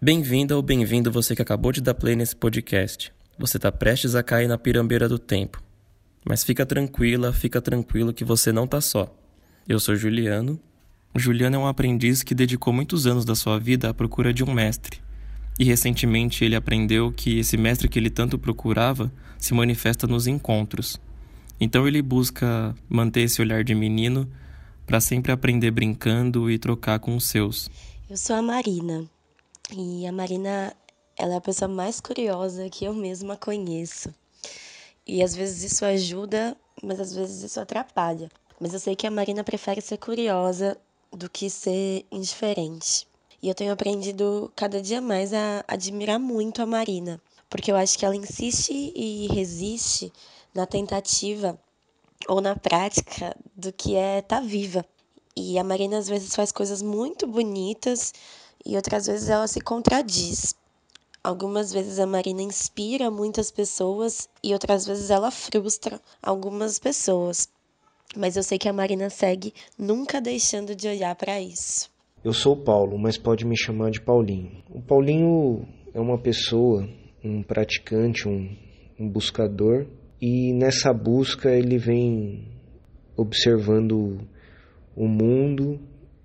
Bem-vinda 0.00 0.54
ou 0.54 0.62
bem-vindo 0.62 1.10
você 1.10 1.34
que 1.34 1.42
acabou 1.42 1.72
de 1.72 1.80
dar 1.80 1.92
play 1.92 2.14
nesse 2.14 2.36
podcast. 2.36 3.12
Você 3.36 3.56
está 3.56 3.72
prestes 3.72 4.14
a 4.14 4.22
cair 4.22 4.46
na 4.46 4.56
pirambeira 4.56 5.08
do 5.08 5.18
tempo. 5.18 5.60
Mas 6.24 6.44
fica 6.44 6.64
tranquila, 6.64 7.32
fica 7.32 7.60
tranquilo 7.60 8.14
que 8.14 8.24
você 8.24 8.52
não 8.52 8.64
tá 8.64 8.80
só. 8.80 9.12
Eu 9.68 9.80
sou 9.80 9.96
Juliano. 9.96 10.56
Juliano 11.16 11.56
é 11.56 11.58
um 11.58 11.66
aprendiz 11.66 12.22
que 12.22 12.32
dedicou 12.32 12.72
muitos 12.72 13.08
anos 13.08 13.24
da 13.24 13.34
sua 13.34 13.58
vida 13.58 13.90
à 13.90 13.94
procura 13.94 14.32
de 14.32 14.44
um 14.44 14.52
mestre. 14.52 15.00
E 15.58 15.64
recentemente 15.64 16.44
ele 16.44 16.54
aprendeu 16.54 17.10
que 17.10 17.40
esse 17.40 17.56
mestre 17.56 17.88
que 17.88 17.98
ele 17.98 18.08
tanto 18.08 18.38
procurava 18.38 19.10
se 19.36 19.52
manifesta 19.52 20.06
nos 20.06 20.28
encontros. 20.28 21.00
Então 21.60 21.88
ele 21.88 22.00
busca 22.02 22.72
manter 22.88 23.22
esse 23.22 23.42
olhar 23.42 23.64
de 23.64 23.74
menino 23.74 24.30
para 24.86 25.00
sempre 25.00 25.32
aprender 25.32 25.72
brincando 25.72 26.48
e 26.48 26.56
trocar 26.56 27.00
com 27.00 27.16
os 27.16 27.24
seus. 27.24 27.68
Eu 28.08 28.16
sou 28.16 28.36
a 28.36 28.42
Marina. 28.42 29.17
E 29.70 30.06
a 30.06 30.12
Marina, 30.12 30.74
ela 31.16 31.34
é 31.34 31.36
a 31.36 31.42
pessoa 31.42 31.68
mais 31.68 32.00
curiosa 32.00 32.70
que 32.70 32.86
eu 32.86 32.94
mesma 32.94 33.36
conheço. 33.36 34.12
E 35.06 35.22
às 35.22 35.34
vezes 35.34 35.72
isso 35.72 35.84
ajuda, 35.84 36.56
mas 36.82 36.98
às 36.98 37.14
vezes 37.14 37.42
isso 37.42 37.60
atrapalha. 37.60 38.30
Mas 38.58 38.72
eu 38.72 38.80
sei 38.80 38.96
que 38.96 39.06
a 39.06 39.10
Marina 39.10 39.44
prefere 39.44 39.80
ser 39.82 39.98
curiosa 39.98 40.76
do 41.12 41.28
que 41.28 41.50
ser 41.50 42.06
indiferente. 42.10 43.06
E 43.42 43.48
eu 43.48 43.54
tenho 43.54 43.72
aprendido 43.72 44.50
cada 44.56 44.80
dia 44.80 45.00
mais 45.00 45.32
a 45.34 45.62
admirar 45.68 46.18
muito 46.18 46.62
a 46.62 46.66
Marina, 46.66 47.20
porque 47.48 47.70
eu 47.70 47.76
acho 47.76 47.98
que 47.98 48.04
ela 48.04 48.16
insiste 48.16 48.72
e 48.72 49.28
resiste 49.28 50.12
na 50.54 50.66
tentativa 50.66 51.58
ou 52.26 52.40
na 52.40 52.56
prática 52.56 53.36
do 53.54 53.72
que 53.72 53.94
é 53.94 54.20
estar 54.20 54.40
tá 54.40 54.46
viva. 54.46 54.84
E 55.36 55.58
a 55.58 55.62
Marina 55.62 55.98
às 55.98 56.08
vezes 56.08 56.34
faz 56.34 56.50
coisas 56.50 56.82
muito 56.82 57.26
bonitas 57.26 58.12
e 58.64 58.76
outras 58.76 59.06
vezes 59.06 59.28
ela 59.28 59.46
se 59.46 59.60
contradiz. 59.60 60.54
Algumas 61.22 61.72
vezes 61.72 61.98
a 61.98 62.06
Marina 62.06 62.42
inspira 62.42 63.10
muitas 63.10 63.50
pessoas 63.50 64.28
e 64.42 64.52
outras 64.52 64.86
vezes 64.86 65.10
ela 65.10 65.30
frustra 65.30 66.00
algumas 66.22 66.78
pessoas. 66.78 67.48
Mas 68.16 68.36
eu 68.36 68.42
sei 68.42 68.58
que 68.58 68.68
a 68.68 68.72
Marina 68.72 69.10
segue 69.10 69.52
nunca 69.78 70.20
deixando 70.20 70.74
de 70.74 70.88
olhar 70.88 71.14
para 71.14 71.40
isso. 71.40 71.90
Eu 72.24 72.32
sou 72.32 72.54
o 72.54 72.64
Paulo, 72.64 72.98
mas 72.98 73.18
pode 73.18 73.44
me 73.44 73.56
chamar 73.56 73.90
de 73.90 74.00
Paulinho. 74.00 74.62
O 74.70 74.80
Paulinho 74.80 75.68
é 75.92 76.00
uma 76.00 76.18
pessoa, 76.18 76.88
um 77.22 77.42
praticante, 77.42 78.26
um, 78.26 78.56
um 78.98 79.08
buscador, 79.08 79.86
e 80.20 80.52
nessa 80.52 80.92
busca 80.92 81.50
ele 81.50 81.78
vem 81.78 82.48
observando 83.16 84.20
o 84.96 85.06
mundo, 85.06 85.78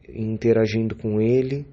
interagindo 0.07 0.95
com 0.95 1.19
ele 1.19 1.72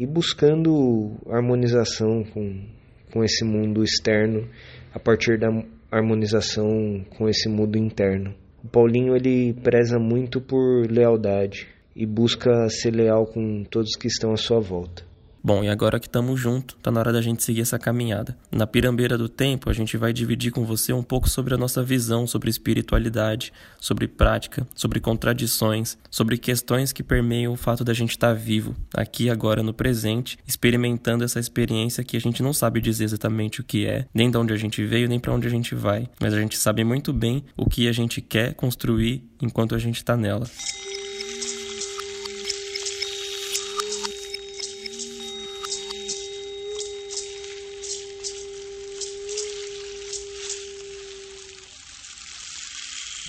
e 0.00 0.06
buscando 0.06 1.12
harmonização 1.28 2.24
com, 2.24 2.64
com 3.12 3.22
esse 3.22 3.44
mundo 3.44 3.84
externo 3.84 4.48
a 4.94 4.98
partir 4.98 5.38
da 5.38 5.48
harmonização 5.92 7.04
com 7.18 7.28
esse 7.28 7.50
mundo 7.50 7.76
interno. 7.76 8.34
O 8.64 8.68
Paulinho 8.68 9.14
ele 9.14 9.52
preza 9.62 9.98
muito 9.98 10.40
por 10.40 10.90
lealdade 10.90 11.68
e 11.94 12.06
busca 12.06 12.66
ser 12.70 12.92
leal 12.92 13.26
com 13.26 13.62
todos 13.64 13.94
que 13.94 14.06
estão 14.06 14.32
à 14.32 14.38
sua 14.38 14.58
volta. 14.58 15.09
Bom, 15.42 15.64
e 15.64 15.68
agora 15.68 15.98
que 15.98 16.06
estamos 16.06 16.38
juntos, 16.38 16.76
tá 16.82 16.90
na 16.90 17.00
hora 17.00 17.12
da 17.12 17.22
gente 17.22 17.42
seguir 17.42 17.62
essa 17.62 17.78
caminhada. 17.78 18.36
Na 18.52 18.66
pirambeira 18.66 19.16
do 19.16 19.28
tempo, 19.28 19.70
a 19.70 19.72
gente 19.72 19.96
vai 19.96 20.12
dividir 20.12 20.52
com 20.52 20.66
você 20.66 20.92
um 20.92 21.02
pouco 21.02 21.28
sobre 21.28 21.54
a 21.54 21.56
nossa 21.56 21.82
visão 21.82 22.26
sobre 22.26 22.50
espiritualidade, 22.50 23.52
sobre 23.80 24.06
prática, 24.06 24.66
sobre 24.74 25.00
contradições, 25.00 25.96
sobre 26.10 26.36
questões 26.36 26.92
que 26.92 27.02
permeiam 27.02 27.52
o 27.52 27.56
fato 27.56 27.82
da 27.82 27.94
gente 27.94 28.10
estar 28.10 28.28
tá 28.28 28.34
vivo, 28.34 28.76
aqui 28.94 29.30
agora 29.30 29.62
no 29.62 29.72
presente, 29.72 30.38
experimentando 30.46 31.24
essa 31.24 31.40
experiência 31.40 32.04
que 32.04 32.16
a 32.16 32.20
gente 32.20 32.42
não 32.42 32.52
sabe 32.52 32.80
dizer 32.80 33.04
exatamente 33.04 33.60
o 33.60 33.64
que 33.64 33.86
é, 33.86 34.06
nem 34.12 34.30
de 34.30 34.36
onde 34.36 34.52
a 34.52 34.56
gente 34.56 34.84
veio, 34.84 35.08
nem 35.08 35.18
para 35.18 35.32
onde 35.32 35.46
a 35.46 35.50
gente 35.50 35.74
vai, 35.74 36.08
mas 36.20 36.34
a 36.34 36.40
gente 36.40 36.58
sabe 36.58 36.84
muito 36.84 37.12
bem 37.12 37.44
o 37.56 37.68
que 37.68 37.88
a 37.88 37.92
gente 37.92 38.20
quer 38.20 38.54
construir 38.54 39.24
enquanto 39.40 39.74
a 39.74 39.78
gente 39.78 39.96
está 39.96 40.16
nela. 40.16 40.46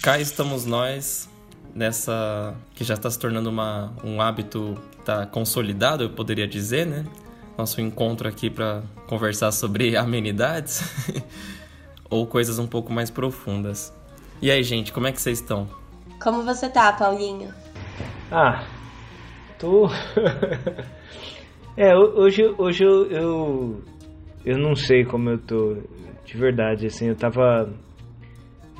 Cá 0.01 0.17
estamos 0.17 0.65
nós 0.65 1.29
nessa 1.75 2.55
que 2.73 2.83
já 2.83 2.95
está 2.95 3.07
se 3.07 3.19
tornando 3.19 3.51
uma, 3.51 3.93
um 4.03 4.19
hábito 4.19 4.75
que 4.93 4.97
está 4.97 5.27
consolidado, 5.27 6.03
eu 6.03 6.09
poderia 6.09 6.47
dizer, 6.47 6.87
né? 6.87 7.05
Nosso 7.55 7.79
encontro 7.79 8.27
aqui 8.27 8.49
para 8.49 8.81
conversar 9.05 9.51
sobre 9.51 9.93
amenidades 9.95 10.81
ou 12.09 12.25
coisas 12.25 12.57
um 12.57 12.65
pouco 12.65 12.91
mais 12.91 13.11
profundas. 13.11 13.93
E 14.41 14.49
aí, 14.49 14.63
gente, 14.63 14.91
como 14.91 15.05
é 15.05 15.11
que 15.11 15.21
vocês 15.21 15.39
estão? 15.39 15.69
Como 16.19 16.41
você 16.41 16.67
tá, 16.67 16.91
Paulinho? 16.93 17.53
Ah, 18.31 18.65
tô. 19.59 19.87
é, 21.77 21.95
hoje, 21.95 22.41
hoje 22.57 22.83
eu, 22.83 23.11
eu, 23.11 23.83
eu 24.43 24.57
não 24.57 24.75
sei 24.75 25.05
como 25.05 25.29
eu 25.29 25.37
tô, 25.37 25.77
de 26.25 26.37
verdade, 26.37 26.87
assim, 26.87 27.09
eu 27.09 27.15
tava 27.15 27.71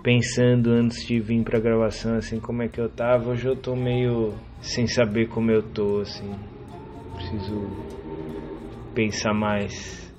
pensando 0.04 0.72
antes 0.72 1.06
de 1.06 1.20
vir 1.20 1.44
pra 1.44 1.60
gravação, 1.60 2.16
assim, 2.18 2.40
como 2.40 2.64
é 2.64 2.68
que 2.68 2.80
eu 2.80 2.90
tava. 2.90 3.32
Hoje 3.32 3.48
eu 3.48 3.56
tô 3.56 3.76
meio 3.76 4.34
sem 4.62 4.88
saber 4.88 5.28
como 5.30 5.52
eu 5.52 5.62
tô, 5.62 6.02
assim. 6.02 6.34
Preciso 7.16 7.68
pensar 8.94 9.34
mais. 9.34 10.12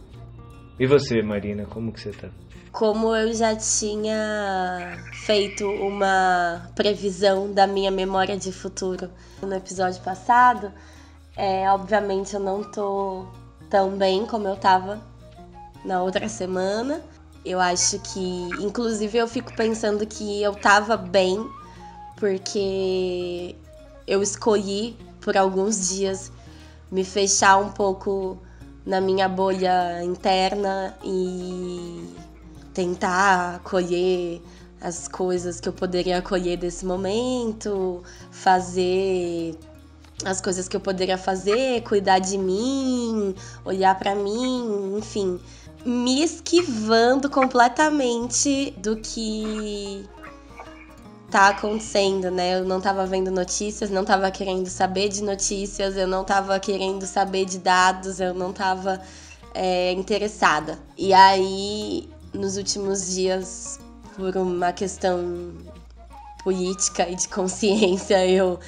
E 0.78 0.87
você, 0.87 1.22
Marina, 1.22 1.65
como 1.66 1.93
que 1.93 2.00
você 2.00 2.10
tá? 2.10 2.28
Como 2.70 3.15
eu 3.15 3.34
já 3.34 3.54
tinha 3.54 4.97
feito 5.26 5.66
uma 5.66 6.70
previsão 6.75 7.53
da 7.53 7.66
minha 7.66 7.91
memória 7.91 8.37
de 8.37 8.50
futuro 8.50 9.10
no 9.43 9.54
episódio 9.54 10.03
passado, 10.03 10.72
é, 11.37 11.70
obviamente 11.70 12.34
eu 12.34 12.41
não 12.41 12.62
tô 12.62 13.26
tão 13.69 13.97
bem 13.97 14.25
como 14.25 14.49
eu 14.49 14.56
tava 14.56 14.99
na 15.84 16.03
outra 16.03 16.28
semana. 16.28 17.03
Eu 17.44 17.58
acho 17.58 17.98
que, 17.98 18.56
inclusive, 18.60 19.19
eu 19.19 19.26
fico 19.26 19.53
pensando 19.53 20.06
que 20.06 20.41
eu 20.41 20.54
tava 20.54 20.97
bem 20.97 21.44
porque 22.16 23.56
eu 24.06 24.22
escolhi 24.22 24.97
por 25.20 25.36
alguns 25.36 25.88
dias 25.88 26.31
me 26.91 27.04
fechar 27.04 27.56
um 27.56 27.70
pouco 27.70 28.38
na 28.86 29.00
minha 29.00 29.28
bolha 29.28 30.04
interna 30.04 30.97
e 31.02 32.14
tentar 32.72 33.56
acolher 33.56 34.41
as 34.81 35.08
coisas 35.08 35.58
que 35.58 35.69
eu 35.69 35.72
poderia 35.72 36.19
acolher 36.19 36.56
desse 36.56 36.84
momento, 36.84 38.04
fazer 38.31 39.58
as 40.25 40.41
coisas 40.41 40.69
que 40.69 40.76
eu 40.76 40.81
poderia 40.81 41.19
fazer, 41.19 41.82
cuidar 41.82 42.20
de 42.20 42.38
mim, 42.38 43.34
olhar 43.64 43.98
para 43.98 44.14
mim, 44.14 44.97
enfim 44.97 45.41
me 45.84 46.22
esquivando 46.22 47.28
completamente 47.28 48.72
do 48.78 48.97
que 48.97 50.09
tá 51.31 51.48
acontecendo, 51.48 52.31
né? 52.31 52.60
Eu 52.60 52.65
não 52.65 52.81
tava 52.81 53.06
vendo 53.06 53.31
notícias, 53.31 53.91
não 53.91 54.04
tava 54.04 54.31
querendo 54.31 54.69
saber 54.69 55.09
de 55.09 55.22
notícias, 55.22 55.97
eu 55.97 56.06
não 56.06 56.25
tava 56.25 56.60
querendo 56.60 57.06
saber 57.06 57.47
de 57.47 57.59
dados, 57.59 58.20
eu 58.20 58.34
não 58.34 58.53
tava 58.53 59.00
é, 59.54 59.93
interessada. 59.93 60.78
E 60.97 61.15
aí, 61.15 62.09
nos 62.34 62.56
últimos 62.59 63.14
dias, 63.14 63.81
por 64.14 64.37
uma 64.37 64.72
questão 64.72 65.53
política 66.44 67.09
e 67.09 67.14
de 67.14 67.28
consciência, 67.28 68.26
eu 68.26 68.60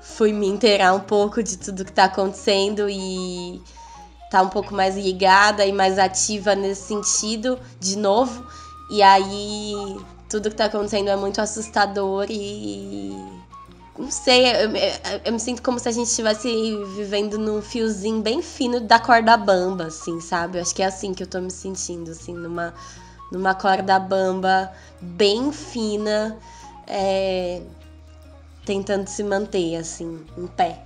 fui 0.00 0.32
me 0.32 0.46
inteirar 0.46 0.94
um 0.94 1.00
pouco 1.00 1.42
de 1.42 1.58
tudo 1.58 1.84
que 1.84 1.92
tá 1.92 2.04
acontecendo 2.04 2.88
e 2.88 3.60
tá 4.32 4.40
um 4.40 4.48
pouco 4.48 4.74
mais 4.74 4.96
ligada 4.96 5.64
e 5.66 5.72
mais 5.72 5.98
ativa 5.98 6.54
nesse 6.54 6.88
sentido, 6.88 7.58
de 7.78 7.98
novo. 7.98 8.46
E 8.90 9.02
aí 9.02 9.74
tudo 10.26 10.48
que 10.48 10.56
tá 10.56 10.64
acontecendo 10.64 11.10
é 11.10 11.16
muito 11.16 11.38
assustador 11.38 12.26
e. 12.30 13.12
Não 13.98 14.10
sei, 14.10 14.46
eu, 14.46 14.74
eu, 14.74 15.20
eu 15.26 15.32
me 15.34 15.38
sinto 15.38 15.62
como 15.62 15.78
se 15.78 15.86
a 15.86 15.92
gente 15.92 16.06
estivesse 16.06 16.48
vivendo 16.96 17.38
num 17.38 17.60
fiozinho 17.60 18.22
bem 18.22 18.40
fino 18.40 18.80
da 18.80 18.98
corda 18.98 19.36
bamba, 19.36 19.88
assim, 19.88 20.18
sabe? 20.18 20.56
Eu 20.56 20.62
acho 20.62 20.74
que 20.74 20.82
é 20.82 20.86
assim 20.86 21.12
que 21.12 21.22
eu 21.22 21.26
tô 21.26 21.38
me 21.38 21.50
sentindo, 21.50 22.10
assim, 22.10 22.32
numa, 22.32 22.72
numa 23.30 23.54
corda 23.54 23.98
bamba 23.98 24.72
bem 24.98 25.52
fina, 25.52 26.38
é, 26.86 27.60
tentando 28.64 29.06
se 29.08 29.22
manter, 29.22 29.76
assim, 29.76 30.24
em 30.38 30.46
pé 30.46 30.82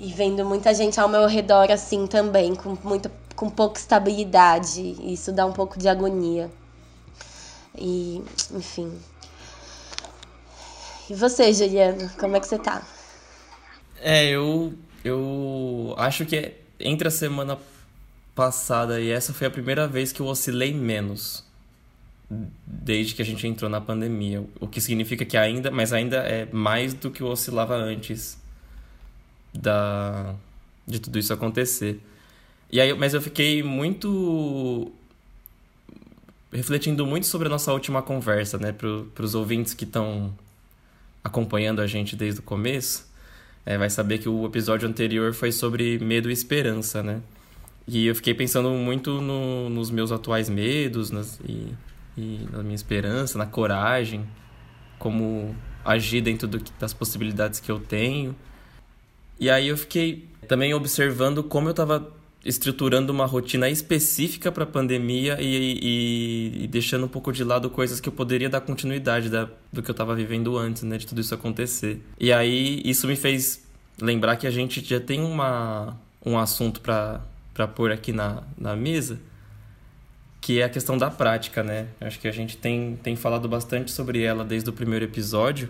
e 0.00 0.12
vendo 0.12 0.44
muita 0.44 0.72
gente 0.72 0.98
ao 0.98 1.08
meu 1.08 1.26
redor 1.26 1.70
assim 1.70 2.06
também, 2.06 2.54
com 2.54 2.76
muita 2.82 3.12
com 3.36 3.48
pouca 3.48 3.78
estabilidade. 3.78 4.96
Isso 5.00 5.32
dá 5.32 5.46
um 5.46 5.52
pouco 5.52 5.78
de 5.78 5.88
agonia. 5.88 6.50
E, 7.76 8.22
enfim. 8.52 8.92
E 11.08 11.14
você, 11.14 11.52
Juliano, 11.52 12.10
como 12.18 12.36
é 12.36 12.40
que 12.40 12.46
você 12.46 12.58
tá? 12.58 12.82
É, 14.00 14.26
eu 14.26 14.74
eu 15.04 15.94
acho 15.96 16.24
que 16.26 16.54
entre 16.78 17.08
a 17.08 17.10
semana 17.10 17.58
passada 18.34 19.00
e 19.00 19.10
essa 19.10 19.32
foi 19.32 19.46
a 19.46 19.50
primeira 19.50 19.86
vez 19.86 20.12
que 20.12 20.20
eu 20.20 20.26
oscilei 20.26 20.72
menos 20.72 21.44
desde 22.64 23.14
que 23.14 23.22
a 23.22 23.24
gente 23.24 23.46
entrou 23.46 23.68
na 23.68 23.80
pandemia, 23.80 24.44
o 24.60 24.68
que 24.68 24.80
significa 24.80 25.24
que 25.24 25.36
ainda, 25.36 25.70
mas 25.70 25.92
ainda 25.92 26.18
é 26.18 26.46
mais 26.52 26.94
do 26.94 27.10
que 27.10 27.22
eu 27.22 27.26
oscilava 27.26 27.74
antes 27.74 28.39
da 29.52 30.34
de 30.86 30.98
tudo 30.98 31.18
isso 31.18 31.32
acontecer. 31.32 32.00
E 32.70 32.80
aí, 32.80 32.92
mas 32.94 33.14
eu 33.14 33.20
fiquei 33.20 33.62
muito 33.62 34.92
refletindo 36.52 37.06
muito 37.06 37.26
sobre 37.26 37.46
a 37.46 37.50
nossa 37.50 37.72
última 37.72 38.02
conversa, 38.02 38.58
né, 38.58 38.72
para 38.72 39.24
os 39.24 39.34
ouvintes 39.34 39.72
que 39.72 39.84
estão 39.84 40.32
acompanhando 41.22 41.80
a 41.80 41.86
gente 41.86 42.16
desde 42.16 42.40
o 42.40 42.42
começo, 42.42 43.08
é, 43.64 43.76
vai 43.78 43.90
saber 43.90 44.18
que 44.18 44.28
o 44.28 44.46
episódio 44.46 44.88
anterior 44.88 45.32
foi 45.32 45.52
sobre 45.52 45.98
medo 45.98 46.30
e 46.30 46.32
esperança, 46.32 47.02
né? 47.02 47.20
E 47.86 48.06
eu 48.06 48.14
fiquei 48.14 48.34
pensando 48.34 48.70
muito 48.70 49.20
no, 49.20 49.68
nos 49.68 49.90
meus 49.90 50.12
atuais 50.12 50.48
medos 50.48 51.10
nas, 51.10 51.38
e, 51.46 51.74
e 52.16 52.48
na 52.50 52.62
minha 52.62 52.74
esperança, 52.74 53.36
na 53.36 53.46
coragem, 53.46 54.26
como 54.98 55.54
agir 55.84 56.20
dentro 56.20 56.48
do, 56.48 56.62
das 56.78 56.94
possibilidades 56.94 57.60
que 57.60 57.70
eu 57.70 57.78
tenho. 57.78 58.34
E 59.40 59.48
aí 59.48 59.68
eu 59.68 59.76
fiquei 59.76 60.28
também 60.46 60.74
observando 60.74 61.42
como 61.42 61.68
eu 61.68 61.70
estava 61.70 62.12
estruturando 62.44 63.12
uma 63.12 63.26
rotina 63.26 63.68
específica 63.68 64.50
para 64.52 64.64
a 64.64 64.66
pandemia 64.66 65.36
e, 65.40 65.78
e, 65.82 66.64
e, 66.64 66.66
deixando 66.66 67.04
um 67.04 67.08
pouco 67.08 67.32
de 67.32 67.44
lado 67.44 67.68
coisas 67.68 68.00
que 68.00 68.08
eu 68.08 68.12
poderia 68.12 68.48
dar 68.48 68.60
continuidade 68.60 69.28
da, 69.28 69.48
do 69.72 69.82
que 69.82 69.90
eu 69.90 69.92
estava 69.92 70.14
vivendo 70.14 70.56
antes, 70.56 70.82
né, 70.82 70.96
de 70.96 71.06
tudo 71.06 71.20
isso 71.20 71.34
acontecer. 71.34 72.00
E 72.18 72.32
aí 72.32 72.80
isso 72.84 73.06
me 73.06 73.16
fez 73.16 73.62
lembrar 74.00 74.36
que 74.36 74.46
a 74.46 74.50
gente 74.50 74.82
já 74.82 75.00
tem 75.00 75.20
uma, 75.20 75.96
um 76.24 76.38
assunto 76.38 76.80
para 76.80 77.20
pôr 77.74 77.92
aqui 77.92 78.12
na, 78.12 78.42
na 78.56 78.74
mesa, 78.74 79.18
que 80.40 80.60
é 80.60 80.64
a 80.64 80.68
questão 80.68 80.96
da 80.96 81.10
prática, 81.10 81.62
né? 81.62 81.88
Acho 82.00 82.18
que 82.18 82.26
a 82.26 82.32
gente 82.32 82.56
tem, 82.56 82.98
tem 83.02 83.14
falado 83.14 83.46
bastante 83.46 83.90
sobre 83.90 84.22
ela 84.22 84.42
desde 84.42 84.70
o 84.70 84.72
primeiro 84.72 85.04
episódio. 85.04 85.68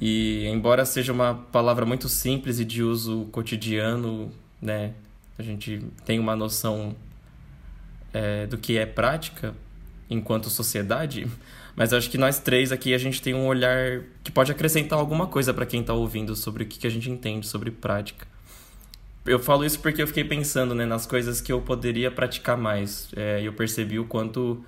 E 0.00 0.46
embora 0.46 0.84
seja 0.84 1.12
uma 1.12 1.34
palavra 1.34 1.86
muito 1.86 2.08
simples 2.08 2.60
e 2.60 2.64
de 2.64 2.82
uso 2.82 3.26
cotidiano, 3.32 4.30
né? 4.60 4.92
a 5.38 5.42
gente 5.42 5.82
tem 6.04 6.18
uma 6.18 6.34
noção 6.34 6.94
é, 8.12 8.46
do 8.46 8.56
que 8.56 8.78
é 8.78 8.86
prática 8.86 9.54
enquanto 10.08 10.48
sociedade, 10.48 11.26
mas 11.76 11.92
acho 11.92 12.10
que 12.10 12.16
nós 12.16 12.38
três 12.38 12.72
aqui 12.72 12.94
a 12.94 12.98
gente 12.98 13.20
tem 13.20 13.34
um 13.34 13.46
olhar 13.46 14.02
que 14.24 14.30
pode 14.30 14.50
acrescentar 14.50 14.98
alguma 14.98 15.26
coisa 15.26 15.52
para 15.52 15.66
quem 15.66 15.80
está 15.80 15.92
ouvindo 15.92 16.34
sobre 16.34 16.64
o 16.64 16.66
que, 16.66 16.78
que 16.78 16.86
a 16.86 16.90
gente 16.90 17.10
entende 17.10 17.46
sobre 17.46 17.70
prática. 17.70 18.26
Eu 19.26 19.40
falo 19.40 19.64
isso 19.64 19.80
porque 19.80 20.00
eu 20.00 20.06
fiquei 20.06 20.22
pensando 20.22 20.74
né, 20.74 20.86
nas 20.86 21.04
coisas 21.04 21.40
que 21.40 21.52
eu 21.52 21.60
poderia 21.60 22.12
praticar 22.12 22.56
mais. 22.56 23.08
É, 23.16 23.40
eu 23.42 23.52
percebi 23.52 23.98
o 23.98 24.04
quanto 24.04 24.64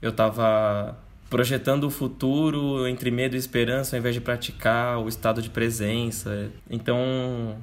eu 0.00 0.10
estava 0.10 0.98
projetando 1.28 1.84
o 1.84 1.90
futuro 1.90 2.86
entre 2.86 3.10
medo 3.10 3.36
e 3.36 3.38
esperança 3.38 3.94
ao 3.94 4.00
invés 4.00 4.14
de 4.14 4.20
praticar 4.20 4.98
o 4.98 5.08
estado 5.08 5.42
de 5.42 5.50
presença. 5.50 6.50
Então, 6.70 7.58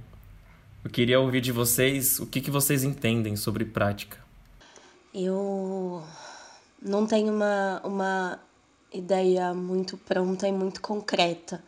eu 0.83 0.89
queria 0.89 1.19
ouvir 1.19 1.41
de 1.41 1.51
vocês 1.51 2.19
o 2.19 2.25
que, 2.25 2.41
que 2.41 2.51
vocês 2.51 2.83
entendem 2.83 3.35
sobre 3.35 3.65
prática. 3.65 4.17
Eu 5.13 6.03
não 6.81 7.07
tenho 7.07 7.33
uma, 7.33 7.81
uma 7.83 8.39
ideia 8.93 9.53
muito 9.53 9.97
pronta 9.97 10.47
e 10.47 10.51
muito 10.51 10.81
concreta 10.81 11.63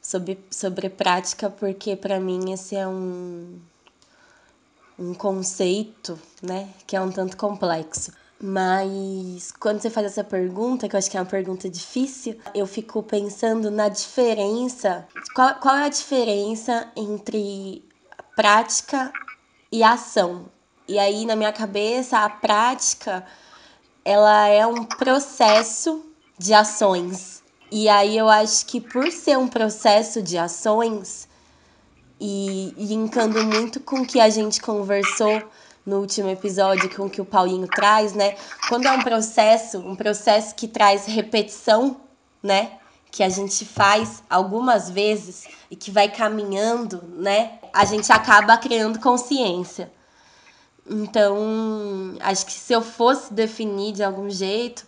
sobre, 0.00 0.38
sobre 0.50 0.88
prática, 0.88 1.50
porque 1.50 1.94
para 1.94 2.18
mim 2.18 2.52
esse 2.52 2.74
é 2.74 2.86
um, 2.88 3.60
um 4.98 5.12
conceito 5.12 6.18
né, 6.40 6.68
que 6.86 6.96
é 6.96 7.00
um 7.00 7.10
tanto 7.10 7.36
complexo. 7.36 8.12
Mas 8.42 9.52
quando 9.52 9.80
você 9.80 9.88
faz 9.88 10.06
essa 10.06 10.24
pergunta, 10.24 10.88
que 10.88 10.96
eu 10.96 10.98
acho 10.98 11.08
que 11.08 11.16
é 11.16 11.20
uma 11.20 11.26
pergunta 11.26 11.70
difícil, 11.70 12.36
eu 12.52 12.66
fico 12.66 13.00
pensando 13.00 13.70
na 13.70 13.88
diferença. 13.88 15.06
Qual, 15.32 15.54
qual 15.54 15.76
é 15.76 15.84
a 15.84 15.88
diferença 15.88 16.90
entre 16.96 17.84
prática 18.34 19.12
e 19.70 19.82
ação. 19.82 20.46
E 20.88 20.98
aí 20.98 21.24
na 21.24 21.36
minha 21.36 21.52
cabeça 21.52 22.18
a 22.18 22.28
prática 22.28 23.24
ela 24.04 24.48
é 24.48 24.66
um 24.66 24.84
processo 24.84 26.04
de 26.38 26.52
ações. 26.52 27.42
E 27.70 27.88
aí 27.88 28.18
eu 28.18 28.28
acho 28.28 28.66
que 28.66 28.80
por 28.80 29.10
ser 29.12 29.38
um 29.38 29.48
processo 29.48 30.20
de 30.20 30.36
ações 30.36 31.28
e 32.20 32.74
linkando 32.76 33.42
muito 33.44 33.80
com 33.80 34.00
o 34.00 34.06
que 34.06 34.20
a 34.20 34.28
gente 34.28 34.60
conversou 34.60 35.42
no 35.84 35.98
último 35.98 36.28
episódio, 36.28 36.94
com 36.94 37.10
que 37.10 37.20
o 37.20 37.24
Paulinho 37.24 37.66
traz, 37.66 38.12
né? 38.12 38.36
Quando 38.68 38.86
é 38.86 38.92
um 38.92 39.02
processo, 39.02 39.78
um 39.78 39.96
processo 39.96 40.54
que 40.54 40.68
traz 40.68 41.06
repetição, 41.06 42.00
né? 42.42 42.78
Que 43.10 43.22
a 43.22 43.28
gente 43.28 43.64
faz 43.64 44.22
algumas 44.30 44.88
vezes 44.88 45.44
e 45.70 45.76
que 45.76 45.90
vai 45.90 46.08
caminhando, 46.08 47.02
né? 47.16 47.58
a 47.72 47.84
gente 47.84 48.12
acaba 48.12 48.56
criando 48.58 49.00
consciência. 49.00 49.90
Então, 50.86 52.16
acho 52.20 52.44
que 52.44 52.52
se 52.52 52.72
eu 52.72 52.82
fosse 52.82 53.32
definir 53.32 53.92
de 53.92 54.02
algum 54.02 54.28
jeito, 54.28 54.84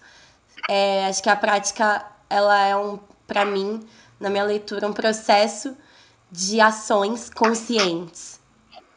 é, 0.68 1.06
acho 1.06 1.22
que 1.22 1.30
a 1.30 1.36
prática 1.36 2.04
ela 2.28 2.58
é 2.66 2.76
um, 2.76 2.98
para 3.26 3.44
mim, 3.44 3.80
na 4.20 4.28
minha 4.28 4.44
leitura, 4.44 4.86
um 4.86 4.92
processo 4.92 5.76
de 6.30 6.60
ações 6.60 7.30
conscientes. 7.30 8.40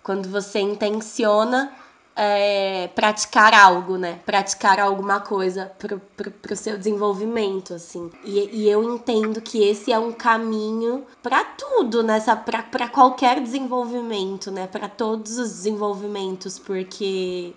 Quando 0.04 0.28
você 0.30 0.60
intenciona 0.60 1.72
é, 2.20 2.88
praticar 2.96 3.54
algo, 3.54 3.96
né? 3.96 4.20
Praticar 4.26 4.80
alguma 4.80 5.20
coisa 5.20 5.72
pro, 5.78 6.00
pro, 6.18 6.32
pro 6.32 6.56
seu 6.56 6.76
desenvolvimento, 6.76 7.76
assim. 7.76 8.10
E, 8.26 8.64
e 8.64 8.70
eu 8.70 8.84
entendo 8.84 9.40
que 9.40 9.64
esse 9.64 9.92
é 9.92 10.00
um 10.00 10.12
caminho 10.12 11.06
para 11.22 11.44
tudo, 11.44 12.02
nessa 12.02 12.36
para 12.36 12.90
qualquer 12.90 13.40
desenvolvimento, 13.40 14.50
né? 14.50 14.66
Para 14.66 14.90
todos 14.90 15.38
os 15.38 15.50
desenvolvimentos, 15.50 16.58
porque 16.58 17.54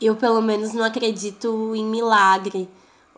eu 0.00 0.14
pelo 0.14 0.40
menos 0.40 0.72
não 0.72 0.84
acredito 0.84 1.74
em 1.74 1.84
milagre 1.84 2.68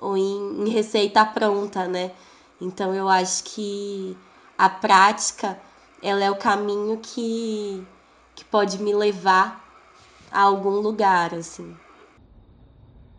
ou 0.01 0.17
em, 0.17 0.63
em 0.63 0.69
receita 0.71 1.27
pronta, 1.27 1.87
né? 1.87 2.11
Então 2.59 2.95
eu 2.95 3.07
acho 3.07 3.45
que 3.45 4.17
a 4.57 4.71
prática 4.71 5.61
ela 6.03 6.25
é 6.25 6.31
o 6.31 6.37
caminho 6.37 6.99
que, 7.03 7.87
que 8.35 8.47
pode 8.47 8.83
me 8.83 8.95
levar 8.95 9.68
a 10.31 10.43
algum 10.43 10.81
lugar, 10.81 11.35
assim. 11.35 11.75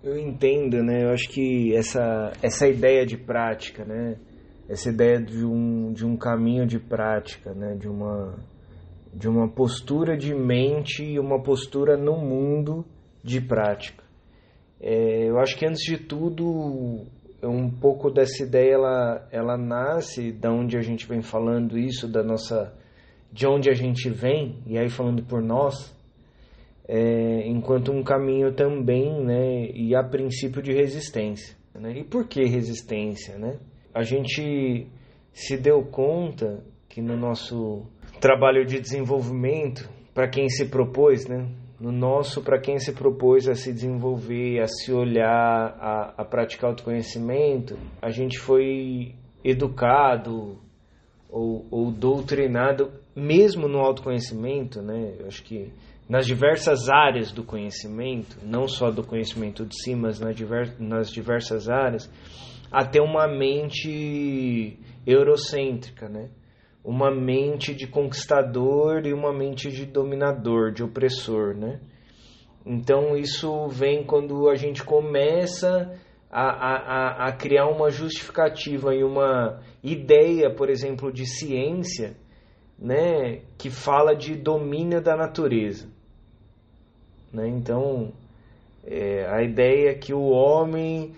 Eu 0.01 0.17
entendo, 0.17 0.81
né? 0.81 1.03
Eu 1.03 1.09
acho 1.09 1.27
que 1.29 1.75
essa, 1.75 2.31
essa 2.41 2.67
ideia 2.67 3.05
de 3.05 3.17
prática, 3.17 3.83
né? 3.83 4.17
Essa 4.69 4.89
ideia 4.89 5.19
de 5.19 5.45
um, 5.45 5.91
de 5.91 6.05
um 6.05 6.15
caminho 6.15 6.65
de 6.65 6.79
prática, 6.79 7.53
né? 7.53 7.75
De 7.75 7.89
uma, 7.89 8.39
de 9.13 9.27
uma 9.27 9.49
postura 9.49 10.17
de 10.17 10.33
mente 10.33 11.03
e 11.03 11.19
uma 11.19 11.41
postura 11.41 11.97
no 11.97 12.17
mundo 12.17 12.85
de 13.23 13.41
prática. 13.41 14.03
É, 14.79 15.29
eu 15.29 15.37
acho 15.39 15.57
que 15.57 15.65
antes 15.65 15.81
de 15.83 15.97
tudo, 15.97 17.05
um 17.43 17.69
pouco 17.69 18.09
dessa 18.09 18.43
ideia 18.43 18.75
ela, 18.75 19.27
ela 19.31 19.57
nasce 19.57 20.31
da 20.31 20.49
onde 20.49 20.77
a 20.77 20.81
gente 20.81 21.05
vem 21.05 21.21
falando 21.21 21.77
isso, 21.77 22.07
da 22.07 22.23
nossa, 22.23 22.73
de 23.31 23.45
onde 23.45 23.69
a 23.69 23.73
gente 23.73 24.09
vem, 24.09 24.63
e 24.65 24.77
aí 24.77 24.89
falando 24.89 25.23
por 25.23 25.41
nós, 25.41 25.93
é, 26.91 27.47
enquanto 27.47 27.91
um 27.91 28.01
caminho 28.01 28.51
também, 28.51 29.23
né, 29.23 29.69
e 29.75 29.95
a 29.95 30.03
princípio 30.03 30.59
de 30.59 30.73
resistência. 30.73 31.55
Né? 31.75 31.99
E 31.99 32.03
por 32.03 32.27
que 32.27 32.43
resistência? 32.43 33.37
Né? 33.37 33.59
A 33.93 34.01
gente 34.01 34.87
se 35.31 35.55
deu 35.55 35.83
conta 35.83 36.63
que 36.89 36.99
no 36.99 37.15
nosso 37.15 37.85
trabalho 38.19 38.65
de 38.65 38.79
desenvolvimento, 38.79 39.87
para 40.15 40.27
quem 40.27 40.49
se 40.49 40.65
propôs, 40.65 41.27
né, 41.27 41.47
no 41.79 41.91
nosso, 41.91 42.41
para 42.41 42.59
quem 42.59 42.79
se 42.79 42.91
propôs 42.91 43.47
a 43.47 43.53
se 43.53 43.71
desenvolver, 43.71 44.59
a 44.59 44.67
se 44.67 44.91
olhar, 44.91 45.77
a, 45.79 46.13
a 46.17 46.25
praticar 46.25 46.71
autoconhecimento, 46.71 47.77
a 48.01 48.09
gente 48.09 48.39
foi 48.39 49.13
educado 49.43 50.57
ou, 51.29 51.67
ou 51.69 51.91
doutrinado, 51.91 52.91
mesmo 53.15 53.67
no 53.67 53.77
autoconhecimento, 53.77 54.81
né? 54.81 55.13
Eu 55.19 55.27
acho 55.27 55.43
que 55.43 55.71
nas 56.09 56.25
diversas 56.25 56.89
áreas 56.89 57.31
do 57.31 57.43
conhecimento, 57.43 58.39
não 58.43 58.67
só 58.67 58.89
do 58.89 59.03
conhecimento 59.03 59.63
de 59.63 59.79
si, 59.79 59.93
mas 59.93 60.19
nas 60.79 61.11
diversas 61.11 61.69
áreas, 61.69 62.11
a 62.71 62.83
ter 62.83 62.99
uma 62.99 63.27
mente 63.27 64.79
eurocêntrica, 65.05 66.09
né? 66.09 66.31
uma 66.83 67.11
mente 67.11 67.75
de 67.75 67.85
conquistador 67.85 69.05
e 69.05 69.13
uma 69.13 69.31
mente 69.31 69.69
de 69.69 69.85
dominador, 69.85 70.71
de 70.71 70.83
opressor. 70.83 71.55
Né? 71.55 71.79
Então 72.65 73.15
isso 73.15 73.67
vem 73.67 74.03
quando 74.03 74.49
a 74.49 74.55
gente 74.55 74.83
começa 74.83 75.95
a, 76.31 76.41
a, 76.41 77.27
a 77.27 77.31
criar 77.33 77.67
uma 77.67 77.91
justificativa 77.91 78.95
e 78.95 79.03
uma 79.03 79.61
ideia, 79.83 80.49
por 80.49 80.71
exemplo, 80.71 81.13
de 81.13 81.27
ciência 81.27 82.17
né, 82.79 83.41
que 83.59 83.69
fala 83.69 84.15
de 84.15 84.35
domínio 84.35 85.01
da 85.03 85.15
natureza 85.15 85.98
Né? 87.31 87.47
Então, 87.47 88.11
é, 88.85 89.27
a 89.27 89.43
ideia 89.43 89.91
é 89.91 89.93
que 89.95 90.13
o 90.13 90.29
homem 90.29 91.13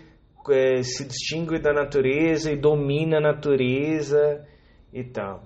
é, 0.50 0.82
se 0.84 1.06
distingue 1.06 1.60
da 1.60 1.74
natureza 1.74 2.52
e 2.52 2.58
domina 2.58 3.18
a 3.18 3.22
natureza 3.22 4.46
e 4.94 5.04
tal. 5.04 5.44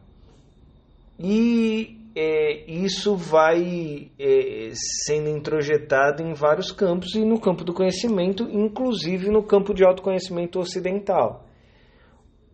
E 1.19 1.97
é, 2.15 2.71
isso 2.71 3.15
vai 3.15 4.09
é, 4.17 4.69
sendo 5.05 5.29
introjetado 5.29 6.23
em 6.23 6.33
vários 6.33 6.71
campos 6.71 7.13
e 7.15 7.25
no 7.25 7.39
campo 7.39 7.63
do 7.63 7.73
conhecimento, 7.73 8.43
inclusive 8.49 9.29
no 9.29 9.43
campo 9.43 9.73
de 9.73 9.83
autoconhecimento 9.83 10.59
ocidental, 10.59 11.45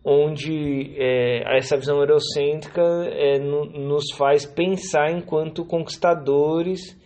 onde 0.04 0.94
é, 0.96 1.56
essa 1.56 1.76
visão 1.76 1.98
eurocêntrica 1.98 2.82
é, 2.82 3.38
no, 3.38 3.66
nos 3.66 4.12
faz 4.16 4.44
pensar 4.44 5.12
enquanto 5.12 5.64
conquistadores 5.64 7.00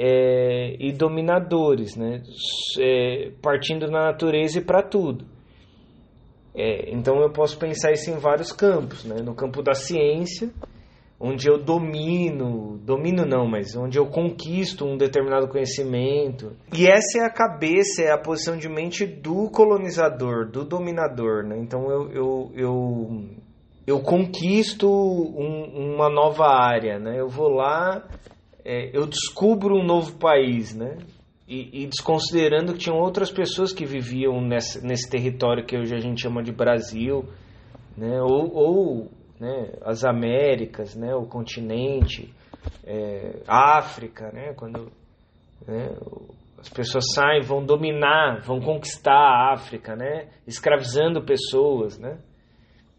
é, 0.00 0.76
e 0.78 0.92
dominadores, 0.92 1.96
né? 1.96 2.22
É, 2.78 3.32
partindo 3.42 3.86
da 3.86 4.04
natureza 4.04 4.60
e 4.60 4.64
para 4.64 4.80
tudo. 4.80 5.24
É, 6.54 6.92
então 6.92 7.20
eu 7.20 7.30
posso 7.30 7.58
pensar 7.58 7.90
isso 7.90 8.08
em 8.10 8.16
vários 8.16 8.52
campos, 8.52 9.04
né? 9.04 9.16
no 9.22 9.34
campo 9.34 9.60
da 9.60 9.74
ciência, 9.74 10.50
onde 11.18 11.48
eu 11.48 11.58
domino, 11.58 12.78
domino 12.78 13.24
não, 13.24 13.46
mas 13.46 13.76
onde 13.76 13.98
eu 13.98 14.06
conquisto 14.06 14.84
um 14.84 14.96
determinado 14.96 15.48
conhecimento. 15.48 16.52
E 16.72 16.86
essa 16.86 17.18
é 17.18 17.24
a 17.24 17.30
cabeça, 17.30 18.02
é 18.02 18.12
a 18.12 18.18
posição 18.18 18.56
de 18.56 18.68
mente 18.68 19.04
do 19.04 19.50
colonizador, 19.50 20.48
do 20.48 20.64
dominador. 20.64 21.44
Né? 21.44 21.58
Então 21.58 21.90
eu, 21.90 22.10
eu, 22.12 22.52
eu, 22.54 23.24
eu 23.86 24.00
conquisto 24.00 24.88
um, 24.88 25.94
uma 25.94 26.08
nova 26.08 26.46
área, 26.46 27.00
né? 27.00 27.18
eu 27.20 27.28
vou 27.28 27.48
lá 27.48 28.04
é, 28.68 28.90
eu 28.92 29.06
descubro 29.06 29.74
um 29.74 29.82
novo 29.82 30.18
país, 30.18 30.74
né? 30.74 30.98
E, 31.48 31.84
e, 31.84 31.86
desconsiderando 31.86 32.74
que 32.74 32.80
tinham 32.80 32.98
outras 32.98 33.30
pessoas 33.30 33.72
que 33.72 33.86
viviam 33.86 34.38
nesse, 34.42 35.08
território 35.08 35.64
que 35.64 35.74
hoje 35.74 35.94
a 35.94 35.98
gente 35.98 36.20
chama 36.20 36.42
de 36.42 36.52
Brasil, 36.52 37.24
né? 37.96 38.20
Ou, 38.20 38.54
ou 38.54 39.10
né? 39.40 39.72
as 39.82 40.04
Américas, 40.04 40.94
né? 40.94 41.14
O 41.14 41.24
continente, 41.24 42.30
é, 42.84 43.40
África, 43.48 44.30
né? 44.30 44.52
Quando 44.52 44.92
né? 45.66 45.96
as 46.58 46.68
pessoas 46.68 47.04
saem, 47.14 47.40
vão 47.40 47.64
dominar, 47.64 48.42
vão 48.42 48.60
conquistar 48.60 49.14
a 49.14 49.54
África, 49.54 49.96
né? 49.96 50.28
Escravizando 50.46 51.24
pessoas, 51.24 51.98
né? 51.98 52.18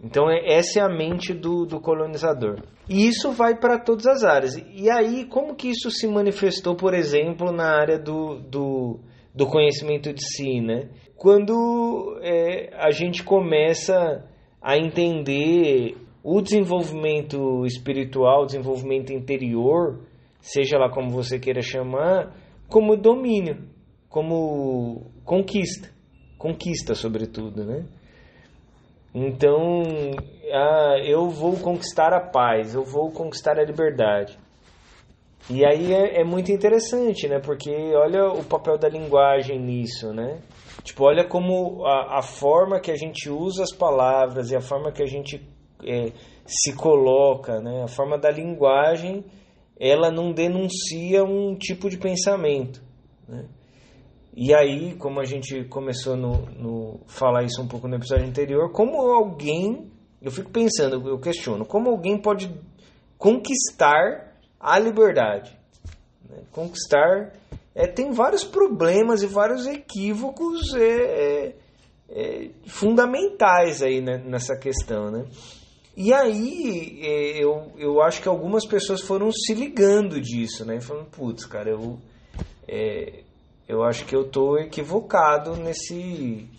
Então, 0.04 0.30
é, 0.30 0.54
essa 0.54 0.80
é 0.80 0.84
a 0.84 0.90
mente 0.90 1.34
do, 1.34 1.66
do 1.66 1.80
colonizador. 1.80 2.64
E 2.88 3.08
isso 3.08 3.32
vai 3.32 3.58
para 3.58 3.78
todas 3.78 4.06
as 4.08 4.24
áreas. 4.24 4.56
E 4.74 4.90
aí, 4.90 5.26
como 5.26 5.56
que 5.56 5.70
isso 5.70 5.92
se 5.92 6.08
manifestou, 6.08 6.76
por 6.76 6.94
exemplo, 6.94 7.52
na 7.52 7.76
área 7.78 8.00
do, 8.00 8.40
do, 8.40 9.00
do 9.36 9.46
conhecimento 9.46 10.14
de 10.14 10.22
si, 10.24 10.62
né? 10.62 10.90
Quando 11.16 12.18
é, 12.22 12.70
a 12.78 12.92
gente 12.92 13.24
começa 13.24 14.26
a 14.62 14.78
entender 14.78 15.98
o 16.24 16.42
desenvolvimento 16.42 17.66
espiritual, 17.66 18.44
o 18.44 18.46
desenvolvimento 18.46 19.12
interior, 19.12 20.06
seja 20.40 20.78
lá 20.78 20.90
como 20.90 21.10
você 21.10 21.38
queira 21.38 21.62
chamar, 21.62 22.36
como 22.70 22.96
domínio, 22.96 23.68
como 24.08 25.12
conquista, 25.24 25.90
conquista 26.38 26.96
sobretudo, 26.96 27.66
né? 27.66 27.86
Então, 29.14 29.84
ah, 30.54 30.98
eu 31.04 31.30
vou 31.30 31.58
conquistar 31.58 32.14
a 32.14 32.20
paz, 32.20 32.76
eu 32.76 32.84
vou 32.84 33.12
conquistar 33.12 33.60
a 33.60 33.64
liberdade. 33.64 34.38
E 35.50 35.66
aí 35.66 35.94
é, 35.94 36.22
é, 36.22 36.24
muito 36.24 36.52
interessante, 36.52 37.28
né? 37.28 37.40
Porque 37.40 37.72
olha 37.96 38.28
o 38.28 38.44
papel 38.44 38.78
da 38.78 38.88
linguagem 38.88 39.60
nisso, 39.60 40.14
né? 40.14 40.40
Tipo, 40.84 41.06
olha 41.06 41.28
como 41.28 41.86
a, 41.86 42.20
a 42.20 42.22
forma 42.22 42.80
que 42.80 42.92
a 42.92 42.96
gente 42.96 43.30
usa 43.30 43.64
as 43.64 43.76
palavras 43.76 44.52
e 44.52 44.56
a 44.56 44.62
forma 44.62 44.92
que 44.92 45.02
a 45.02 45.08
gente 45.08 45.42
é, 45.84 46.12
se 46.46 46.76
coloca, 46.76 47.60
né? 47.62 47.84
A 47.84 47.88
forma 47.88 48.16
da 48.18 48.30
linguagem, 48.30 49.26
ela 49.80 50.12
não 50.12 50.32
denuncia 50.32 51.24
um 51.24 51.56
tipo 51.56 51.90
de 51.90 51.98
pensamento, 51.98 52.84
né? 53.28 53.46
E 54.36 54.54
aí, 54.54 54.96
como 54.96 55.20
a 55.20 55.26
gente 55.26 55.66
começou 55.66 56.16
no, 56.16 56.46
no 56.52 57.00
falar 57.08 57.44
isso 57.44 57.62
um 57.62 57.68
pouco 57.68 57.88
no 57.88 57.96
episódio 57.96 58.28
anterior, 58.28 58.72
como 58.72 58.98
alguém, 58.98 59.92
eu 60.22 60.32
fico 60.32 60.52
pensando, 60.52 61.08
eu 61.08 61.20
questiono, 61.20 61.66
como 61.66 61.90
alguém 61.90 62.18
pode 62.22 62.54
conquistar 63.18 64.36
a 64.60 64.78
liberdade? 64.78 65.58
Né? 66.30 66.38
Conquistar 66.52 67.34
é, 67.74 67.88
tem 67.88 68.12
vários 68.12 68.44
problemas 68.44 69.24
e 69.24 69.28
vários 69.28 69.66
equívocos 69.66 70.74
é, 70.76 70.84
é, 70.84 71.56
é 72.10 72.50
fundamentais 72.68 73.82
aí 73.82 74.02
né, 74.02 74.18
nessa 74.18 74.56
questão, 74.58 75.10
né? 75.10 75.26
E 75.96 76.14
aí 76.14 77.00
é, 77.02 77.44
eu, 77.44 77.72
eu 77.78 78.02
acho 78.02 78.22
que 78.22 78.28
algumas 78.28 78.66
pessoas 78.66 79.02
foram 79.02 79.32
se 79.32 79.54
ligando 79.54 80.22
disso, 80.22 80.66
né? 80.66 80.80
Falando, 80.80 81.08
putz, 81.08 81.46
cara, 81.46 81.72
eu 81.72 82.00
é, 82.68 83.24
eu 83.70 83.84
acho 83.84 84.04
que 84.04 84.16
eu 84.16 84.24
estou 84.24 84.58
equivocado 84.58 85.56
nesse, 85.56 86.50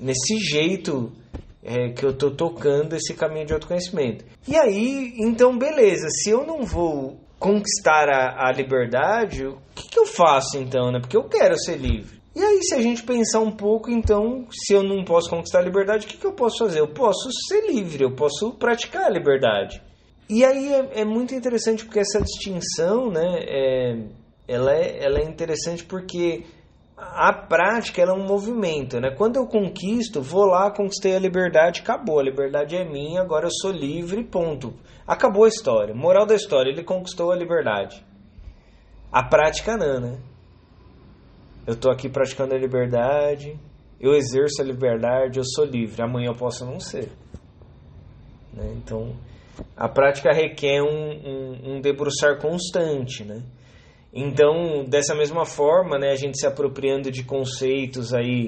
nesse 0.00 0.38
jeito 0.38 1.12
é, 1.60 1.88
que 1.88 2.06
eu 2.06 2.10
estou 2.10 2.30
tocando 2.30 2.94
esse 2.94 3.12
caminho 3.14 3.46
de 3.46 3.52
autoconhecimento. 3.52 4.24
E 4.46 4.56
aí, 4.56 5.12
então, 5.18 5.58
beleza, 5.58 6.06
se 6.08 6.30
eu 6.30 6.46
não 6.46 6.64
vou 6.64 7.18
conquistar 7.36 8.08
a, 8.08 8.48
a 8.48 8.52
liberdade, 8.52 9.44
o 9.44 9.58
que, 9.74 9.88
que 9.88 9.98
eu 9.98 10.06
faço 10.06 10.56
então, 10.56 10.92
né? 10.92 11.00
Porque 11.00 11.16
eu 11.16 11.24
quero 11.24 11.58
ser 11.58 11.78
livre. 11.78 12.16
E 12.36 12.40
aí, 12.40 12.62
se 12.62 12.76
a 12.76 12.80
gente 12.80 13.02
pensar 13.02 13.40
um 13.40 13.50
pouco, 13.50 13.90
então, 13.90 14.46
se 14.52 14.72
eu 14.72 14.84
não 14.84 15.04
posso 15.04 15.28
conquistar 15.28 15.58
a 15.58 15.64
liberdade, 15.64 16.06
o 16.06 16.08
que, 16.08 16.16
que 16.16 16.26
eu 16.26 16.32
posso 16.32 16.58
fazer? 16.58 16.78
Eu 16.78 16.88
posso 16.88 17.28
ser 17.48 17.66
livre, 17.66 18.04
eu 18.04 18.14
posso 18.14 18.52
praticar 18.52 19.04
a 19.04 19.10
liberdade. 19.10 19.82
E 20.30 20.44
aí 20.44 20.72
é, 20.72 21.00
é 21.00 21.04
muito 21.04 21.34
interessante 21.34 21.84
porque 21.84 21.98
essa 21.98 22.20
distinção, 22.20 23.10
né? 23.10 23.38
É, 23.48 23.96
ela 24.48 24.72
é, 24.72 25.04
ela 25.04 25.18
é 25.18 25.24
interessante 25.24 25.84
porque 25.84 26.44
a 26.96 27.32
prática 27.32 28.00
é 28.00 28.12
um 28.12 28.26
movimento, 28.26 28.98
né? 29.00 29.10
Quando 29.10 29.36
eu 29.36 29.46
conquisto, 29.46 30.22
vou 30.22 30.46
lá, 30.46 30.70
conquistei 30.70 31.14
a 31.14 31.18
liberdade, 31.18 31.82
acabou. 31.82 32.18
A 32.18 32.22
liberdade 32.22 32.74
é 32.74 32.84
minha, 32.84 33.20
agora 33.20 33.46
eu 33.46 33.50
sou 33.50 33.70
livre, 33.70 34.24
ponto. 34.24 34.74
Acabou 35.06 35.44
a 35.44 35.48
história. 35.48 35.94
Moral 35.94 36.24
da 36.24 36.34
história, 36.34 36.70
ele 36.70 36.82
conquistou 36.82 37.30
a 37.30 37.36
liberdade. 37.36 38.04
A 39.12 39.22
prática 39.22 39.76
não, 39.76 40.00
né? 40.00 40.18
Eu 41.66 41.76
tô 41.76 41.90
aqui 41.90 42.08
praticando 42.08 42.54
a 42.54 42.58
liberdade, 42.58 43.58
eu 44.00 44.14
exerço 44.14 44.62
a 44.62 44.64
liberdade, 44.64 45.38
eu 45.38 45.44
sou 45.44 45.64
livre. 45.64 46.02
Amanhã 46.02 46.28
eu 46.28 46.36
posso 46.36 46.64
não 46.64 46.80
ser. 46.80 47.10
Né? 48.52 48.72
Então, 48.76 49.14
a 49.76 49.88
prática 49.88 50.32
requer 50.32 50.80
um, 50.80 50.86
um, 50.86 51.76
um 51.76 51.80
debruçar 51.80 52.40
constante, 52.40 53.24
né? 53.24 53.42
Então, 54.18 54.82
dessa 54.88 55.14
mesma 55.14 55.44
forma, 55.44 55.98
né, 55.98 56.10
a 56.10 56.16
gente 56.16 56.40
se 56.40 56.46
apropriando 56.46 57.10
de 57.10 57.22
conceitos 57.22 58.14
aí 58.14 58.46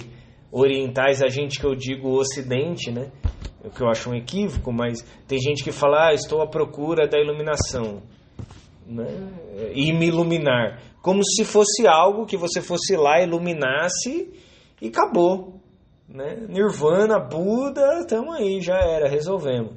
orientais, 0.50 1.20
a 1.20 1.28
gente 1.28 1.60
que 1.60 1.66
eu 1.66 1.74
digo 1.74 2.08
ocidente, 2.18 2.90
né, 2.90 3.12
o 3.62 3.68
que 3.68 3.82
eu 3.82 3.86
acho 3.86 4.08
um 4.08 4.14
equívoco, 4.14 4.72
mas 4.72 5.04
tem 5.26 5.38
gente 5.38 5.62
que 5.62 5.70
fala, 5.70 6.08
ah, 6.08 6.14
estou 6.14 6.40
à 6.40 6.46
procura 6.46 7.06
da 7.06 7.20
iluminação, 7.20 8.02
né, 8.86 9.08
e 9.74 9.92
me 9.92 10.06
iluminar, 10.06 10.80
como 11.02 11.22
se 11.22 11.44
fosse 11.44 11.86
algo 11.86 12.24
que 12.24 12.38
você 12.38 12.62
fosse 12.62 12.96
lá, 12.96 13.20
iluminasse 13.20 14.32
e 14.80 14.88
acabou, 14.88 15.60
né, 16.08 16.46
Nirvana, 16.48 17.18
Buda, 17.18 18.00
estamos 18.00 18.34
aí, 18.36 18.62
já 18.62 18.78
era, 18.78 19.06
resolvemos. 19.06 19.74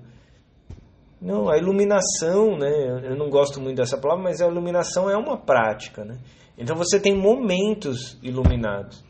Não, 1.22 1.50
a 1.50 1.58
iluminação, 1.58 2.58
né? 2.58 3.04
Eu 3.04 3.16
não 3.16 3.30
gosto 3.30 3.62
muito 3.62 3.78
dessa 3.78 3.96
palavra, 3.96 4.24
mas 4.24 4.42
a 4.42 4.48
iluminação 4.48 5.08
é 5.08 5.16
uma 5.16 5.38
prática, 5.38 6.04
né? 6.04 6.18
Então 6.58 6.76
você 6.76 7.00
tem 7.00 7.16
momentos 7.16 8.18
iluminados. 8.24 9.04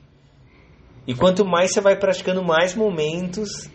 E 1.08 1.16
quanto 1.16 1.46
mais 1.46 1.72
você 1.72 1.80
vai 1.80 1.98
praticando, 1.98 2.44
mais 2.44 2.76
momentos 2.76 3.70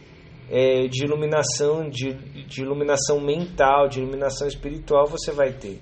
é, 0.51 0.87
de 0.87 1.05
iluminação, 1.05 1.89
de, 1.89 2.13
de 2.45 2.61
iluminação 2.61 3.21
mental, 3.21 3.89
de 3.89 4.01
iluminação 4.01 4.47
espiritual 4.47 5.07
você 5.07 5.33
vai 5.33 5.53
ter. 5.55 5.81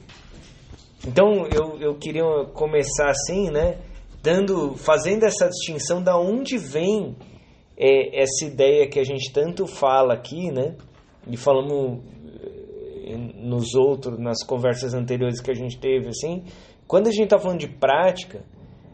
Então 1.06 1.46
eu, 1.52 1.80
eu 1.80 1.94
queria 1.96 2.24
começar 2.54 3.10
assim, 3.10 3.50
né? 3.50 3.78
Dando, 4.22 4.76
fazendo 4.76 5.24
essa 5.24 5.48
distinção 5.48 6.02
da 6.02 6.16
onde 6.16 6.56
vem 6.56 7.16
é, 7.76 8.22
essa 8.22 8.46
ideia 8.46 8.88
que 8.88 8.98
a 8.98 9.04
gente 9.04 9.32
tanto 9.32 9.66
fala 9.66 10.14
aqui, 10.14 10.50
né? 10.50 10.76
E 11.26 11.36
falamos 11.36 12.02
nos 13.34 13.74
outros, 13.74 14.18
nas 14.18 14.44
conversas 14.44 14.94
anteriores 14.94 15.40
que 15.40 15.50
a 15.50 15.54
gente 15.54 15.78
teve, 15.78 16.08
assim, 16.08 16.44
quando 16.86 17.08
a 17.08 17.10
gente 17.10 17.24
está 17.24 17.38
falando 17.38 17.60
de 17.60 17.68
prática, 17.68 18.44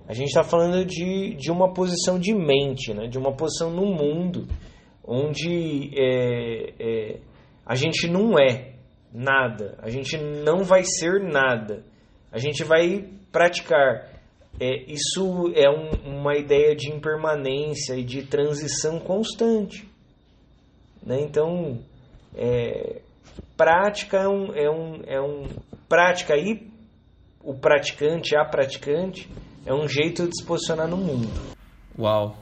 a 0.07 0.13
gente 0.13 0.29
está 0.29 0.43
falando 0.43 0.85
de, 0.85 1.35
de 1.35 1.51
uma 1.51 1.73
posição 1.73 2.19
de 2.19 2.35
mente, 2.35 2.93
né? 2.93 3.07
de 3.07 3.19
uma 3.19 3.33
posição 3.33 3.71
no 3.71 3.87
mundo, 3.87 4.47
onde 5.05 5.91
é, 5.97 6.73
é, 6.79 7.21
a 7.65 7.75
gente 7.75 8.09
não 8.09 8.39
é 8.39 8.73
nada, 9.13 9.79
a 9.83 9.89
gente 9.89 10.17
não 10.19 10.65
vai 10.65 10.83
ser 10.85 11.21
nada, 11.21 11.85
a 12.33 12.39
gente 12.39 12.65
vai 12.65 13.09
praticar 13.31 14.09
é, 14.59 14.83
isso 14.91 15.53
é 15.55 15.71
um, 15.71 16.19
uma 16.19 16.37
ideia 16.37 16.75
de 16.75 16.91
impermanência 16.91 17.95
e 17.95 18.03
de 18.03 18.23
transição 18.23 18.99
constante. 18.99 19.89
Né? 21.03 21.21
Então, 21.23 21.79
é, 22.35 23.01
prática 23.57 24.19
é 24.19 24.29
um, 24.29 24.55
é 24.55 24.71
um, 24.71 25.03
é 25.07 25.21
um 25.21 25.49
prática 25.89 26.37
e 26.37 26.71
o 27.43 27.55
praticante, 27.55 28.37
a 28.37 28.45
praticante, 28.45 29.29
é 29.65 29.75
um 29.75 29.89
jeito 29.89 30.27
de 30.27 30.37
se 30.39 30.45
posicionar 30.45 30.89
no 30.89 30.97
mundo. 30.97 31.29
Uau! 31.99 32.37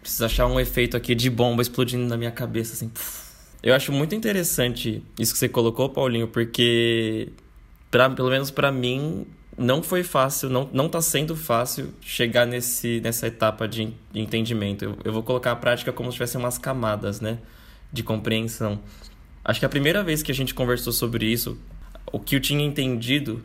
Preciso 0.00 0.24
achar 0.24 0.46
um 0.46 0.60
efeito 0.60 0.96
aqui 0.96 1.14
de 1.14 1.28
bomba 1.28 1.62
explodindo 1.62 2.06
na 2.06 2.16
minha 2.16 2.30
cabeça, 2.30 2.74
assim. 2.74 2.90
Eu 3.62 3.74
acho 3.74 3.90
muito 3.90 4.14
interessante 4.14 5.02
isso 5.18 5.32
que 5.32 5.38
você 5.38 5.48
colocou, 5.48 5.88
Paulinho, 5.88 6.28
porque, 6.28 7.32
pra, 7.90 8.08
pelo 8.08 8.30
menos 8.30 8.50
para 8.50 8.70
mim, 8.70 9.26
não 9.58 9.82
foi 9.82 10.02
fácil, 10.02 10.50
não, 10.50 10.68
não 10.72 10.88
tá 10.88 11.00
sendo 11.00 11.34
fácil 11.34 11.92
chegar 12.00 12.46
nesse, 12.46 13.00
nessa 13.00 13.26
etapa 13.26 13.66
de, 13.66 13.92
entendimento. 14.14 14.84
Eu, 14.84 14.98
eu 15.04 15.12
vou 15.12 15.22
colocar 15.22 15.52
a 15.52 15.56
prática 15.56 15.92
como 15.92 16.10
se 16.10 16.16
tivesse 16.16 16.36
umas 16.36 16.58
camadas, 16.58 17.20
né? 17.20 17.38
De 17.92 18.02
compreensão. 18.02 18.78
Acho 19.48 19.60
que 19.60 19.66
a 19.66 19.68
primeira 19.68 20.02
vez 20.02 20.24
que 20.24 20.32
a 20.32 20.34
gente 20.34 20.52
conversou 20.52 20.92
sobre 20.92 21.24
isso, 21.24 21.56
o 22.12 22.18
que 22.18 22.34
eu 22.34 22.40
tinha 22.40 22.66
entendido, 22.66 23.44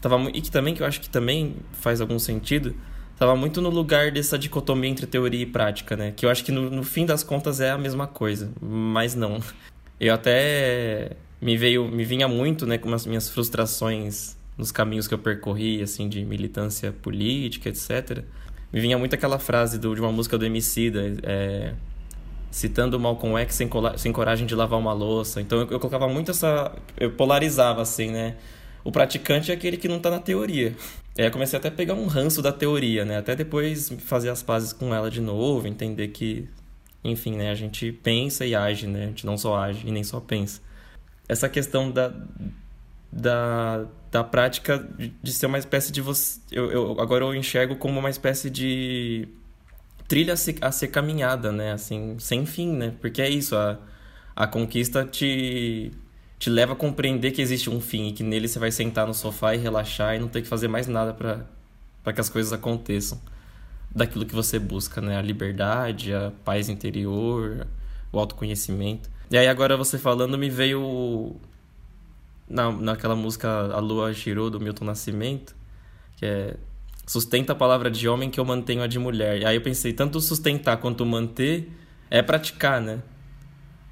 tava, 0.00 0.30
e 0.32 0.40
que 0.40 0.48
também 0.48 0.72
que 0.72 0.80
eu 0.80 0.86
acho 0.86 1.00
que 1.00 1.10
também 1.10 1.56
faz 1.72 2.00
algum 2.00 2.16
sentido, 2.16 2.76
estava 3.12 3.34
muito 3.34 3.60
no 3.60 3.68
lugar 3.68 4.12
dessa 4.12 4.38
dicotomia 4.38 4.88
entre 4.88 5.04
teoria 5.04 5.42
e 5.42 5.46
prática, 5.46 5.96
né? 5.96 6.12
Que 6.14 6.24
eu 6.24 6.30
acho 6.30 6.44
que 6.44 6.52
no, 6.52 6.70
no 6.70 6.84
fim 6.84 7.04
das 7.04 7.24
contas 7.24 7.60
é 7.60 7.72
a 7.72 7.76
mesma 7.76 8.06
coisa, 8.06 8.52
mas 8.60 9.16
não. 9.16 9.42
Eu 9.98 10.14
até 10.14 11.16
me 11.40 11.56
veio, 11.56 11.88
me 11.88 12.04
vinha 12.04 12.28
muito, 12.28 12.64
né, 12.64 12.78
com 12.78 12.94
as 12.94 13.04
minhas 13.04 13.28
frustrações 13.28 14.36
nos 14.56 14.70
caminhos 14.70 15.08
que 15.08 15.14
eu 15.14 15.18
percorri, 15.18 15.82
assim, 15.82 16.08
de 16.08 16.24
militância 16.24 16.92
política, 16.92 17.68
etc. 17.68 18.22
Me 18.72 18.80
vinha 18.80 18.96
muito 18.96 19.14
aquela 19.14 19.40
frase 19.40 19.76
do, 19.76 19.92
de 19.92 20.00
uma 20.00 20.12
música 20.12 20.38
do 20.38 20.46
Emicida, 20.46 21.16
é, 21.24 21.74
citando 22.52 23.00
Malcolm 23.00 23.36
X 23.38 23.56
sem, 23.56 23.68
sem 23.96 24.12
coragem 24.12 24.46
de 24.46 24.54
lavar 24.54 24.78
uma 24.78 24.92
louça. 24.92 25.40
Então 25.40 25.62
eu, 25.62 25.70
eu 25.70 25.80
colocava 25.80 26.06
muito 26.06 26.30
essa... 26.30 26.70
Eu 26.96 27.10
polarizava, 27.12 27.80
assim, 27.80 28.10
né? 28.12 28.36
O 28.84 28.92
praticante 28.92 29.50
é 29.50 29.54
aquele 29.54 29.76
que 29.76 29.88
não 29.88 29.96
está 29.96 30.10
na 30.10 30.20
teoria. 30.20 30.76
É, 31.16 31.26
eu 31.26 31.30
comecei 31.30 31.58
até 31.58 31.68
a 31.68 31.72
pegar 31.72 31.94
um 31.94 32.06
ranço 32.06 32.42
da 32.42 32.52
teoria, 32.52 33.04
né? 33.04 33.16
Até 33.16 33.34
depois 33.34 33.88
fazer 34.00 34.28
as 34.28 34.42
pazes 34.42 34.72
com 34.72 34.94
ela 34.94 35.10
de 35.10 35.20
novo, 35.20 35.66
entender 35.66 36.08
que, 36.08 36.46
enfim, 37.02 37.36
né? 37.36 37.50
A 37.50 37.54
gente 37.54 37.90
pensa 37.90 38.44
e 38.44 38.54
age, 38.54 38.86
né? 38.86 39.04
A 39.04 39.06
gente 39.06 39.24
não 39.24 39.38
só 39.38 39.56
age 39.56 39.88
e 39.88 39.90
nem 39.90 40.04
só 40.04 40.20
pensa. 40.20 40.60
Essa 41.26 41.48
questão 41.48 41.90
da, 41.90 42.12
da, 43.10 43.86
da 44.10 44.22
prática 44.22 44.86
de 45.22 45.32
ser 45.32 45.46
uma 45.46 45.58
espécie 45.58 45.90
de 45.90 46.02
você... 46.02 46.38
Eu, 46.50 46.70
eu, 46.70 47.00
agora 47.00 47.24
eu 47.24 47.34
enxergo 47.34 47.76
como 47.76 47.98
uma 47.98 48.10
espécie 48.10 48.50
de 48.50 49.26
trilha 50.12 50.34
a 50.34 50.36
ser, 50.36 50.56
a 50.60 50.70
ser 50.70 50.88
caminhada, 50.88 51.50
né? 51.50 51.72
Assim, 51.72 52.18
sem 52.18 52.44
fim, 52.44 52.70
né? 52.70 52.92
Porque 53.00 53.22
é 53.22 53.30
isso, 53.30 53.56
a, 53.56 53.78
a 54.36 54.46
conquista 54.46 55.06
te 55.06 55.90
te 56.38 56.50
leva 56.50 56.74
a 56.74 56.76
compreender 56.76 57.30
que 57.30 57.40
existe 57.40 57.70
um 57.70 57.80
fim 57.80 58.08
e 58.08 58.12
que 58.12 58.22
nele 58.22 58.46
você 58.46 58.58
vai 58.58 58.70
sentar 58.70 59.06
no 59.06 59.14
sofá 59.14 59.54
e 59.54 59.58
relaxar 59.58 60.16
e 60.16 60.18
não 60.18 60.28
ter 60.28 60.42
que 60.42 60.48
fazer 60.48 60.68
mais 60.68 60.86
nada 60.86 61.14
para 61.14 62.12
que 62.12 62.20
as 62.20 62.28
coisas 62.28 62.52
aconteçam 62.52 63.18
daquilo 63.94 64.26
que 64.26 64.34
você 64.34 64.58
busca, 64.58 65.00
né? 65.00 65.16
A 65.16 65.22
liberdade, 65.22 66.12
a 66.12 66.30
paz 66.44 66.68
interior, 66.68 67.66
o 68.12 68.18
autoconhecimento. 68.18 69.08
E 69.30 69.38
aí 69.38 69.48
agora 69.48 69.78
você 69.78 69.96
falando 69.98 70.36
me 70.36 70.50
veio 70.50 71.36
na, 72.46 72.70
naquela 72.70 73.16
música 73.16 73.48
A 73.48 73.78
Lua 73.78 74.12
Girou 74.12 74.50
do 74.50 74.60
Milton 74.60 74.84
Nascimento, 74.84 75.56
que 76.16 76.26
é 76.26 76.56
sustenta 77.06 77.52
a 77.52 77.56
palavra 77.56 77.90
de 77.90 78.08
homem 78.08 78.30
que 78.30 78.38
eu 78.38 78.44
mantenho 78.44 78.82
a 78.82 78.86
de 78.86 78.98
mulher. 78.98 79.40
E 79.40 79.44
aí 79.44 79.56
eu 79.56 79.60
pensei, 79.60 79.92
tanto 79.92 80.20
sustentar 80.20 80.76
quanto 80.78 81.04
manter 81.04 81.70
é 82.10 82.22
praticar, 82.22 82.80
né? 82.80 83.02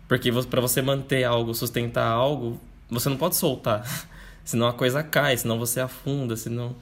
Porque 0.08 0.30
para 0.32 0.60
você 0.60 0.82
manter 0.82 1.24
algo, 1.24 1.54
sustentar 1.54 2.06
algo, 2.06 2.60
você 2.88 3.08
não 3.08 3.16
pode 3.16 3.36
soltar. 3.36 3.84
senão 4.44 4.66
a 4.66 4.72
coisa 4.72 5.02
cai, 5.02 5.36
senão 5.36 5.58
você 5.58 5.80
afunda, 5.80 6.36
senão... 6.36 6.74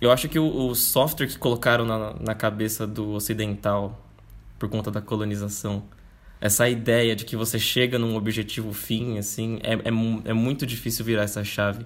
Eu 0.00 0.12
acho 0.12 0.28
que 0.28 0.38
o, 0.38 0.68
o 0.68 0.74
software 0.76 1.26
que 1.26 1.36
colocaram 1.36 1.84
na, 1.84 2.14
na 2.20 2.34
cabeça 2.34 2.86
do 2.86 3.10
ocidental 3.10 4.04
por 4.58 4.68
conta 4.68 4.90
da 4.90 5.00
colonização, 5.00 5.82
essa 6.40 6.68
ideia 6.68 7.16
de 7.16 7.24
que 7.24 7.36
você 7.36 7.58
chega 7.58 7.98
num 7.98 8.16
objetivo 8.16 8.72
fim, 8.72 9.18
assim, 9.18 9.58
é, 9.62 9.74
é, 9.74 10.30
é 10.30 10.32
muito 10.32 10.66
difícil 10.66 11.04
virar 11.04 11.22
essa 11.22 11.42
chave. 11.42 11.84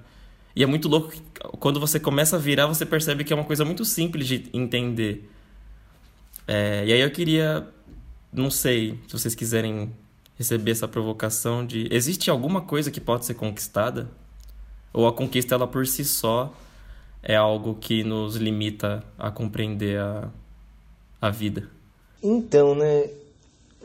E 0.54 0.62
é 0.62 0.66
muito 0.66 0.88
louco 0.88 1.10
que 1.10 1.22
quando 1.58 1.80
você 1.80 1.98
começa 1.98 2.36
a 2.36 2.38
virar, 2.38 2.66
você 2.66 2.84
percebe 2.84 3.24
que 3.24 3.32
é 3.32 3.36
uma 3.36 3.44
coisa 3.44 3.64
muito 3.64 3.84
simples 3.84 4.26
de 4.26 4.48
entender. 4.52 5.30
É, 6.46 6.84
e 6.86 6.92
aí 6.92 7.00
eu 7.00 7.10
queria, 7.10 7.66
não 8.32 8.50
sei, 8.50 8.98
se 9.06 9.12
vocês 9.12 9.34
quiserem 9.34 9.92
receber 10.36 10.72
essa 10.72 10.88
provocação 10.88 11.64
de 11.64 11.88
existe 11.90 12.30
alguma 12.30 12.62
coisa 12.62 12.90
que 12.90 13.00
pode 13.00 13.24
ser 13.24 13.34
conquistada 13.34 14.10
ou 14.92 15.06
a 15.06 15.12
conquista 15.12 15.54
ela 15.54 15.66
por 15.66 15.86
si 15.86 16.04
só 16.04 16.52
é 17.22 17.36
algo 17.36 17.76
que 17.76 18.02
nos 18.02 18.36
limita 18.36 19.04
a 19.16 19.30
compreender 19.30 19.98
a, 20.00 20.28
a 21.20 21.30
vida. 21.30 21.70
Então, 22.22 22.74
né, 22.74 23.08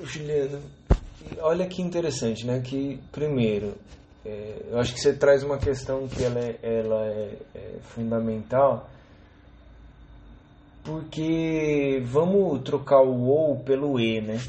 Juliana, 0.03 0.60
olha 1.39 1.67
que 1.67 1.82
interessante, 1.82 2.45
né, 2.45 2.60
que 2.60 2.99
primeiro 3.12 3.75
é, 4.27 4.65
eu 4.71 4.79
acho 4.79 4.93
que 4.93 4.99
você 4.99 5.13
traz 5.13 5.41
uma 5.43 5.57
questão 5.57 6.07
que 6.07 6.23
ela 6.23 6.39
é, 6.39 6.59
ela 6.61 7.05
é, 7.05 7.37
é 7.55 7.79
fundamental 7.81 8.89
porque 10.87 12.01
vamos 12.05 12.61
trocar 12.63 13.01
o 13.01 13.25
ou 13.25 13.59
pelo 13.59 13.99
e, 13.99 14.21
né? 14.21 14.39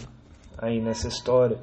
Aí 0.56 0.80
nessa 0.80 1.08
história. 1.08 1.58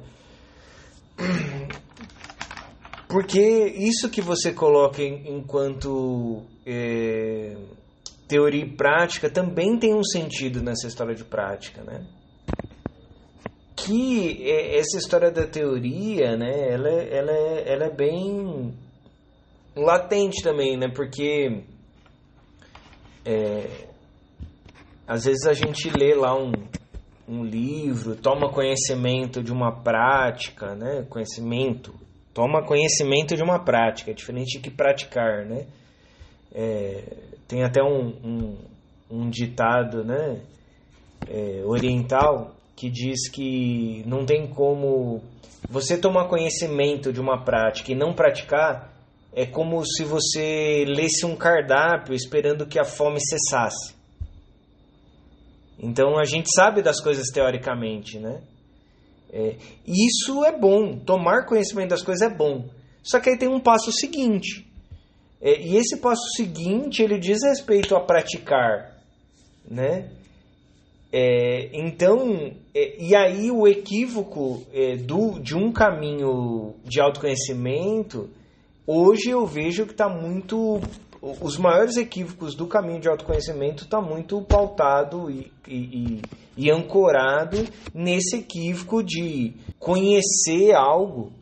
Porque 3.08 3.40
isso 3.40 4.10
que 4.10 4.20
você 4.20 4.52
coloca 4.52 5.02
enquanto 5.02 6.42
é, 6.66 7.56
teoria 8.28 8.64
e 8.64 8.70
prática 8.70 9.30
também 9.30 9.78
tem 9.78 9.94
um 9.94 10.04
sentido 10.04 10.62
nessa 10.62 10.86
história 10.86 11.14
de 11.14 11.24
prática, 11.24 11.82
né? 11.82 12.06
Que 13.86 14.42
é, 14.42 14.78
essa 14.78 14.98
história 14.98 15.30
da 15.30 15.46
teoria, 15.46 16.36
né? 16.36 16.72
Ela, 16.72 16.88
é, 16.88 17.16
ela, 17.16 17.30
é, 17.30 17.72
ela 17.72 17.84
é 17.84 17.90
bem 17.90 18.74
latente 19.76 20.42
também, 20.42 20.76
né? 20.76 20.88
Porque 20.92 21.62
é, 23.24 23.86
às 25.06 25.24
vezes 25.24 25.46
a 25.46 25.52
gente 25.52 25.88
lê 25.88 26.16
lá 26.16 26.36
um, 26.36 26.50
um 27.28 27.44
livro, 27.44 28.16
toma 28.16 28.50
conhecimento 28.50 29.40
de 29.40 29.52
uma 29.52 29.70
prática, 29.70 30.74
né? 30.74 31.06
Conhecimento, 31.08 31.94
toma 32.34 32.66
conhecimento 32.66 33.36
de 33.36 33.42
uma 33.44 33.60
prática, 33.60 34.10
é 34.10 34.14
diferente 34.14 34.58
de 34.58 34.64
que 34.64 34.70
praticar, 34.70 35.46
né? 35.46 35.64
É, 36.52 37.04
tem 37.46 37.62
até 37.62 37.84
um, 37.84 38.08
um, 38.08 38.58
um 39.08 39.30
ditado, 39.30 40.02
né? 40.02 40.40
É, 41.28 41.62
oriental 41.64 42.55
que 42.76 42.90
diz 42.90 43.28
que 43.30 44.04
não 44.06 44.26
tem 44.26 44.46
como 44.46 45.22
você 45.68 45.96
tomar 45.96 46.28
conhecimento 46.28 47.12
de 47.12 47.20
uma 47.20 47.42
prática 47.42 47.90
e 47.90 47.94
não 47.96 48.14
praticar 48.14 48.94
é 49.32 49.44
como 49.46 49.84
se 49.84 50.04
você 50.04 50.84
lesse 50.86 51.24
um 51.26 51.34
cardápio 51.34 52.14
esperando 52.14 52.66
que 52.66 52.78
a 52.78 52.84
fome 52.84 53.18
cessasse. 53.20 53.94
Então 55.78 56.18
a 56.18 56.24
gente 56.24 56.48
sabe 56.54 56.82
das 56.82 57.02
coisas 57.02 57.28
teoricamente, 57.28 58.18
né? 58.18 58.42
É, 59.30 59.56
isso 59.86 60.44
é 60.44 60.56
bom, 60.56 60.98
tomar 60.98 61.44
conhecimento 61.46 61.90
das 61.90 62.02
coisas 62.02 62.30
é 62.30 62.34
bom. 62.34 62.68
Só 63.02 63.20
que 63.20 63.30
aí 63.30 63.38
tem 63.38 63.48
um 63.48 63.60
passo 63.60 63.92
seguinte. 63.92 64.66
É, 65.40 65.60
e 65.60 65.76
esse 65.76 65.98
passo 65.98 66.24
seguinte 66.34 67.02
ele 67.02 67.18
diz 67.18 67.38
respeito 67.44 67.94
a 67.94 68.00
praticar, 68.00 68.96
né? 69.68 70.08
É, 71.12 71.70
então, 71.72 72.52
é, 72.74 73.02
e 73.02 73.14
aí 73.14 73.50
o 73.50 73.66
equívoco 73.66 74.62
é, 74.72 74.96
do, 74.96 75.38
de 75.38 75.56
um 75.56 75.72
caminho 75.72 76.74
de 76.84 77.00
autoconhecimento, 77.00 78.28
hoje 78.86 79.30
eu 79.30 79.46
vejo 79.46 79.86
que 79.86 79.92
está 79.92 80.08
muito 80.08 80.80
os 81.40 81.56
maiores 81.56 81.96
equívocos 81.96 82.54
do 82.54 82.66
caminho 82.66 83.00
de 83.00 83.08
autoconhecimento 83.08 83.84
está 83.84 84.00
muito 84.00 84.40
pautado 84.42 85.30
e, 85.30 85.50
e, 85.66 86.22
e, 86.56 86.70
ancorado 86.70 87.56
nesse 87.92 88.36
equívoco 88.36 89.02
de 89.02 89.52
conhecer 89.78 90.72
algo, 90.74 91.32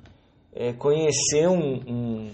é, 0.54 0.72
conhecer 0.72 1.48
um, 1.48 1.80
um, 1.86 2.30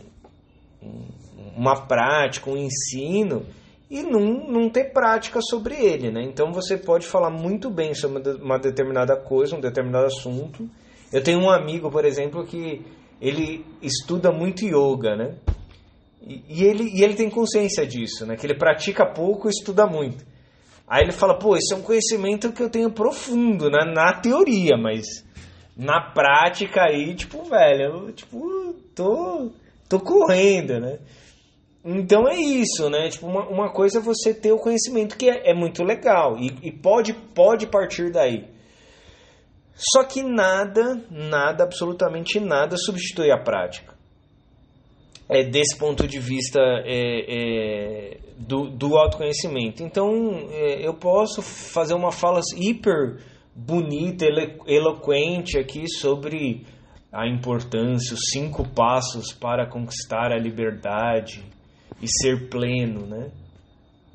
uma 1.56 1.86
prática, 1.86 2.50
um 2.50 2.56
ensino 2.56 3.44
e 3.90 4.02
não, 4.04 4.46
não 4.46 4.70
ter 4.70 4.92
prática 4.92 5.40
sobre 5.42 5.74
ele. 5.74 6.10
Né? 6.12 6.22
Então 6.22 6.52
você 6.52 6.78
pode 6.78 7.06
falar 7.06 7.30
muito 7.30 7.68
bem 7.68 7.92
sobre 7.92 8.22
uma 8.34 8.58
determinada 8.58 9.16
coisa, 9.16 9.56
um 9.56 9.60
determinado 9.60 10.06
assunto. 10.06 10.70
Eu 11.12 11.22
tenho 11.22 11.40
um 11.40 11.50
amigo, 11.50 11.90
por 11.90 12.04
exemplo, 12.04 12.46
que 12.46 12.82
ele 13.20 13.66
estuda 13.82 14.30
muito 14.30 14.64
yoga, 14.64 15.16
né? 15.16 15.34
E, 16.22 16.44
e, 16.48 16.64
ele, 16.64 16.84
e 16.84 17.02
ele 17.02 17.14
tem 17.14 17.28
consciência 17.28 17.84
disso, 17.84 18.24
né? 18.24 18.36
Que 18.36 18.46
ele 18.46 18.54
pratica 18.54 19.04
pouco 19.04 19.48
e 19.48 19.50
estuda 19.50 19.86
muito. 19.86 20.24
Aí 20.86 21.02
ele 21.02 21.12
fala, 21.12 21.36
pô, 21.36 21.56
isso 21.56 21.74
é 21.74 21.76
um 21.76 21.82
conhecimento 21.82 22.52
que 22.52 22.62
eu 22.62 22.70
tenho 22.70 22.90
profundo, 22.92 23.68
né? 23.68 23.92
Na 23.92 24.12
teoria, 24.12 24.76
mas 24.76 25.24
na 25.76 26.00
prática 26.12 26.82
aí, 26.82 27.14
tipo, 27.14 27.42
velho, 27.44 27.82
eu, 27.82 28.12
tipo, 28.12 28.74
tô, 28.94 29.50
tô 29.88 29.98
correndo, 29.98 30.78
né? 30.78 30.98
Então 31.84 32.28
é 32.28 32.36
isso, 32.36 32.90
né? 32.90 33.08
Tipo, 33.08 33.26
uma, 33.26 33.48
uma 33.48 33.72
coisa 33.72 33.98
é 33.98 34.02
você 34.02 34.34
ter 34.34 34.52
o 34.52 34.58
conhecimento 34.58 35.16
que 35.16 35.30
é, 35.30 35.50
é 35.50 35.54
muito 35.54 35.82
legal 35.82 36.36
e, 36.38 36.52
e 36.62 36.70
pode, 36.70 37.14
pode 37.14 37.66
partir 37.66 38.12
daí. 38.12 38.44
Só 39.74 40.04
que 40.04 40.22
nada, 40.22 41.02
nada, 41.10 41.64
absolutamente 41.64 42.38
nada 42.38 42.76
substitui 42.76 43.30
a 43.30 43.38
prática. 43.38 43.94
É 45.26 45.42
desse 45.42 45.78
ponto 45.78 46.06
de 46.06 46.18
vista 46.18 46.60
é, 46.60 48.14
é, 48.14 48.18
do, 48.36 48.68
do 48.68 48.98
autoconhecimento. 48.98 49.82
Então 49.82 50.48
é, 50.50 50.86
eu 50.86 50.92
posso 50.92 51.40
fazer 51.40 51.94
uma 51.94 52.12
fala 52.12 52.40
hiper 52.58 53.22
bonita, 53.56 54.26
eloquente 54.66 55.58
aqui 55.58 55.88
sobre 55.88 56.66
a 57.10 57.26
importância, 57.26 58.12
os 58.12 58.20
cinco 58.32 58.68
passos 58.68 59.32
para 59.32 59.66
conquistar 59.66 60.30
a 60.30 60.38
liberdade 60.38 61.42
e 62.00 62.06
ser 62.08 62.48
pleno, 62.48 63.06
né? 63.06 63.30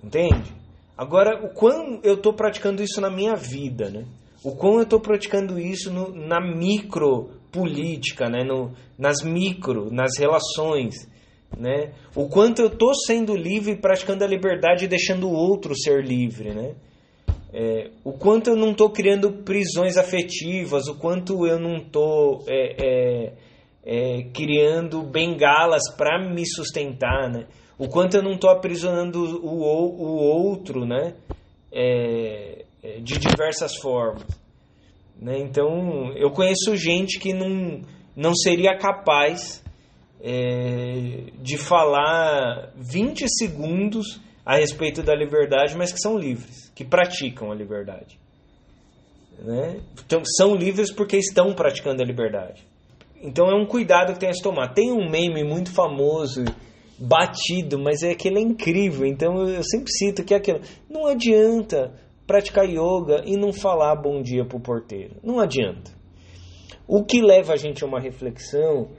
Entende? 0.04 0.54
Agora, 0.98 1.46
o 1.46 1.50
quão 1.50 2.00
eu 2.04 2.16
estou 2.16 2.34
praticando 2.34 2.82
isso 2.82 3.02
na 3.02 3.10
minha 3.10 3.36
vida, 3.36 3.90
né? 3.90 4.06
O 4.44 4.56
quão 4.56 4.76
eu 4.76 4.84
estou 4.84 5.00
praticando 5.00 5.60
isso 5.60 5.92
no, 5.92 6.14
na 6.14 6.40
micro 6.40 7.32
política, 7.52 8.30
né? 8.30 8.44
No, 8.44 8.72
nas 8.98 9.24
micro, 9.24 9.92
nas 9.92 10.18
relações, 10.18 10.96
né? 11.58 11.94
O 12.16 12.30
quanto 12.30 12.62
eu 12.62 12.68
estou 12.68 12.94
sendo 12.96 13.36
livre, 13.36 13.76
praticando 13.76 14.24
a 14.24 14.28
liberdade 14.28 14.86
e 14.86 14.88
deixando 14.88 15.28
o 15.28 15.34
outro 15.34 15.76
ser 15.76 16.04
livre, 16.04 16.54
né? 16.54 16.76
É, 17.58 17.90
o 18.04 18.12
quanto 18.14 18.50
eu 18.50 18.56
não 18.56 18.72
estou 18.72 18.90
criando 18.90 19.32
prisões 19.44 19.96
afetivas, 19.98 20.88
o 20.88 20.96
quanto 20.96 21.48
eu 21.48 21.58
não 21.58 21.78
estou 21.78 22.44
é, 22.50 22.76
é, 22.86 23.34
é, 23.86 24.24
criando 24.34 25.02
bengalas 25.04 25.84
para 25.96 26.20
me 26.30 26.46
sustentar, 26.46 27.30
né? 27.32 27.48
O 27.78 27.88
quanto 27.88 28.18
eu 28.18 28.24
não 28.24 28.34
estou 28.34 28.50
aprisionando 28.50 29.20
o, 29.40 29.62
o 29.62 30.18
outro 30.18 30.86
né? 30.86 31.16
É, 31.72 32.66
é, 32.82 33.00
de 33.00 33.18
diversas 33.18 33.76
formas. 33.76 34.28
Né? 35.20 35.40
Então, 35.40 36.14
eu 36.16 36.32
conheço 36.32 36.76
gente 36.76 37.20
que 37.20 37.34
não, 37.34 37.82
não 38.16 38.34
seria 38.34 38.78
capaz 38.78 39.64
de 41.42 41.56
falar 41.56 42.72
20 42.78 43.28
segundos 43.30 44.20
a 44.44 44.56
respeito 44.56 45.04
da 45.04 45.14
liberdade, 45.14 45.76
mas 45.78 45.92
que 45.92 46.00
são 46.00 46.18
livres, 46.18 46.72
que 46.74 46.84
praticam 46.84 47.52
a 47.52 47.56
liberdade. 47.56 48.18
Né? 49.38 49.82
Então, 50.04 50.24
são 50.26 50.56
livres 50.56 50.92
porque 50.92 51.18
estão 51.18 51.54
praticando 51.54 52.02
a 52.02 52.06
liberdade. 52.06 52.66
Então 53.26 53.50
é 53.50 53.56
um 53.56 53.66
cuidado 53.66 54.14
que 54.14 54.20
tem 54.20 54.30
a 54.30 54.34
se 54.34 54.42
tomar. 54.42 54.74
Tem 54.74 54.92
um 54.92 55.10
meme 55.10 55.44
muito 55.44 55.72
famoso, 55.72 56.44
batido, 56.98 57.78
mas 57.78 58.04
é 58.04 58.12
aquele 58.12 58.40
é 58.40 58.42
incrível. 58.42 59.06
Então 59.06 59.48
eu 59.48 59.64
sempre 59.64 59.92
cito 59.92 60.24
que 60.24 60.34
é 60.34 60.38
aquilo. 60.38 60.62
Não 60.90 61.06
adianta 61.06 61.94
praticar 62.26 62.66
yoga 62.66 63.24
e 63.26 63.38
não 63.38 63.54
falar 63.54 63.96
bom 63.96 64.22
dia 64.22 64.46
pro 64.46 64.60
porteiro. 64.60 65.16
Não 65.24 65.40
adianta. 65.40 65.92
O 66.88 67.04
que 67.04 67.22
leva 67.22 67.54
a 67.54 67.58
gente 67.58 67.84
a 67.84 67.88
uma 67.88 68.00
reflexão 68.00 68.90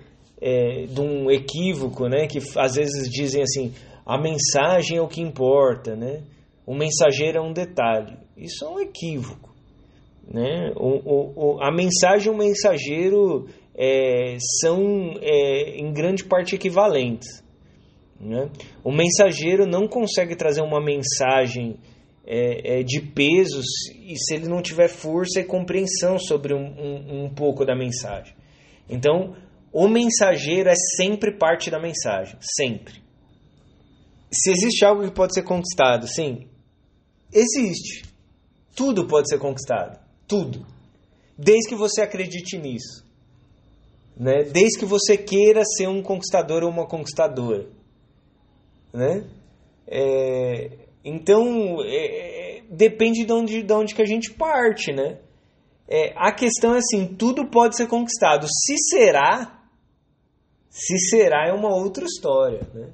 é, 0.41 0.87
de 0.87 1.01
um 1.01 1.31
equívoco, 1.31 2.09
né? 2.09 2.27
Que 2.27 2.39
às 2.57 2.75
vezes 2.75 3.09
dizem 3.11 3.43
assim, 3.43 3.73
a 4.05 4.21
mensagem 4.21 4.99
é 4.99 5.03
o 5.03 5.09
que 5.09 5.21
importa, 5.21 5.97
né? 5.97 6.23
O 6.67 6.75
mensageiro 6.75 7.39
é 7.39 7.41
um 7.41 7.53
detalhe. 7.53 8.17
Isso 8.37 8.65
é 8.65 8.69
um 8.69 8.81
equívoco. 8.81 9.55
Né? 10.29 10.73
O, 10.75 10.89
o, 10.89 11.55
o 11.55 11.63
a 11.63 11.71
mensagem 11.71 12.33
e 12.33 12.35
o 12.35 12.37
mensageiro 12.37 13.47
é, 13.77 14.37
são, 14.61 15.15
é, 15.21 15.79
em 15.79 15.93
grande 15.93 16.25
parte, 16.25 16.57
equivalentes. 16.57 17.46
Né? 18.21 18.51
O 18.83 18.91
mensageiro 18.91 19.67
não 19.67 19.87
consegue 19.87 20.35
trazer 20.35 20.63
uma 20.63 20.81
mensagem 20.81 21.77
é, 22.27 22.81
é 22.81 22.83
de 22.83 23.01
pesos 23.01 23.65
e 23.95 24.17
se 24.17 24.35
ele 24.35 24.49
não 24.49 24.61
tiver 24.61 24.89
força 24.89 25.41
e 25.41 25.45
compreensão 25.45 26.19
sobre 26.19 26.55
um, 26.55 26.59
um, 26.59 27.25
um 27.25 27.35
pouco 27.35 27.65
da 27.65 27.77
mensagem. 27.77 28.35
Então, 28.89 29.37
o 29.73 29.89
mensageiro 29.89 30.69
é 30.69 30.75
sempre 30.97 31.37
parte 31.37 31.71
da 31.71 31.79
mensagem, 31.79 32.37
sempre. 32.41 33.03
Se 34.33 34.51
existe 34.51 34.85
algo 34.85 35.05
que 35.05 35.15
pode 35.15 35.35
ser 35.35 35.43
conquistado, 35.43 36.09
sim, 36.09 36.47
existe. 37.33 38.05
Tudo 38.75 39.07
pode 39.07 39.29
ser 39.29 39.39
conquistado. 39.39 39.99
Tudo. 40.27 40.67
Desde 41.39 41.69
que 41.69 41.77
você 41.77 42.03
acredite 42.03 42.59
nisso. 42.59 43.05
Né? 44.17 44.45
Desde 44.45 44.79
que 44.79 44.85
você 44.85 45.17
queira 45.17 45.63
ser 45.65 45.89
um 45.89 46.03
conquistador 46.03 46.63
ou 46.63 46.71
uma 46.71 46.87
conquistadora. 46.87 47.67
Né? 48.97 49.25
É, 49.87 50.71
então, 51.05 51.83
é, 51.85 52.63
depende 52.71 53.27
de 53.27 53.33
onde, 53.33 53.63
de 53.63 53.73
onde 53.75 53.95
que 53.95 54.01
a 54.01 54.07
gente 54.07 54.33
parte. 54.33 54.91
Né? 54.91 55.19
É, 55.87 56.15
a 56.17 56.33
questão 56.33 56.75
é 56.75 56.79
assim: 56.79 57.07
tudo 57.07 57.51
pode 57.51 57.77
ser 57.77 57.89
conquistado. 57.89 58.47
Se 58.49 58.75
será, 58.89 59.61
se 60.71 60.99
será 61.11 61.47
é 61.47 61.53
uma 61.53 61.77
outra 61.77 62.07
história. 62.07 62.63
Né? 62.73 62.89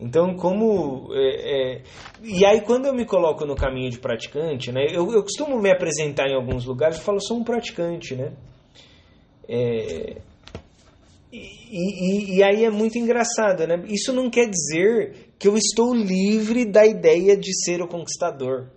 Então, 0.00 0.34
como. 0.34 1.14
É, 1.14 1.76
é, 1.76 1.82
e 2.20 2.44
aí, 2.44 2.62
quando 2.62 2.86
eu 2.86 2.92
me 2.92 3.06
coloco 3.06 3.46
no 3.46 3.54
caminho 3.54 3.90
de 3.90 4.00
praticante, 4.00 4.72
né, 4.72 4.86
eu, 4.90 5.12
eu 5.12 5.22
costumo 5.22 5.60
me 5.60 5.70
apresentar 5.70 6.26
em 6.26 6.34
alguns 6.34 6.64
lugares 6.64 6.98
e 6.98 7.00
falo, 7.00 7.20
sou 7.20 7.38
um 7.38 7.44
praticante, 7.44 8.16
né? 8.16 8.32
É, 9.48 10.16
e, 11.36 12.36
e, 12.36 12.36
e, 12.36 12.42
aí 12.44 12.64
é 12.64 12.70
muito 12.70 12.96
engraçado, 12.96 13.66
né? 13.66 13.82
Isso 13.88 14.12
não 14.12 14.30
quer 14.30 14.48
dizer 14.48 15.32
que 15.36 15.48
eu 15.48 15.56
estou 15.56 15.92
livre 15.92 16.64
da 16.64 16.86
ideia 16.86 17.36
de 17.36 17.52
ser 17.64 17.82
o 17.82 17.88
conquistador. 17.88 18.68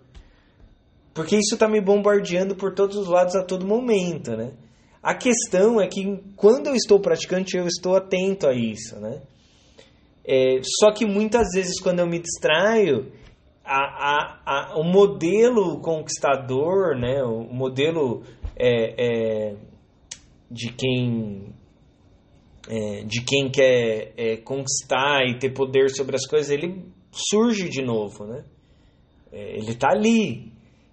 Porque 1.13 1.35
isso 1.35 1.53
está 1.53 1.67
me 1.67 1.79
bombardeando 1.79 2.55
por 2.55 2.73
todos 2.73 2.97
os 2.97 3.07
lados 3.07 3.35
a 3.35 3.43
todo 3.43 3.67
momento, 3.67 4.35
né? 4.35 4.53
A 5.03 5.13
questão 5.13 5.79
é 5.79 5.87
que 5.87 6.19
quando 6.35 6.67
eu 6.67 6.75
estou 6.75 6.99
praticante, 6.99 7.55
eu 7.55 7.67
estou 7.67 7.95
atento 7.95 8.47
a 8.47 8.53
isso, 8.53 8.99
né? 8.99 9.21
É, 10.25 10.59
só 10.79 10.91
que 10.91 11.05
muitas 11.05 11.49
vezes 11.53 11.79
quando 11.79 11.99
eu 11.99 12.07
me 12.07 12.19
distraio, 12.19 13.11
a, 13.63 13.77
a, 13.77 14.39
a, 14.45 14.79
o 14.79 14.83
modelo 14.83 15.79
conquistador, 15.79 16.97
né, 16.97 17.23
o 17.23 17.43
modelo 17.53 18.23
é, 18.55 19.51
é, 19.51 19.55
de 20.49 20.73
quem 20.73 21.53
é, 22.69 23.03
de 23.03 23.23
quem 23.23 23.49
quer 23.49 24.13
é, 24.17 24.37
conquistar 24.37 25.25
e 25.25 25.39
ter 25.39 25.51
poder 25.53 25.89
sobre 25.89 26.15
as 26.15 26.27
coisas, 26.27 26.51
ele 26.51 26.83
surge 27.11 27.69
de 27.69 27.81
novo, 27.81 28.25
né? 28.25 28.43
É, 29.31 29.57
ele 29.57 29.71
está 29.71 29.89
ali. 29.89 30.51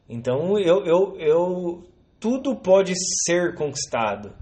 Então 0.08 0.58
eu, 0.58 0.84
eu, 0.84 1.16
eu 1.18 1.84
tudo 2.20 2.56
pode 2.56 2.94
ser 3.24 3.54
conquistado. 3.54 4.32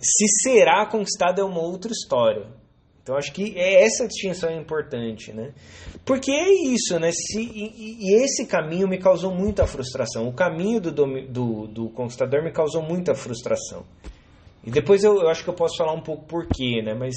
se 0.00 0.26
será 0.42 0.86
conquistado 0.86 1.40
é 1.40 1.44
uma 1.44 1.60
outra 1.60 1.92
história. 1.92 2.46
Então 3.02 3.16
acho 3.16 3.32
que 3.32 3.58
é 3.58 3.84
essa 3.84 4.06
distinção 4.06 4.50
é 4.50 4.56
importante, 4.56 5.32
né? 5.32 5.52
Porque 6.04 6.30
é 6.30 6.48
isso, 6.48 6.98
né? 6.98 7.10
Se, 7.12 7.40
e, 7.40 7.96
e, 8.00 8.22
esse 8.22 8.46
caminho 8.46 8.86
me 8.86 8.98
causou 8.98 9.34
muita 9.34 9.66
frustração. 9.66 10.28
O 10.28 10.32
caminho 10.32 10.80
do, 10.80 10.92
do, 10.92 11.66
do 11.66 11.90
conquistador 11.90 12.42
me 12.42 12.52
causou 12.52 12.82
muita 12.82 13.14
frustração. 13.14 13.84
E 14.62 14.70
depois 14.70 15.02
eu, 15.02 15.20
eu, 15.20 15.28
acho 15.28 15.42
que 15.42 15.50
eu 15.50 15.54
posso 15.54 15.76
falar 15.76 15.92
um 15.92 16.02
pouco 16.02 16.24
porquê, 16.26 16.82
né? 16.82 16.94
Mas 16.94 17.14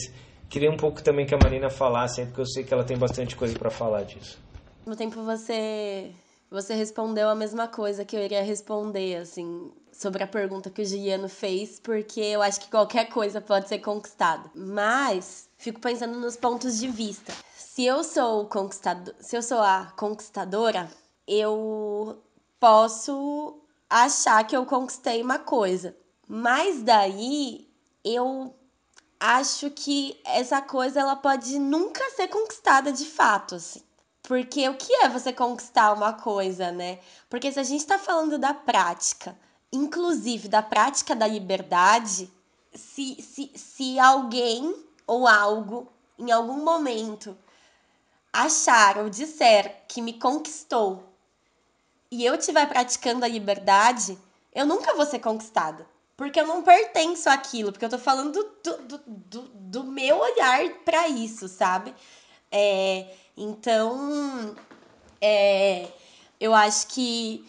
queria 0.50 0.72
um 0.72 0.78
pouco 0.78 1.04
também 1.04 1.26
que 1.26 1.36
a 1.36 1.38
Marina 1.38 1.70
falasse, 1.70 2.26
porque 2.26 2.42
eu 2.42 2.46
sei 2.46 2.64
que 2.64 2.74
ela 2.74 2.84
tem 2.84 2.98
bastante 2.98 3.36
coisa 3.36 3.58
para 3.58 3.70
falar 3.70 4.04
disso. 4.04 4.40
No 4.86 4.96
tempo 4.96 5.22
você 5.24 6.12
você 6.54 6.76
respondeu 6.76 7.30
a 7.30 7.34
mesma 7.34 7.68
coisa 7.68 8.06
que 8.06 8.16
eu 8.16 8.22
iria 8.22 8.44
responder, 8.44 9.16
assim, 9.16 9.72
sobre 9.92 10.22
a 10.22 10.28
pergunta 10.28 10.70
que 10.70 10.84
o 10.84 10.86
Juliano 10.86 11.28
fez, 11.28 11.80
porque 11.80 12.20
eu 12.20 12.44
acho 12.44 12.62
que 12.62 12.70
qualquer 12.70 13.10
coisa 13.10 13.42
pode 13.42 13.68
ser 13.68 13.80
conquistada. 13.80 14.52
Mas 14.54 15.50
fico 15.58 15.82
pensando 15.82 16.20
nos 16.20 16.36
pontos 16.36 16.78
de 16.78 16.88
vista. 16.88 17.34
Se 17.56 17.84
eu 17.84 18.04
sou 18.04 18.46
conquistador, 18.46 19.16
se 19.20 19.36
eu 19.36 19.42
sou 19.42 19.58
a 19.58 19.92
conquistadora, 19.98 20.88
eu 21.28 22.22
posso 22.60 23.60
achar 23.90 24.46
que 24.46 24.56
eu 24.56 24.64
conquistei 24.64 25.24
uma 25.24 25.40
coisa. 25.40 25.96
Mas 26.28 26.82
daí 26.82 27.68
eu 28.04 28.56
acho 29.20 29.70
que 29.72 30.20
essa 30.26 30.62
coisa 30.62 31.00
ela 31.00 31.16
pode 31.16 31.58
nunca 31.60 32.04
ser 32.12 32.28
conquistada 32.28 32.92
de 32.92 33.06
fato, 33.06 33.56
assim. 33.56 33.82
Porque 34.22 34.68
o 34.70 34.78
que 34.78 34.94
é 34.96 35.10
você 35.10 35.34
conquistar 35.34 35.94
uma 35.94 36.14
coisa, 36.14 36.72
né? 36.72 37.00
Porque 37.30 37.52
se 37.52 37.60
a 37.60 37.64
gente 37.64 37.82
está 37.82 38.00
falando 38.00 38.38
da 38.38 38.54
prática, 38.54 39.38
inclusive 39.72 40.48
da 40.48 40.62
prática 40.62 41.16
da 41.16 41.28
liberdade, 41.28 42.32
se, 42.74 43.22
se, 43.22 43.52
se 43.56 44.00
alguém 44.00 44.74
ou 45.06 45.28
algo 45.28 45.92
em 46.18 46.32
algum 46.32 46.64
momento 46.64 47.38
achar 48.32 48.98
ou 48.98 49.10
disser 49.10 49.84
que 49.88 50.02
me 50.02 50.14
conquistou 50.14 51.04
e 52.10 52.26
eu 52.26 52.36
estiver 52.36 52.68
praticando 52.68 53.26
a 53.26 53.28
liberdade, 53.28 54.18
eu 54.54 54.66
nunca 54.66 54.96
vou 54.96 55.06
ser 55.06 55.20
conquistada. 55.20 55.88
Porque 56.16 56.40
eu 56.40 56.48
não 56.48 56.62
pertenço 56.62 57.30
àquilo, 57.30 57.72
porque 57.72 57.86
eu 57.86 57.90
tô 57.90 57.98
falando 57.98 58.34
do, 58.34 58.78
do, 58.78 58.98
do, 59.08 59.42
do 59.42 59.84
meu 59.84 60.20
olhar 60.20 60.70
para 60.86 61.08
isso, 61.08 61.48
sabe? 61.48 61.94
É, 62.52 63.08
então, 63.36 64.56
é, 65.20 65.88
eu 66.40 66.54
acho 66.54 66.88
que 66.88 67.44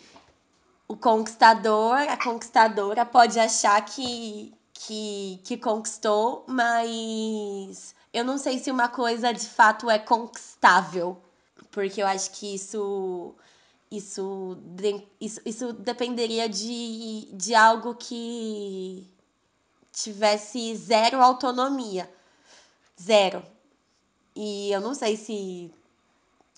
o 0.89 0.97
conquistador, 0.97 1.99
a 2.09 2.17
conquistadora 2.17 3.05
pode 3.05 3.39
achar 3.39 3.85
que, 3.85 4.55
que, 4.73 5.41
que 5.45 5.57
conquistou, 5.59 6.45
mas 6.47 7.95
eu 8.13 8.25
não 8.25 8.39
sei 8.39 8.59
se 8.59 8.71
uma 8.71 8.89
coisa 8.89 9.33
de 9.33 9.47
fato 9.47 9.91
é 9.91 9.99
conquistável, 9.99 11.21
porque 11.71 12.03
eu 12.03 12.07
acho 12.07 12.31
que 12.31 12.55
isso 12.55 13.35
isso, 13.97 14.59
isso, 15.21 15.41
isso 15.45 15.73
dependeria 15.73 16.49
de, 16.49 17.29
de 17.33 17.55
algo 17.55 17.95
que 17.95 19.09
tivesse 19.93 20.75
zero 20.77 21.21
autonomia. 21.21 22.11
Zero. 23.01 23.43
E 24.35 24.71
eu 24.73 24.81
não 24.81 24.95
sei 24.95 25.17
se 25.17 25.73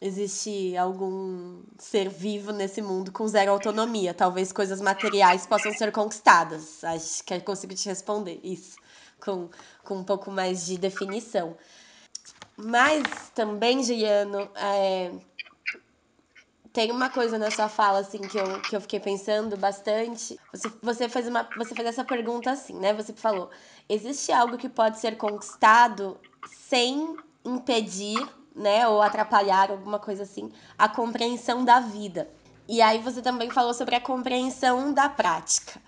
existe 0.00 0.76
algum 0.76 1.62
ser 1.78 2.08
vivo 2.08 2.52
nesse 2.52 2.82
mundo 2.82 3.12
com 3.12 3.26
zero 3.26 3.52
autonomia. 3.52 4.14
Talvez 4.14 4.52
coisas 4.52 4.80
materiais 4.80 5.46
possam 5.46 5.72
ser 5.72 5.92
conquistadas. 5.92 6.82
Acho 6.84 7.24
que 7.24 7.34
eu 7.34 7.40
consigo 7.42 7.74
te 7.74 7.88
responder 7.88 8.40
isso 8.42 8.76
com, 9.20 9.48
com 9.84 9.98
um 9.98 10.04
pouco 10.04 10.30
mais 10.30 10.66
de 10.66 10.78
definição. 10.78 11.56
Mas 12.56 13.30
também, 13.34 13.82
Juliano, 13.82 14.48
é, 14.54 15.12
tem 16.76 16.92
uma 16.92 17.08
coisa 17.08 17.38
na 17.38 17.50
sua 17.50 17.70
fala, 17.70 18.00
assim, 18.00 18.18
que 18.18 18.36
eu, 18.36 18.60
que 18.60 18.76
eu 18.76 18.80
fiquei 18.82 19.00
pensando 19.00 19.56
bastante. 19.56 20.38
Você, 20.52 20.70
você, 20.82 21.08
fez 21.08 21.26
uma, 21.26 21.48
você 21.56 21.74
fez 21.74 21.88
essa 21.88 22.04
pergunta 22.04 22.50
assim, 22.50 22.74
né? 22.74 22.92
Você 22.92 23.14
falou: 23.14 23.48
existe 23.88 24.30
algo 24.30 24.58
que 24.58 24.68
pode 24.68 24.98
ser 24.98 25.16
conquistado 25.16 26.18
sem 26.44 27.16
impedir, 27.42 28.28
né? 28.54 28.86
Ou 28.86 29.00
atrapalhar, 29.00 29.70
alguma 29.70 29.98
coisa 29.98 30.24
assim, 30.24 30.52
a 30.76 30.86
compreensão 30.86 31.64
da 31.64 31.80
vida. 31.80 32.28
E 32.68 32.82
aí 32.82 32.98
você 32.98 33.22
também 33.22 33.48
falou 33.48 33.72
sobre 33.72 33.94
a 33.94 34.00
compreensão 34.00 34.92
da 34.92 35.08
prática. 35.08 35.80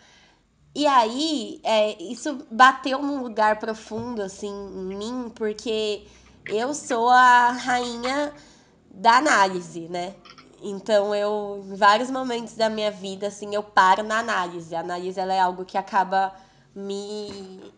E 0.75 0.87
aí, 0.87 1.61
é, 1.65 2.03
isso 2.03 2.47
bateu 2.51 3.03
num 3.03 3.23
lugar 3.23 3.59
profundo, 3.59 4.23
assim, 4.23 4.49
em 4.49 4.97
mim, 4.97 5.33
porque 5.35 6.07
eu 6.47 6.73
sou 6.73 7.11
a 7.11 7.51
rainha 7.51 8.33
da 8.91 9.19
análise, 9.19 9.81
né? 9.91 10.15
Então 10.63 11.15
eu, 11.15 11.65
em 11.71 11.77
vários 11.77 12.11
momentos 12.11 12.55
da 12.55 12.69
minha 12.69 12.91
vida, 12.91 13.29
assim, 13.29 13.55
eu 13.55 13.63
paro 13.63 14.03
na 14.03 14.19
análise. 14.19 14.75
A 14.75 14.81
análise 14.81 15.19
ela 15.19 15.33
é 15.33 15.41
algo 15.41 15.65
que 15.65 15.79
acaba 15.79 16.35
me 16.75 17.73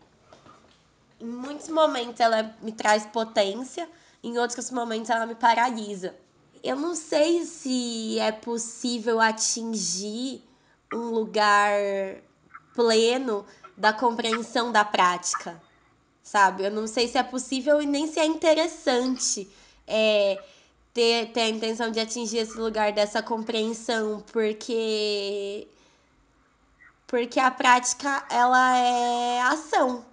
em 1.21 1.27
muitos 1.27 1.69
momentos 1.69 2.19
ela 2.19 2.55
me 2.61 2.71
traz 2.71 3.05
potência, 3.05 3.87
em 4.23 4.37
outros 4.39 4.71
momentos 4.71 5.09
ela 5.09 5.25
me 5.25 5.35
paralisa. 5.35 6.15
Eu 6.63 6.75
não 6.75 6.95
sei 6.95 7.45
se 7.45 8.17
é 8.19 8.31
possível 8.31 9.19
atingir 9.19 10.43
um 10.91 11.09
lugar 11.09 11.71
pleno 12.73 13.45
da 13.77 13.93
compreensão 13.93 14.71
da 14.71 14.83
prática, 14.83 15.61
sabe? 16.23 16.63
Eu 16.63 16.71
não 16.71 16.87
sei 16.87 17.07
se 17.07 17.17
é 17.17 17.23
possível 17.23 17.81
e 17.81 17.85
nem 17.85 18.07
se 18.07 18.19
é 18.19 18.25
interessante. 18.25 19.51
É, 19.87 20.43
ter, 20.93 21.31
ter 21.31 21.41
a 21.41 21.49
intenção 21.49 21.91
de 21.91 21.99
atingir 21.99 22.39
esse 22.39 22.57
lugar 22.57 22.91
dessa 22.91 23.21
compreensão, 23.21 24.23
porque 24.31 25.67
porque 27.07 27.39
a 27.41 27.51
prática 27.51 28.23
ela 28.29 28.77
é 28.77 29.41
ação, 29.41 30.05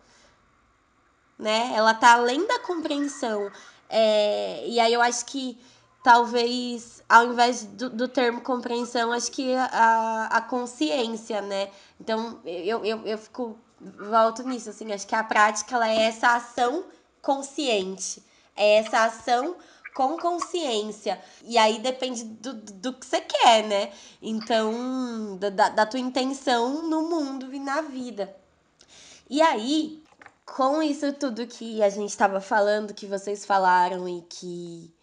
né? 1.39 1.73
Ela 1.75 1.95
tá 1.95 2.15
além 2.15 2.45
da 2.45 2.59
compreensão. 2.59 3.51
É, 3.89 4.67
e 4.67 4.81
aí 4.81 4.93
eu 4.93 5.01
acho 5.01 5.25
que 5.27 5.57
talvez, 6.03 7.03
ao 7.09 7.27
invés 7.27 7.65
do, 7.65 7.89
do 7.91 8.09
termo 8.09 8.41
compreensão, 8.41 9.13
acho 9.13 9.31
que 9.31 9.55
a, 9.55 10.27
a 10.27 10.41
consciência, 10.41 11.41
né? 11.41 11.71
Então 12.01 12.41
eu, 12.45 12.85
eu, 12.85 13.07
eu 13.07 13.19
fico, 13.19 13.57
volto 13.81 14.43
nisso, 14.43 14.71
assim, 14.71 14.93
acho 14.93 15.07
que 15.07 15.15
a 15.15 15.23
prática 15.23 15.77
ela 15.77 15.89
é 15.89 16.03
essa 16.03 16.35
ação 16.35 16.85
consciente, 17.23 18.23
é 18.57 18.77
essa 18.79 19.05
ação 19.05 19.57
com 19.99 20.17
consciência. 20.17 21.21
E 21.43 21.59
aí 21.59 21.81
depende 21.81 22.23
do, 22.23 22.55
do 22.55 22.93
que 22.93 23.05
você 23.05 23.21
quer, 23.21 23.65
né? 23.65 23.93
Então, 24.23 25.37
da, 25.37 25.71
da 25.71 25.85
tua 25.85 25.99
intenção 25.99 26.89
no 26.89 27.03
mundo 27.11 27.53
e 27.53 27.59
na 27.59 27.81
vida. 27.81 28.33
E 29.29 29.43
aí, 29.43 30.01
com 30.47 30.81
isso 30.81 31.13
tudo 31.15 31.49
que 31.49 31.83
a 31.83 31.89
gente 31.89 32.11
estava 32.11 32.41
falando, 32.41 32.95
que 32.95 33.07
vocês 33.07 33.45
falaram 33.45 34.09
e 34.09 34.23
que 34.23 34.95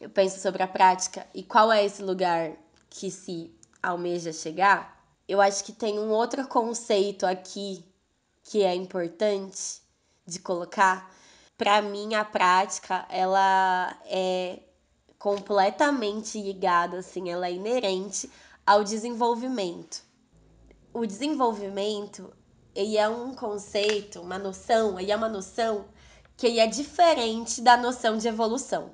eu 0.00 0.08
penso 0.08 0.40
sobre 0.40 0.62
a 0.62 0.68
prática 0.68 1.26
e 1.34 1.42
qual 1.42 1.70
é 1.70 1.84
esse 1.84 2.02
lugar 2.02 2.52
que 2.88 3.10
se 3.10 3.54
almeja 3.82 4.32
chegar, 4.32 5.04
eu 5.28 5.38
acho 5.38 5.62
que 5.62 5.72
tem 5.72 5.98
um 5.98 6.08
outro 6.08 6.48
conceito 6.48 7.26
aqui 7.26 7.84
que 8.42 8.62
é 8.62 8.74
importante 8.74 9.82
de 10.26 10.38
colocar, 10.38 11.14
para 11.56 11.80
mim 11.82 12.14
a 12.14 12.24
prática 12.24 13.06
ela 13.08 13.96
é 14.04 14.60
completamente 15.18 16.40
ligada 16.40 16.98
assim, 16.98 17.30
ela 17.30 17.46
é 17.46 17.52
inerente 17.52 18.30
ao 18.64 18.84
desenvolvimento. 18.84 20.04
O 20.92 21.06
desenvolvimento, 21.06 22.32
ele 22.74 22.96
é 22.96 23.08
um 23.08 23.34
conceito, 23.34 24.20
uma 24.20 24.38
noção, 24.38 24.98
ele 24.98 25.12
é 25.12 25.16
uma 25.16 25.28
noção 25.28 25.86
que 26.36 26.46
ele 26.46 26.60
é 26.60 26.66
diferente 26.66 27.60
da 27.60 27.76
noção 27.76 28.18
de 28.18 28.28
evolução. 28.28 28.92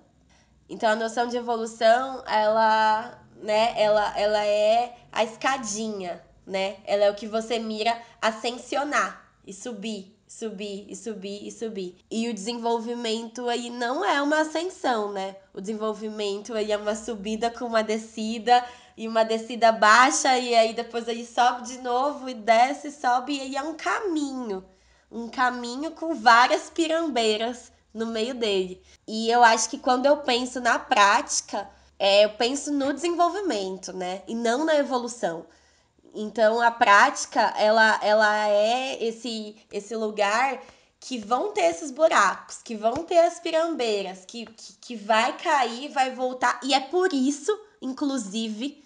Então 0.68 0.90
a 0.90 0.96
noção 0.96 1.26
de 1.26 1.36
evolução, 1.36 2.22
ela, 2.26 3.20
né, 3.36 3.74
ela, 3.76 4.18
ela 4.18 4.44
é 4.44 4.96
a 5.10 5.24
escadinha, 5.24 6.24
né? 6.46 6.78
Ela 6.84 7.04
é 7.04 7.10
o 7.10 7.14
que 7.14 7.26
você 7.26 7.58
mira 7.58 8.00
ascensionar 8.20 9.22
e 9.46 9.52
subir, 9.52 10.16
subir 10.32 10.86
e 10.88 10.96
subir 10.96 11.46
e 11.46 11.50
subir. 11.50 11.94
E 12.10 12.28
o 12.28 12.34
desenvolvimento 12.34 13.48
aí 13.48 13.68
não 13.68 14.02
é 14.04 14.20
uma 14.22 14.40
ascensão, 14.40 15.12
né? 15.12 15.36
O 15.52 15.60
desenvolvimento 15.60 16.54
aí 16.54 16.72
é 16.72 16.76
uma 16.76 16.94
subida 16.94 17.50
com 17.50 17.66
uma 17.66 17.82
descida 17.82 18.64
e 18.96 19.06
uma 19.06 19.24
descida 19.24 19.70
baixa 19.70 20.38
e 20.38 20.54
aí 20.54 20.72
depois 20.72 21.06
aí 21.06 21.26
sobe 21.26 21.66
de 21.66 21.78
novo 21.78 22.28
e 22.28 22.34
desce, 22.34 22.90
sobe 22.90 23.36
e 23.36 23.40
aí 23.42 23.56
é 23.56 23.62
um 23.62 23.74
caminho, 23.74 24.64
um 25.10 25.28
caminho 25.28 25.90
com 25.90 26.14
várias 26.14 26.70
pirambeiras 26.70 27.70
no 27.92 28.06
meio 28.06 28.34
dele. 28.34 28.82
E 29.06 29.30
eu 29.30 29.42
acho 29.44 29.68
que 29.68 29.78
quando 29.78 30.06
eu 30.06 30.16
penso 30.18 30.60
na 30.60 30.78
prática, 30.78 31.68
é, 31.98 32.24
eu 32.24 32.30
penso 32.30 32.72
no 32.72 32.92
desenvolvimento, 32.92 33.92
né? 33.92 34.22
E 34.26 34.34
não 34.34 34.64
na 34.64 34.76
evolução. 34.76 35.44
Então 36.14 36.60
a 36.60 36.70
prática, 36.70 37.54
ela, 37.56 37.98
ela 38.02 38.48
é 38.48 39.02
esse, 39.02 39.56
esse 39.72 39.96
lugar 39.96 40.60
que 41.00 41.18
vão 41.18 41.52
ter 41.52 41.62
esses 41.62 41.90
buracos, 41.90 42.58
que 42.62 42.76
vão 42.76 42.94
ter 43.04 43.18
as 43.18 43.40
pirambeiras, 43.40 44.24
que, 44.24 44.46
que, 44.46 44.72
que 44.74 44.96
vai 44.96 45.36
cair, 45.36 45.90
vai 45.90 46.14
voltar. 46.14 46.60
E 46.62 46.74
é 46.74 46.80
por 46.80 47.12
isso, 47.12 47.52
inclusive, 47.80 48.84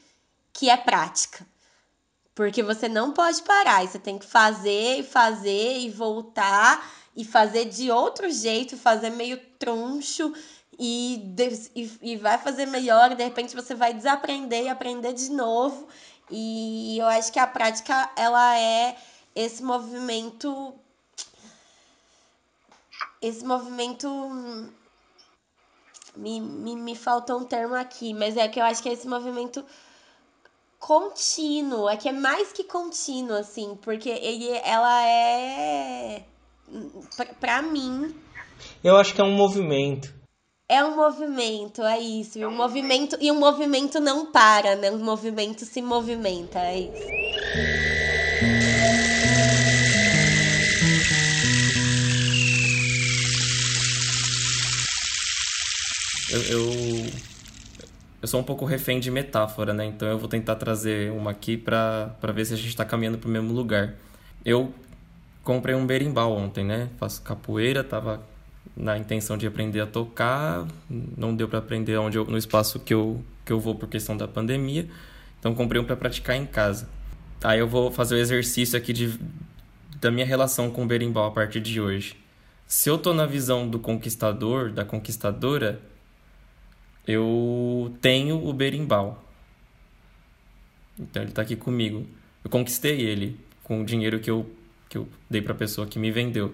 que 0.52 0.70
é 0.70 0.76
prática. 0.76 1.46
Porque 2.34 2.62
você 2.62 2.88
não 2.88 3.12
pode 3.12 3.42
parar, 3.42 3.86
você 3.86 3.98
tem 3.98 4.18
que 4.18 4.26
fazer 4.26 5.00
e 5.00 5.02
fazer 5.02 5.78
e 5.80 5.90
voltar 5.90 6.90
e 7.14 7.24
fazer 7.24 7.66
de 7.66 7.90
outro 7.90 8.30
jeito, 8.30 8.76
fazer 8.76 9.10
meio 9.10 9.38
troncho 9.58 10.32
e, 10.78 11.34
e, 11.74 11.98
e 12.02 12.16
vai 12.16 12.36
fazer 12.38 12.66
melhor, 12.66 13.12
e 13.12 13.14
de 13.14 13.24
repente 13.24 13.54
você 13.54 13.74
vai 13.74 13.94
desaprender 13.94 14.64
e 14.64 14.68
aprender 14.68 15.12
de 15.14 15.30
novo. 15.30 15.88
E 16.30 16.98
eu 16.98 17.06
acho 17.06 17.32
que 17.32 17.38
a 17.38 17.46
prática 17.46 18.10
ela 18.16 18.58
é 18.58 18.96
esse 19.34 19.62
movimento 19.62 20.74
esse 23.20 23.44
movimento 23.44 24.08
me, 26.16 26.40
me, 26.40 26.76
me 26.76 26.94
faltou 26.94 27.38
um 27.38 27.44
termo 27.44 27.74
aqui, 27.74 28.14
mas 28.14 28.36
é 28.36 28.48
que 28.48 28.60
eu 28.60 28.64
acho 28.64 28.82
que 28.82 28.88
é 28.88 28.92
esse 28.92 29.06
movimento 29.06 29.64
contínuo, 30.78 31.88
é 31.88 31.96
que 31.96 32.08
é 32.08 32.12
mais 32.12 32.52
que 32.52 32.64
contínuo, 32.64 33.36
assim, 33.36 33.76
porque 33.82 34.08
ele, 34.08 34.48
ela 34.64 35.04
é, 35.04 36.24
para 37.40 37.62
mim... 37.62 38.14
Eu 38.82 38.96
acho 38.96 39.14
que 39.14 39.20
é 39.20 39.24
um 39.24 39.34
movimento. 39.34 40.14
É 40.68 40.84
um 40.84 40.96
movimento, 40.96 41.82
é 41.82 42.00
isso. 42.00 42.38
E 42.38 42.44
um 42.44 42.50
movimento 42.50 43.16
e 43.20 43.30
um 43.30 43.38
movimento 43.38 44.00
não 44.00 44.32
para, 44.32 44.74
né? 44.74 44.90
Um 44.90 44.98
movimento 44.98 45.64
se 45.64 45.80
movimenta, 45.80 46.58
é 46.58 46.80
isso. 46.80 47.16
eu, 56.50 56.62
eu 58.22 58.28
sou 58.28 58.40
um 58.40 58.44
pouco 58.44 58.64
refém 58.64 58.98
de 59.00 59.10
metáfora, 59.10 59.72
né? 59.72 59.84
Então 59.86 60.08
eu 60.08 60.18
vou 60.18 60.28
tentar 60.28 60.56
trazer 60.56 61.12
uma 61.12 61.30
aqui 61.30 61.56
para 61.56 62.16
ver 62.34 62.44
se 62.44 62.54
a 62.54 62.56
gente 62.56 62.68
está 62.68 62.84
caminhando 62.84 63.18
para 63.18 63.28
o 63.28 63.30
mesmo 63.30 63.52
lugar. 63.52 63.94
Eu 64.44 64.72
comprei 65.44 65.74
um 65.74 65.86
berimbau 65.86 66.32
ontem, 66.32 66.64
né? 66.64 66.90
Faço 66.98 67.22
capoeira, 67.22 67.84
tava 67.84 68.20
na 68.76 68.96
intenção 68.96 69.36
de 69.36 69.46
aprender 69.46 69.80
a 69.80 69.86
tocar, 69.86 70.66
não 70.88 71.34
deu 71.34 71.48
para 71.48 71.58
aprender 71.58 71.96
onde 71.98 72.16
eu, 72.18 72.24
no 72.24 72.38
espaço 72.38 72.80
que 72.80 72.94
eu, 72.94 73.22
que 73.44 73.52
eu 73.52 73.60
vou 73.60 73.74
por 73.74 73.88
questão 73.88 74.16
da 74.16 74.26
pandemia. 74.26 74.88
Então 75.38 75.54
comprei 75.54 75.80
um 75.80 75.84
para 75.84 75.96
praticar 75.96 76.36
em 76.36 76.46
casa. 76.46 76.88
Aí 77.44 77.58
eu 77.58 77.68
vou 77.68 77.90
fazer 77.92 78.16
o 78.16 78.18
exercício 78.18 78.76
aqui 78.76 78.92
de, 78.92 79.18
da 80.00 80.10
minha 80.10 80.26
relação 80.26 80.70
com 80.70 80.84
o 80.84 80.86
berimbau 80.86 81.26
a 81.26 81.30
partir 81.30 81.60
de 81.60 81.80
hoje. 81.80 82.16
Se 82.66 82.88
eu 82.90 82.98
tô 82.98 83.14
na 83.14 83.26
visão 83.26 83.68
do 83.68 83.78
conquistador, 83.78 84.72
da 84.72 84.84
conquistadora, 84.84 85.80
eu 87.06 87.94
tenho 88.00 88.44
o 88.44 88.52
berimbau. 88.52 89.22
Então 90.98 91.22
ele 91.22 91.30
está 91.30 91.42
aqui 91.42 91.54
comigo. 91.54 92.06
Eu 92.42 92.50
conquistei 92.50 93.00
ele 93.00 93.38
com 93.62 93.82
o 93.82 93.84
dinheiro 93.84 94.18
que 94.18 94.30
eu, 94.30 94.50
que 94.88 94.98
eu 94.98 95.08
dei 95.30 95.40
para 95.40 95.52
a 95.52 95.56
pessoa 95.56 95.86
que 95.86 95.98
me 95.98 96.10
vendeu. 96.10 96.52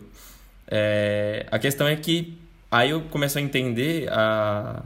É, 0.74 1.44
a 1.50 1.58
questão 1.58 1.86
é 1.86 1.94
que 1.94 2.32
aí 2.70 2.88
eu 2.88 3.02
começo 3.02 3.36
a 3.36 3.42
entender 3.42 4.08
a, 4.10 4.82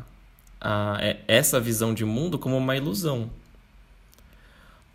a, 0.60 0.98
é, 1.00 1.18
essa 1.28 1.60
visão 1.60 1.94
de 1.94 2.04
mundo 2.04 2.40
como 2.40 2.56
uma 2.56 2.76
ilusão. 2.76 3.30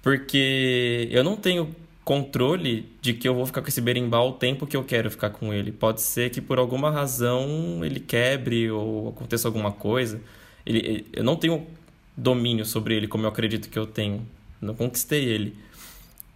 Porque 0.01 1.07
eu 1.09 1.23
não 1.23 1.37
tenho 1.37 1.73
controle 2.03 2.91
de 3.01 3.13
que 3.13 3.25
eu 3.25 3.33
vou 3.33 3.45
ficar 3.45 3.61
com 3.61 3.69
esse 3.69 3.79
berimbau 3.79 4.31
o 4.31 4.33
tempo 4.33 4.67
que 4.67 4.75
eu 4.75 4.83
quero 4.83 5.09
ficar 5.09 5.29
com 5.29 5.53
ele. 5.53 5.71
Pode 5.71 6.01
ser 6.01 6.29
que 6.29 6.41
por 6.41 6.59
alguma 6.59 6.91
razão 6.91 7.85
ele 7.85 8.01
quebre 8.01 8.69
ou 8.69 9.09
aconteça 9.09 9.47
alguma 9.47 9.71
coisa. 9.71 10.19
Ele, 10.65 11.05
eu 11.13 11.23
não 11.23 11.37
tenho 11.37 11.65
domínio 12.17 12.65
sobre 12.65 12.95
ele 12.97 13.07
como 13.07 13.23
eu 13.23 13.29
acredito 13.29 13.69
que 13.69 13.79
eu 13.79 13.87
tenho. 13.87 14.27
Não 14.59 14.75
conquistei 14.75 15.23
ele. 15.23 15.55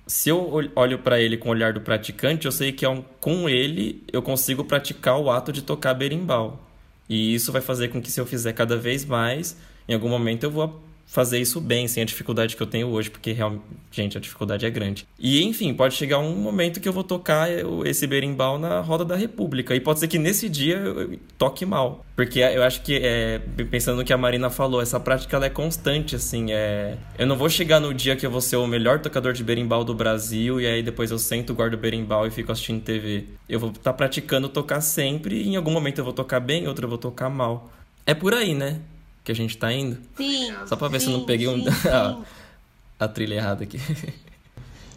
Se 0.07 0.29
eu 0.29 0.71
olho 0.75 0.99
para 0.99 1.19
ele 1.19 1.35
com 1.35 1.49
o 1.49 1.51
olhar 1.51 1.73
do 1.73 1.81
praticante, 1.81 2.45
eu 2.45 2.51
sei 2.51 2.71
que 2.71 2.85
é 2.85 2.89
um, 2.89 3.01
com 3.19 3.49
ele 3.49 4.03
eu 4.13 4.21
consigo 4.21 4.63
praticar 4.63 5.19
o 5.19 5.31
ato 5.31 5.51
de 5.51 5.63
tocar 5.63 5.93
berimbau. 5.95 6.63
E 7.09 7.33
isso 7.33 7.51
vai 7.51 7.61
fazer 7.61 7.87
com 7.89 8.01
que 8.01 8.11
se 8.11 8.19
eu 8.19 8.25
fizer 8.25 8.53
cada 8.53 8.77
vez 8.77 9.03
mais, 9.03 9.57
em 9.87 9.93
algum 9.93 10.09
momento 10.09 10.43
eu 10.43 10.51
vou 10.51 10.84
fazer 11.05 11.39
isso 11.39 11.61
bem, 11.61 11.87
sem 11.87 12.03
a 12.03 12.05
dificuldade 12.05 12.55
que 12.55 12.61
eu 12.61 12.67
tenho 12.67 12.87
hoje, 12.87 13.09
porque 13.09 13.31
realmente, 13.31 13.63
gente, 13.91 14.17
a 14.17 14.21
dificuldade 14.21 14.65
é 14.65 14.69
grande. 14.69 15.07
E 15.17 15.43
enfim, 15.43 15.73
pode 15.73 15.93
chegar 15.93 16.19
um 16.19 16.35
momento 16.35 16.79
que 16.79 16.89
eu 16.89 16.93
vou 16.93 17.03
tocar 17.03 17.47
esse 17.85 18.05
berimbau 18.07 18.57
na 18.57 18.81
roda 18.81 19.05
da 19.05 19.15
República. 19.15 19.75
E 19.75 19.79
pode 19.79 19.99
ser 19.99 20.07
que 20.07 20.17
nesse 20.17 20.49
dia 20.49 20.75
eu 20.75 21.17
toque 21.37 21.65
mal. 21.65 22.03
Porque 22.15 22.39
eu 22.39 22.63
acho 22.63 22.81
que, 22.81 22.99
é, 23.01 23.39
pensando 23.69 23.97
no 23.97 24.03
que 24.03 24.11
a 24.11 24.17
Marina 24.17 24.49
falou, 24.49 24.81
essa 24.81 24.99
prática 24.99 25.35
ela 25.35 25.45
é 25.45 25.49
constante, 25.49 26.15
assim. 26.15 26.51
É... 26.51 26.97
Eu 27.17 27.27
não 27.27 27.37
vou 27.37 27.49
chegar 27.49 27.79
no 27.79 27.93
dia 27.93 28.15
que 28.15 28.25
eu 28.25 28.31
vou 28.31 28.41
ser 28.41 28.55
o 28.55 28.67
melhor 28.67 28.99
tocador 28.99 29.31
de 29.31 29.43
berimbau 29.43 29.83
do 29.83 29.93
Brasil 29.93 30.59
e 30.59 30.65
aí 30.65 30.81
depois 30.81 31.11
eu 31.11 31.19
sento, 31.19 31.53
guardo 31.53 31.75
o 31.75 31.77
berimbau 31.77 32.25
e 32.25 32.31
fico 32.31 32.51
assistindo 32.51 32.81
TV. 32.81 33.25
Eu 33.47 33.59
vou 33.59 33.69
estar 33.69 33.81
tá 33.83 33.93
praticando 33.93 34.49
tocar 34.49 34.81
sempre 34.81 35.41
e 35.41 35.49
em 35.49 35.55
algum 35.55 35.71
momento 35.71 35.99
eu 35.99 36.03
vou 36.03 36.13
tocar 36.13 36.39
bem, 36.39 36.67
outro 36.67 36.85
eu 36.85 36.89
vou 36.89 36.97
tocar 36.97 37.29
mal. 37.29 37.71
É 38.05 38.13
por 38.13 38.33
aí, 38.33 38.53
né? 38.53 38.79
Que 39.25 39.31
a 39.31 39.35
gente 39.35 39.57
tá 39.57 39.73
indo? 39.73 39.97
Sim. 40.15 40.53
Só 40.67 40.75
pra 40.75 40.87
ver 40.87 40.99
sim, 40.99 41.07
se 41.07 41.11
eu 41.11 41.17
não 41.17 41.25
peguei 41.25 41.47
sim, 41.47 41.55
um... 41.55 41.63
sim. 41.63 42.23
a 42.97 43.07
trilha 43.07 43.35
errada 43.35 43.63
aqui. 43.63 43.77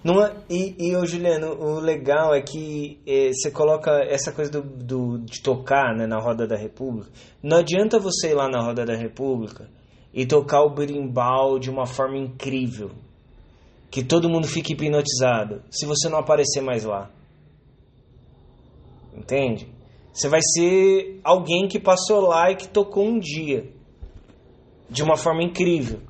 Não 0.05 0.25
é, 0.25 0.33
e, 0.49 0.77
e 0.79 0.95
ô, 0.95 1.05
Juliano, 1.05 1.61
o 1.61 1.81
legal 1.81 2.33
é 2.33 2.41
que 2.41 3.01
é, 3.05 3.33
você 3.33 3.51
coloca 3.51 3.91
essa 4.05 4.31
coisa 4.31 4.49
do, 4.49 4.63
do, 4.63 5.19
de 5.19 5.43
tocar 5.43 5.93
né, 5.93 6.07
na 6.07 6.21
Roda 6.21 6.47
da 6.47 6.57
República. 6.57 7.11
Não 7.43 7.57
adianta 7.57 7.99
você 7.99 8.31
ir 8.31 8.35
lá 8.35 8.49
na 8.49 8.63
Roda 8.63 8.87
da 8.87 8.95
República 8.95 9.69
e 10.15 10.25
tocar 10.25 10.63
o 10.63 10.71
berimbau 10.71 11.59
de 11.59 11.69
uma 11.69 11.85
forma 11.85 12.17
incrível. 12.17 12.93
Que 13.91 14.05
todo 14.05 14.31
mundo 14.31 14.47
fique 14.47 14.73
hipnotizado. 14.73 15.63
Se 15.69 15.85
você 15.85 16.09
não 16.09 16.19
aparecer 16.19 16.61
mais 16.61 16.85
lá. 16.85 17.11
Entende? 19.17 19.67
Você 20.13 20.29
vai 20.29 20.41
ser 20.41 21.21
alguém 21.25 21.67
que 21.67 21.81
passou 21.81 22.21
lá 22.21 22.53
e 22.53 22.57
que 22.57 22.69
tocou 22.69 23.05
um 23.05 23.19
dia 23.19 23.78
de 24.89 25.03
uma 25.03 25.17
forma 25.17 25.43
incrível. 25.43 26.01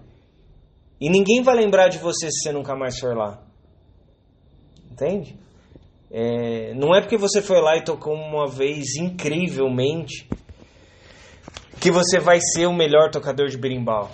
E 1.00 1.08
ninguém 1.08 1.42
vai 1.42 1.56
lembrar 1.56 1.88
de 1.88 1.98
você 1.98 2.30
se 2.30 2.42
você 2.42 2.52
nunca 2.52 2.74
mais 2.74 2.98
for 2.98 3.16
lá. 3.16 3.42
Entende? 4.90 5.36
É, 6.10 6.74
não 6.74 6.94
é 6.94 7.00
porque 7.00 7.16
você 7.16 7.42
foi 7.42 7.60
lá 7.60 7.76
e 7.76 7.84
tocou 7.84 8.14
uma 8.14 8.48
vez 8.48 8.96
incrivelmente 8.96 10.28
que 11.80 11.90
você 11.90 12.18
vai 12.18 12.40
ser 12.40 12.66
o 12.66 12.74
melhor 12.74 13.10
tocador 13.10 13.48
de 13.48 13.58
berimbau. 13.58 14.10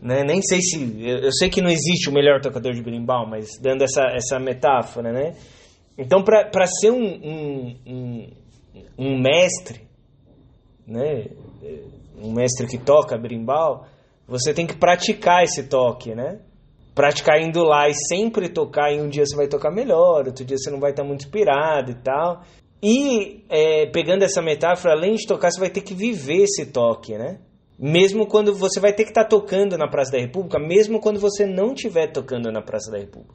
Né? 0.00 0.22
Nem 0.22 0.42
sei 0.42 0.60
se. 0.60 0.78
Eu, 1.00 1.18
eu 1.18 1.32
sei 1.32 1.48
que 1.48 1.62
não 1.62 1.70
existe 1.70 2.08
o 2.08 2.12
melhor 2.12 2.40
tocador 2.40 2.72
de 2.74 2.82
berimbau, 2.82 3.26
mas 3.26 3.58
dando 3.60 3.82
essa, 3.82 4.02
essa 4.12 4.38
metáfora, 4.38 5.12
né? 5.12 5.34
Então, 5.96 6.22
para 6.22 6.66
ser 6.66 6.90
um, 6.90 7.04
um, 7.04 7.76
um, 7.86 8.30
um 8.98 9.20
mestre, 9.20 9.80
né? 10.86 11.28
Um 12.18 12.32
mestre 12.32 12.66
que 12.66 12.78
toca 12.78 13.18
berimbau, 13.18 13.86
você 14.26 14.54
tem 14.54 14.66
que 14.66 14.76
praticar 14.76 15.42
esse 15.42 15.64
toque, 15.64 16.14
né? 16.14 16.40
Praticar 16.94 17.40
indo 17.40 17.62
lá 17.64 17.88
e 17.88 17.94
sempre 17.94 18.48
tocar, 18.48 18.92
e 18.92 19.00
um 19.00 19.08
dia 19.08 19.26
você 19.26 19.36
vai 19.36 19.48
tocar 19.48 19.70
melhor, 19.70 20.26
outro 20.26 20.44
dia 20.44 20.56
você 20.56 20.70
não 20.70 20.80
vai 20.80 20.90
estar 20.90 21.04
muito 21.04 21.24
inspirado 21.24 21.90
e 21.90 21.94
tal. 21.96 22.42
E 22.82 23.44
é, 23.48 23.86
pegando 23.86 24.22
essa 24.22 24.42
metáfora, 24.42 24.94
além 24.94 25.14
de 25.14 25.26
tocar, 25.26 25.50
você 25.50 25.58
vai 25.58 25.70
ter 25.70 25.80
que 25.80 25.94
viver 25.94 26.44
esse 26.44 26.66
toque, 26.66 27.16
né? 27.16 27.40
Mesmo 27.78 28.26
quando 28.26 28.54
você 28.54 28.78
vai 28.78 28.92
ter 28.92 29.04
que 29.04 29.10
estar 29.10 29.24
tocando 29.24 29.76
na 29.76 29.88
Praça 29.88 30.12
da 30.12 30.18
República, 30.18 30.58
mesmo 30.58 31.00
quando 31.00 31.18
você 31.18 31.44
não 31.44 31.72
estiver 31.72 32.12
tocando 32.12 32.52
na 32.52 32.62
Praça 32.62 32.90
da 32.90 32.98
República. 32.98 33.34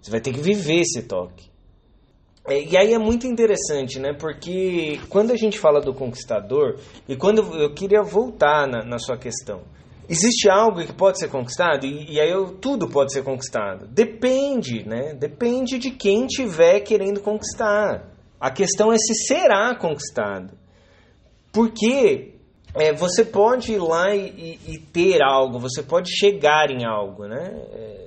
Você 0.00 0.10
vai 0.10 0.20
ter 0.20 0.32
que 0.32 0.40
viver 0.40 0.80
esse 0.80 1.02
toque. 1.02 1.53
É, 2.46 2.62
e 2.62 2.76
aí 2.76 2.92
é 2.92 2.98
muito 2.98 3.26
interessante, 3.26 3.98
né? 3.98 4.12
Porque 4.12 5.00
quando 5.08 5.30
a 5.32 5.36
gente 5.36 5.58
fala 5.58 5.80
do 5.80 5.94
conquistador, 5.94 6.78
e 7.08 7.16
quando 7.16 7.40
eu 7.58 7.72
queria 7.72 8.02
voltar 8.02 8.68
na, 8.68 8.84
na 8.84 8.98
sua 8.98 9.16
questão, 9.16 9.62
existe 10.08 10.50
algo 10.50 10.84
que 10.84 10.92
pode 10.92 11.18
ser 11.18 11.28
conquistado? 11.28 11.86
E, 11.86 12.12
e 12.12 12.20
aí 12.20 12.30
eu, 12.30 12.52
tudo 12.58 12.86
pode 12.86 13.12
ser 13.12 13.24
conquistado. 13.24 13.86
Depende, 13.86 14.86
né? 14.86 15.14
Depende 15.14 15.78
de 15.78 15.90
quem 15.90 16.26
tiver 16.26 16.80
querendo 16.80 17.20
conquistar. 17.20 18.10
A 18.38 18.50
questão 18.50 18.92
é 18.92 18.96
se 18.98 19.14
será 19.26 19.74
conquistado. 19.74 20.52
Porque 21.50 22.34
é, 22.74 22.92
você 22.92 23.24
pode 23.24 23.72
ir 23.72 23.78
lá 23.78 24.14
e, 24.14 24.58
e, 24.66 24.78
ter 24.78 25.22
algo, 25.22 25.58
você 25.58 25.82
pode 25.82 26.10
chegar 26.10 26.70
em 26.70 26.84
algo, 26.84 27.26
né? 27.26 27.54
É, 27.72 28.04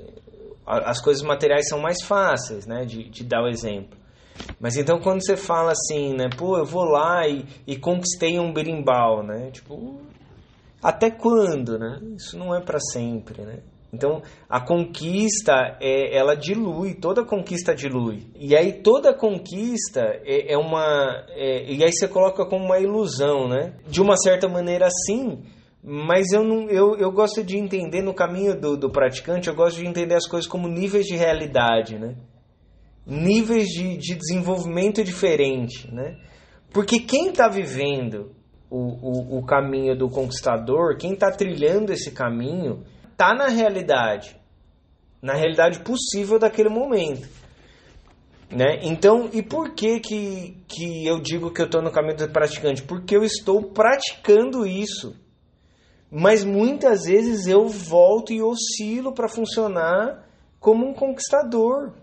as 0.68 1.02
coisas 1.02 1.24
materiais 1.24 1.68
são 1.68 1.80
mais 1.80 2.04
fáceis, 2.04 2.68
né? 2.68 2.86
De, 2.86 3.10
de 3.10 3.24
dar 3.24 3.42
o 3.42 3.48
exemplo. 3.48 3.98
Mas 4.60 4.76
então 4.78 5.00
quando 5.00 5.24
você 5.24 5.36
fala 5.36 5.72
assim, 5.72 6.14
né, 6.14 6.30
pô, 6.38 6.58
eu 6.58 6.66
vou 6.66 6.84
lá 6.84 7.28
e, 7.28 7.46
e 7.66 7.76
conquistei 7.78 8.40
um 8.40 8.52
berimbau, 8.52 9.24
né? 9.24 9.50
Tipo, 9.52 10.02
até 10.82 11.10
quando, 11.10 11.78
né? 11.78 12.00
Isso 12.16 12.38
não 12.38 12.56
é 12.56 12.62
para 12.62 12.80
sempre, 12.80 13.44
né? 13.44 13.60
Então, 13.92 14.22
a 14.50 14.60
conquista, 14.60 15.78
é, 15.80 16.16
ela 16.16 16.36
dilui, 16.36 16.94
toda 16.94 17.24
conquista 17.24 17.74
dilui. 17.74 18.28
E 18.36 18.56
aí, 18.56 18.74
toda 18.74 19.14
conquista 19.14 20.02
é, 20.26 20.54
é 20.54 20.58
uma. 20.58 21.26
É, 21.30 21.72
e 21.72 21.84
aí, 21.84 21.92
você 21.92 22.08
coloca 22.08 22.46
como 22.46 22.66
uma 22.66 22.80
ilusão, 22.80 23.48
né? 23.48 23.74
De 23.88 24.02
uma 24.02 24.18
certa 24.18 24.48
maneira, 24.50 24.90
sim, 24.90 25.42
mas 25.82 26.34
eu, 26.34 26.44
não, 26.44 26.70
eu, 26.70 26.96
eu 26.98 27.12
gosto 27.12 27.42
de 27.44 27.58
entender, 27.58 28.02
no 28.02 28.14
caminho 28.14 28.60
do, 28.60 28.76
do 28.76 28.90
praticante, 28.90 29.48
eu 29.48 29.56
gosto 29.56 29.78
de 29.78 29.86
entender 29.86 30.16
as 30.16 30.28
coisas 30.28 30.50
como 30.50 30.68
níveis 30.68 31.06
de 31.06 31.16
realidade, 31.16 31.98
né? 31.98 32.16
Níveis 33.08 33.68
de, 33.68 33.98
de 33.98 34.16
desenvolvimento 34.16 35.04
diferente, 35.04 35.90
né? 35.92 36.18
Porque 36.72 37.00
quem 37.00 37.30
está 37.30 37.48
vivendo 37.48 38.36
o, 38.70 38.78
o, 38.78 39.38
o, 39.40 39.46
caminho 39.46 39.98
do 39.98 40.10
conquistador, 40.10 40.98
quem 40.98 41.14
está 41.14 41.32
trilhando 41.32 41.94
esse 41.94 42.12
caminho, 42.12 42.84
está 43.10 43.34
na 43.34 43.48
realidade, 43.48 44.36
na 45.22 45.34
realidade 45.34 45.80
possível 45.80 46.38
daquele 46.38 46.70
momento. 46.70 47.28
Né? 48.52 48.80
Então, 48.84 49.30
e 49.34 49.42
por 49.42 49.74
que, 49.74 50.00
que, 50.00 50.64
que 50.68 51.06
eu 51.06 51.20
digo 51.22 51.52
que 51.52 51.62
eu 51.62 51.66
estou 51.66 51.82
no 51.82 51.92
caminho 51.92 52.18
do 52.18 52.30
praticante? 52.30 52.84
Porque 52.84 53.16
eu 53.16 53.24
estou 53.24 53.64
praticando 53.72 54.66
isso. 54.66 55.16
Mas 56.10 56.44
muitas 56.44 57.06
vezes 57.06 57.48
eu 57.48 57.68
volto 57.68 58.32
e 58.32 58.42
oscilo 58.42 59.14
para 59.14 59.28
funcionar 59.28 60.26
como 60.60 60.88
um 60.88 60.94
conquistador. 60.94 61.94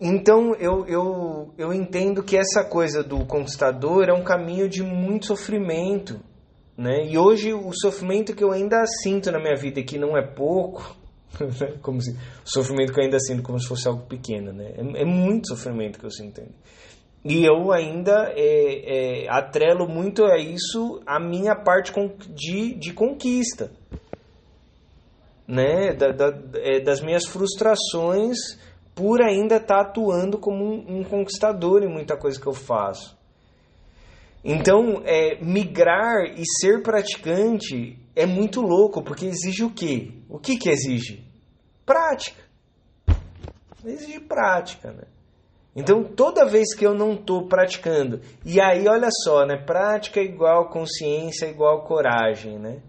Então 0.00 0.54
eu, 0.56 0.86
eu, 0.86 1.54
eu 1.56 1.72
entendo 1.72 2.22
que 2.22 2.36
essa 2.36 2.62
coisa 2.62 3.02
do 3.02 3.24
conquistador 3.24 4.08
é 4.08 4.12
um 4.12 4.22
caminho 4.22 4.68
de 4.68 4.82
muito 4.82 5.26
sofrimento. 5.26 6.20
Né? 6.76 7.06
E 7.06 7.16
hoje 7.16 7.54
o 7.54 7.72
sofrimento 7.72 8.34
que 8.34 8.44
eu 8.44 8.52
ainda 8.52 8.84
sinto 9.02 9.32
na 9.32 9.38
minha 9.38 9.56
vida, 9.56 9.82
que 9.82 9.98
não 9.98 10.16
é 10.16 10.22
pouco, 10.22 10.94
como 11.80 12.02
se, 12.02 12.12
o 12.12 12.16
sofrimento 12.48 12.92
que 12.92 13.00
eu 13.00 13.04
ainda 13.04 13.18
sinto 13.18 13.42
como 13.42 13.58
se 13.58 13.66
fosse 13.66 13.88
algo 13.88 14.02
pequeno, 14.02 14.52
né? 14.52 14.74
é, 14.76 15.02
é 15.02 15.04
muito 15.04 15.48
sofrimento 15.48 15.98
que 15.98 16.04
eu 16.04 16.10
sinto. 16.10 16.42
E 17.24 17.44
eu 17.44 17.72
ainda 17.72 18.32
é, 18.36 19.24
é, 19.24 19.28
atrelo 19.30 19.88
muito 19.88 20.24
a 20.26 20.38
isso 20.38 21.00
a 21.06 21.18
minha 21.18 21.56
parte 21.56 21.92
de, 22.28 22.74
de 22.74 22.92
conquista. 22.92 23.72
Né? 25.48 25.94
Da, 25.94 26.12
da, 26.12 26.38
é, 26.56 26.80
das 26.80 27.00
minhas 27.00 27.24
frustrações 27.24 28.36
por 28.96 29.20
ainda 29.20 29.56
estar 29.56 29.76
tá 29.76 29.80
atuando 29.82 30.38
como 30.38 30.64
um, 30.64 31.00
um, 31.00 31.04
conquistador 31.04 31.82
em 31.82 31.88
muita 31.88 32.16
coisa 32.16 32.40
que 32.40 32.46
eu 32.46 32.54
faço. 32.54 33.14
Então, 34.42 35.02
é, 35.04 35.38
migrar 35.44 36.24
e 36.34 36.42
ser 36.60 36.82
praticante 36.82 37.98
é 38.16 38.24
muito 38.24 38.62
louco, 38.62 39.02
porque 39.02 39.26
exige 39.26 39.64
o 39.64 39.70
quê? 39.70 40.14
O 40.30 40.38
que, 40.38 40.56
que 40.56 40.70
exige? 40.70 41.22
Prática. 41.84 42.42
Exige 43.84 44.18
prática, 44.20 44.90
né? 44.92 45.04
Então, 45.74 46.02
toda 46.02 46.46
vez 46.46 46.74
que 46.74 46.86
eu 46.86 46.94
não 46.94 47.12
estou 47.12 47.46
praticando, 47.46 48.22
e 48.46 48.58
aí 48.58 48.88
olha 48.88 49.10
só, 49.24 49.44
né? 49.44 49.58
Prática 49.58 50.22
igual 50.22 50.70
consciência 50.70 51.46
igual 51.46 51.84
coragem, 51.84 52.58
né? 52.58 52.80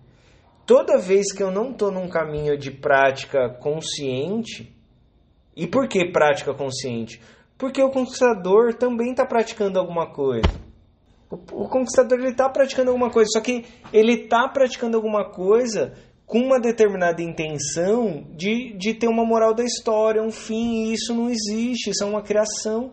Toda 0.66 0.98
vez 0.98 1.34
que 1.34 1.44
eu 1.44 1.52
não 1.52 1.72
estou 1.72 1.92
num 1.92 2.08
caminho 2.08 2.58
de 2.58 2.72
prática 2.72 3.50
consciente, 3.50 4.77
e 5.58 5.66
por 5.66 5.88
que 5.88 6.06
prática 6.06 6.54
consciente? 6.54 7.20
Porque 7.58 7.82
o 7.82 7.90
conquistador 7.90 8.76
também 8.76 9.12
está 9.12 9.26
praticando 9.26 9.80
alguma 9.80 10.06
coisa. 10.06 10.48
O, 11.30 11.68
conquistador 11.68 12.20
está 12.26 12.48
praticando 12.48 12.92
alguma 12.92 13.10
coisa, 13.10 13.28
só 13.34 13.42
que 13.42 13.66
ele 13.92 14.14
está 14.14 14.48
praticando 14.48 14.96
alguma 14.96 15.30
coisa 15.30 15.94
com 16.26 16.40
uma 16.40 16.60
determinada 16.60 17.22
intenção 17.22 18.26
de, 18.36 18.74
de 18.78 18.94
ter 18.94 19.08
uma 19.08 19.26
moral 19.26 19.54
da 19.54 19.64
história, 19.64 20.22
um 20.22 20.32
fim, 20.32 20.86
e 20.86 20.94
isso 20.94 21.14
não 21.14 21.30
existe, 21.30 21.90
isso 21.90 22.04
é 22.04 22.08
uma 22.08 22.22
criação. 22.22 22.92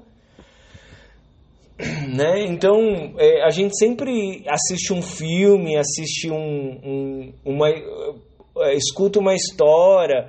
Né? 2.09 2.47
Então, 2.47 2.79
é, 3.19 3.43
a 3.45 3.51
gente 3.51 3.77
sempre 3.77 4.45
assiste 4.49 4.93
um 4.93 5.03
filme, 5.03 5.77
assiste 5.77 6.31
um, 6.31 6.79
um, 6.85 7.33
uma. 7.45 7.69
É, 7.69 8.77
escuta 8.77 9.19
uma 9.19 9.35
história, 9.35 10.29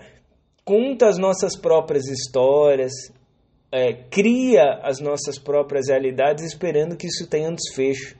conta 0.65 1.07
as 1.07 1.19
nossas 1.19 1.55
próprias 1.55 2.07
histórias, 2.07 2.91
é, 3.71 3.93
cria 3.93 4.79
as 4.81 4.99
nossas 4.99 5.37
próprias 5.37 5.87
realidades 5.87 6.43
esperando 6.43 6.97
que 6.97 7.07
isso 7.07 7.29
tenha 7.29 7.49
um 7.49 7.53
desfecho 7.55 8.17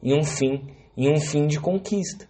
e 0.00 0.14
um 0.14 0.22
fim, 0.22 0.62
e 0.96 1.10
um 1.10 1.20
fim 1.20 1.46
de 1.48 1.58
conquista. 1.58 2.28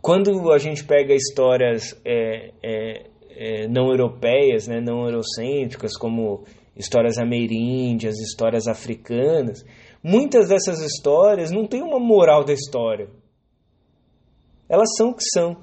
Quando 0.00 0.52
a 0.52 0.58
gente 0.58 0.84
pega 0.84 1.12
histórias 1.12 2.00
é, 2.04 2.52
é, 2.62 3.06
é, 3.30 3.68
não 3.68 3.88
europeias, 3.88 4.68
né, 4.68 4.80
não 4.80 5.04
eurocêntricas, 5.04 5.96
como 5.96 6.44
histórias 6.76 7.18
ameríndias, 7.18 8.14
histórias 8.20 8.68
africanas, 8.68 9.64
muitas 10.02 10.48
dessas 10.48 10.80
histórias 10.80 11.50
não 11.50 11.66
têm 11.66 11.82
uma 11.82 11.98
moral 11.98 12.44
da 12.44 12.52
história. 12.52 13.08
Elas 14.68 14.88
são 14.96 15.10
o 15.10 15.14
que 15.14 15.24
são. 15.24 15.56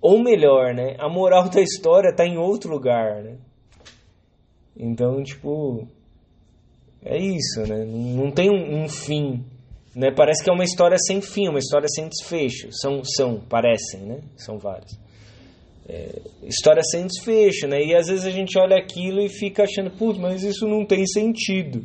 Ou 0.00 0.22
melhor, 0.22 0.74
né, 0.74 0.96
a 0.98 1.08
moral 1.08 1.48
da 1.48 1.60
história 1.60 2.10
está 2.10 2.24
em 2.24 2.36
outro 2.36 2.70
lugar. 2.70 3.22
Né? 3.22 3.36
Então, 4.76 5.22
tipo, 5.22 5.88
é 7.04 7.16
isso, 7.16 7.66
né? 7.66 7.84
Não 7.84 8.30
tem 8.30 8.48
um, 8.48 8.84
um 8.84 8.88
fim 8.88 9.44
né? 9.98 10.12
Parece 10.12 10.44
que 10.44 10.48
é 10.48 10.52
uma 10.52 10.62
história 10.62 10.96
sem 10.96 11.20
fim, 11.20 11.48
uma 11.48 11.58
história 11.58 11.88
sem 11.88 12.08
desfecho. 12.08 12.68
São, 12.70 13.02
são 13.02 13.40
parecem, 13.40 14.02
né? 14.02 14.20
São 14.36 14.56
várias. 14.56 14.96
É, 15.88 16.20
história 16.44 16.82
sem 16.84 17.04
desfecho, 17.04 17.66
né? 17.66 17.82
E 17.82 17.96
às 17.96 18.06
vezes 18.06 18.24
a 18.24 18.30
gente 18.30 18.56
olha 18.56 18.76
aquilo 18.76 19.20
e 19.20 19.28
fica 19.28 19.64
achando, 19.64 19.90
putz, 19.90 20.16
mas 20.20 20.44
isso 20.44 20.68
não 20.68 20.86
tem 20.86 21.04
sentido. 21.04 21.84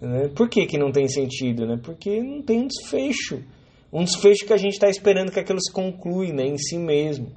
Né? 0.00 0.28
Por 0.34 0.48
que, 0.48 0.66
que 0.66 0.76
não 0.76 0.90
tem 0.90 1.06
sentido? 1.06 1.66
Né? 1.66 1.78
Porque 1.80 2.20
não 2.20 2.42
tem 2.42 2.66
desfecho. 2.66 3.44
Um 3.96 4.04
desfecho 4.04 4.46
que 4.46 4.52
a 4.52 4.58
gente 4.58 4.74
está 4.74 4.88
esperando 4.88 5.32
que 5.32 5.40
aquilo 5.40 5.60
se 5.60 5.72
conclui 5.72 6.32
né, 6.32 6.44
em 6.44 6.58
si 6.58 6.78
mesmo. 6.78 7.32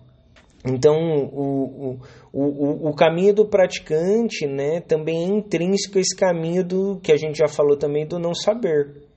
Então, 0.65 0.95
o, 1.31 1.99
o, 2.33 2.41
o, 2.41 2.89
o 2.89 2.93
caminho 2.93 3.33
do 3.33 3.45
praticante 3.45 4.45
né, 4.45 4.81
também 4.81 5.23
é 5.23 5.27
intrínseco 5.27 5.97
a 5.97 6.01
esse 6.01 6.15
caminho 6.15 6.63
do 6.65 6.99
que 7.01 7.13
a 7.13 7.17
gente 7.17 7.37
já 7.37 7.47
falou 7.47 7.77
também 7.77 8.05
do 8.05 8.19
não 8.19 8.33
saber 8.33 9.07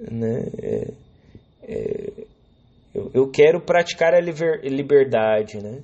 né? 0.00 0.46
É, 0.62 0.90
é, 1.62 2.12
eu, 2.94 3.10
eu 3.12 3.30
quero 3.30 3.60
praticar 3.60 4.14
a 4.14 4.20
liber, 4.20 4.60
liberdade, 4.64 5.58
né? 5.62 5.82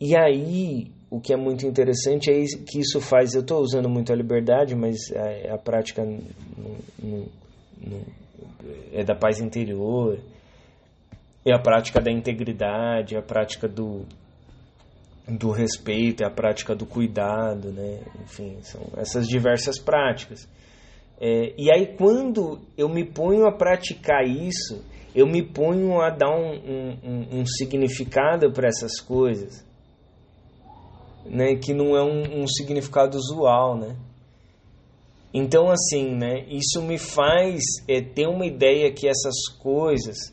E 0.00 0.16
aí, 0.16 0.90
o 1.10 1.20
que 1.20 1.32
é 1.32 1.36
muito 1.36 1.66
interessante 1.66 2.30
é 2.30 2.44
que 2.66 2.80
isso 2.80 3.00
faz. 3.00 3.34
Eu 3.34 3.40
estou 3.40 3.60
usando 3.60 3.88
muito 3.88 4.12
a 4.12 4.16
liberdade, 4.16 4.74
mas 4.74 4.96
a, 5.12 5.54
a 5.54 5.58
prática 5.58 6.02
é 8.92 9.04
da 9.04 9.14
paz 9.14 9.40
interior, 9.40 10.18
é 11.44 11.54
a 11.54 11.58
prática 11.58 12.00
da 12.00 12.10
integridade, 12.10 13.14
é 13.14 13.18
a 13.18 13.22
prática 13.22 13.68
do, 13.68 14.06
do 15.28 15.50
respeito, 15.50 16.22
é 16.22 16.26
a 16.26 16.30
prática 16.30 16.74
do 16.74 16.86
cuidado, 16.86 17.70
né? 17.70 18.00
Enfim, 18.22 18.56
são 18.62 18.82
essas 18.96 19.26
diversas 19.26 19.78
práticas. 19.78 20.48
É, 21.20 21.54
e 21.56 21.70
aí, 21.70 21.96
quando 21.96 22.60
eu 22.76 22.88
me 22.88 23.04
ponho 23.04 23.46
a 23.46 23.52
praticar 23.52 24.24
isso, 24.24 24.82
eu 25.14 25.26
me 25.26 25.42
ponho 25.42 26.00
a 26.00 26.10
dar 26.10 26.30
um, 26.30 26.54
um, 27.04 27.40
um 27.40 27.46
significado 27.46 28.52
para 28.52 28.68
essas 28.68 29.00
coisas, 29.00 29.64
né, 31.24 31.54
que 31.54 31.72
não 31.72 31.96
é 31.96 32.02
um, 32.02 32.42
um, 32.42 32.46
significado 32.46 33.16
usual, 33.16 33.78
né? 33.78 33.96
Então, 35.36 35.68
assim, 35.68 36.14
né, 36.14 36.46
isso 36.48 36.80
me 36.80 36.96
faz 36.96 37.60
é, 37.88 38.00
ter 38.00 38.28
uma 38.28 38.46
ideia 38.46 38.92
que 38.92 39.08
essas 39.08 39.48
coisas, 39.58 40.32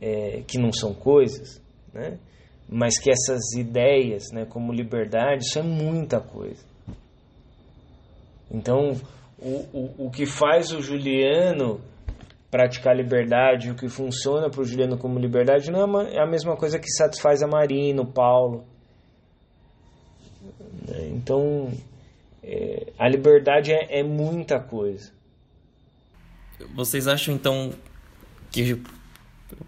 é, 0.00 0.42
que 0.46 0.56
não 0.56 0.72
são 0.72 0.94
coisas, 0.94 1.60
né, 1.92 2.18
mas 2.66 2.98
que 2.98 3.10
essas 3.10 3.52
ideias, 3.52 4.30
né, 4.32 4.46
como 4.46 4.72
liberdade, 4.72 5.44
isso 5.44 5.58
é 5.58 5.62
muita 5.62 6.18
coisa. 6.18 6.64
Então, 8.50 8.96
o, 9.38 9.66
o, 9.70 10.06
o 10.06 10.10
que 10.10 10.24
faz 10.24 10.72
o 10.72 10.80
Juliano 10.80 11.78
praticar 12.50 12.96
liberdade, 12.96 13.70
o 13.70 13.74
que 13.74 13.88
funciona 13.88 14.48
para 14.48 14.62
o 14.62 14.64
Juliano 14.64 14.96
como 14.96 15.18
liberdade, 15.18 15.70
não 15.70 15.80
é, 15.80 15.84
uma, 15.84 16.08
é, 16.08 16.22
a 16.22 16.26
mesma 16.26 16.56
coisa 16.56 16.78
que 16.78 16.88
satisfaz 16.90 17.42
a 17.42 17.46
Marina, 17.46 18.00
o 18.00 18.06
Paulo. 18.06 18.64
Né? 20.88 21.08
Então, 21.08 21.70
é, 22.42 22.92
a 22.98 23.08
liberdade 23.08 23.72
é, 23.72 24.00
é 24.00 24.02
muita 24.02 24.58
coisa. 24.58 25.12
Vocês 26.74 27.06
acham 27.06 27.34
então 27.34 27.72
que 28.50 28.82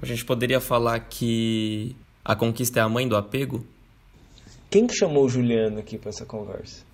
a 0.00 0.06
gente 0.06 0.24
poderia 0.24 0.60
falar 0.60 0.98
que 1.00 1.96
a 2.24 2.34
conquista 2.34 2.80
é 2.80 2.82
a 2.82 2.88
mãe 2.88 3.06
do 3.06 3.16
apego? 3.16 3.64
Quem 4.70 4.86
que 4.86 4.94
chamou 4.94 5.24
o 5.24 5.28
Juliano 5.28 5.78
aqui 5.78 5.98
para 5.98 6.10
essa 6.10 6.26
conversa? 6.26 6.84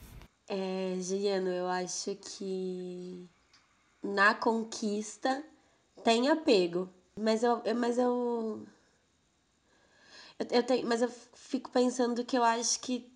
É, 0.48 0.96
Juliano, 1.00 1.48
eu 1.48 1.68
acho 1.68 2.16
que 2.16 3.28
na 4.02 4.34
conquista 4.34 5.44
tem 6.02 6.28
apego. 6.28 6.88
Mas 7.16 7.42
eu. 7.42 7.62
Mas 7.76 7.98
eu. 7.98 8.66
Eu, 10.38 10.46
eu 10.50 10.62
tenho, 10.62 10.86
mas 10.86 11.02
eu 11.02 11.10
fico 11.34 11.70
pensando 11.70 12.24
que 12.24 12.36
eu 12.36 12.42
acho 12.42 12.80
que 12.80 13.10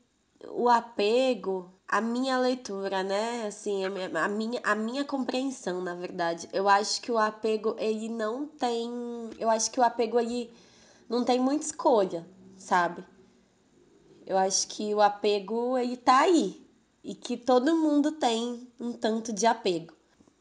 o 0.49 0.69
apego, 0.69 1.74
a 1.89 2.01
minha 2.01 2.39
leitura, 2.39 3.03
né? 3.03 3.47
Assim, 3.47 3.85
a 3.85 3.91
minha, 3.91 4.61
a 4.63 4.75
minha, 4.75 5.05
compreensão, 5.05 5.81
na 5.81 5.95
verdade. 5.95 6.49
Eu 6.53 6.69
acho 6.69 7.01
que 7.01 7.13
o 7.13 7.19
apego, 7.19 7.77
ele 7.79 8.09
não 8.09 8.47
tem. 8.47 8.91
Eu 9.39 9.51
acho 9.51 9.71
que 9.71 9.81
o 9.81 9.83
apego, 9.83 10.19
ele 10.19 10.51
não 11.09 11.25
tem 11.25 11.39
muita 11.39 11.67
escolha, 11.67 12.27
sabe? 12.57 13.05
Eu 14.27 14.39
acho 14.39 14.67
que 14.69 14.95
o 14.95 15.01
apego, 15.01 15.77
ele 15.77 15.97
tá 15.97 16.21
aí 16.21 16.67
e 17.03 17.15
que 17.15 17.37
todo 17.37 17.77
mundo 17.77 18.13
tem 18.13 18.67
um 18.81 18.93
tanto 18.93 19.33
de 19.33 19.45
apego, 19.45 19.93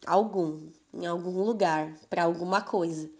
algum, 0.05 0.69
em 0.93 1.05
algum 1.05 1.43
lugar, 1.43 1.93
para 2.09 2.23
alguma 2.23 2.61
coisa, 2.61 3.11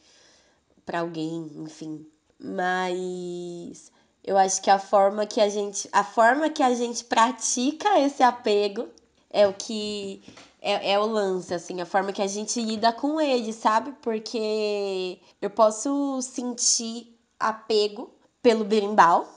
para 0.85 1.01
alguém, 1.01 1.51
enfim. 1.57 2.07
Mas 2.39 3.91
eu 4.23 4.37
acho 4.37 4.61
que 4.61 4.69
a 4.69 4.79
forma 4.79 5.25
que 5.25 5.41
a 5.41 5.49
gente, 5.49 5.89
a 5.91 6.03
forma 6.03 6.49
que 6.49 6.63
a 6.63 6.73
gente 6.73 7.03
pratica 7.03 7.99
esse 7.99 8.23
apego 8.23 8.87
é 9.29 9.47
o 9.47 9.53
que 9.53 10.23
é, 10.61 10.93
é 10.93 10.99
o 10.99 11.05
lance, 11.05 11.53
assim, 11.53 11.81
a 11.81 11.85
forma 11.85 12.13
que 12.13 12.21
a 12.21 12.27
gente 12.27 12.61
lida 12.61 12.93
com 12.93 13.19
ele, 13.19 13.51
sabe? 13.51 13.91
Porque 14.01 15.19
eu 15.41 15.49
posso 15.49 16.21
sentir 16.21 17.19
apego 17.37 18.09
pelo 18.41 18.63
berimbau, 18.63 19.27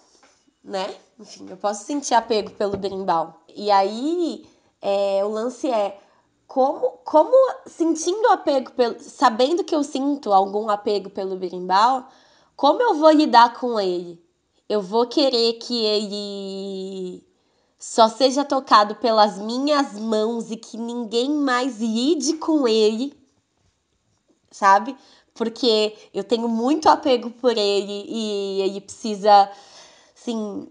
né? 0.62 0.94
Enfim, 1.18 1.46
eu 1.50 1.56
posso 1.56 1.84
sentir 1.84 2.14
apego 2.14 2.52
pelo 2.52 2.76
berimbau. 2.76 3.42
E 3.48 3.70
aí, 3.70 4.46
é, 4.80 5.24
o 5.24 5.28
lance 5.28 5.68
é 5.68 5.98
como, 6.46 6.90
como 7.04 7.34
sentindo 7.66 8.28
apego, 8.28 8.70
pelo, 8.72 9.00
sabendo 9.00 9.64
que 9.64 9.74
eu 9.74 9.82
sinto 9.82 10.32
algum 10.32 10.70
apego 10.70 11.10
pelo 11.10 11.36
berimbau, 11.36 12.06
como 12.54 12.80
eu 12.80 12.94
vou 12.94 13.10
lidar 13.10 13.54
com 13.54 13.80
ele? 13.80 14.24
Eu 14.68 14.82
vou 14.82 15.06
querer 15.06 15.54
que 15.54 15.84
ele 15.84 17.24
só 17.78 18.08
seja 18.08 18.44
tocado 18.44 18.96
pelas 18.96 19.38
minhas 19.38 19.98
mãos 19.98 20.50
e 20.50 20.56
que 20.56 20.76
ninguém 20.76 21.30
mais 21.30 21.80
lide 21.80 22.34
com 22.34 22.66
ele, 22.66 23.14
sabe? 24.50 24.96
Porque 25.34 25.94
eu 26.12 26.24
tenho 26.24 26.48
muito 26.48 26.88
apego 26.88 27.30
por 27.30 27.56
ele 27.56 28.06
e 28.08 28.60
ele 28.62 28.80
precisa, 28.80 29.50
assim, 30.16 30.66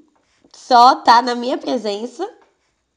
só 0.54 0.98
tá 0.98 1.22
na 1.22 1.36
minha 1.36 1.58
presença. 1.58 2.30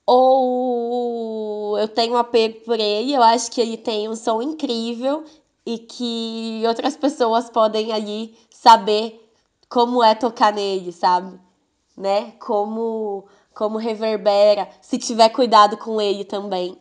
Ou 0.06 1.78
eu 1.78 1.86
tenho 1.86 2.16
apego 2.16 2.60
por 2.64 2.80
ele, 2.80 3.12
eu 3.14 3.22
acho 3.22 3.50
que 3.50 3.60
ele 3.60 3.76
tem 3.76 4.08
um 4.08 4.16
som 4.16 4.40
incrível 4.40 5.22
e 5.66 5.78
que 5.78 6.62
outras 6.66 6.96
pessoas 6.96 7.50
podem 7.50 7.92
ali 7.92 8.34
saber 8.50 9.27
como 9.68 10.02
é 10.02 10.14
tocar 10.14 10.52
nele, 10.52 10.92
sabe? 10.92 11.38
Né? 11.96 12.32
Como 12.38 13.28
como 13.58 13.76
reverbera, 13.76 14.68
se 14.80 14.96
tiver 14.98 15.30
cuidado 15.30 15.76
com 15.76 16.00
ele 16.00 16.24
também. 16.24 16.78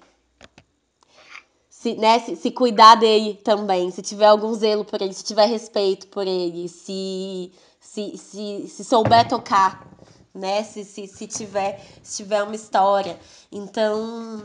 Se, 1.68 1.96
né, 1.96 2.20
se, 2.20 2.36
se 2.36 2.52
cuidar 2.52 2.94
dele 2.94 3.34
também, 3.34 3.90
se 3.90 4.04
tiver 4.04 4.28
algum 4.28 4.54
zelo 4.54 4.86
por 4.86 5.02
ele, 5.02 5.12
se 5.12 5.24
tiver 5.24 5.48
respeito 5.48 6.06
por 6.08 6.28
ele, 6.28 6.70
se, 6.70 7.52
se, 7.80 8.16
se, 8.16 8.68
se 8.68 8.84
souber 8.84 9.28
tocar, 9.28 9.88
né? 10.36 10.62
Se, 10.64 10.86
se, 10.86 11.08
se, 11.08 11.26
tiver, 11.26 11.84
se 12.04 12.18
tiver 12.18 12.44
uma 12.44 12.54
história. 12.54 13.20
Então, 13.52 14.44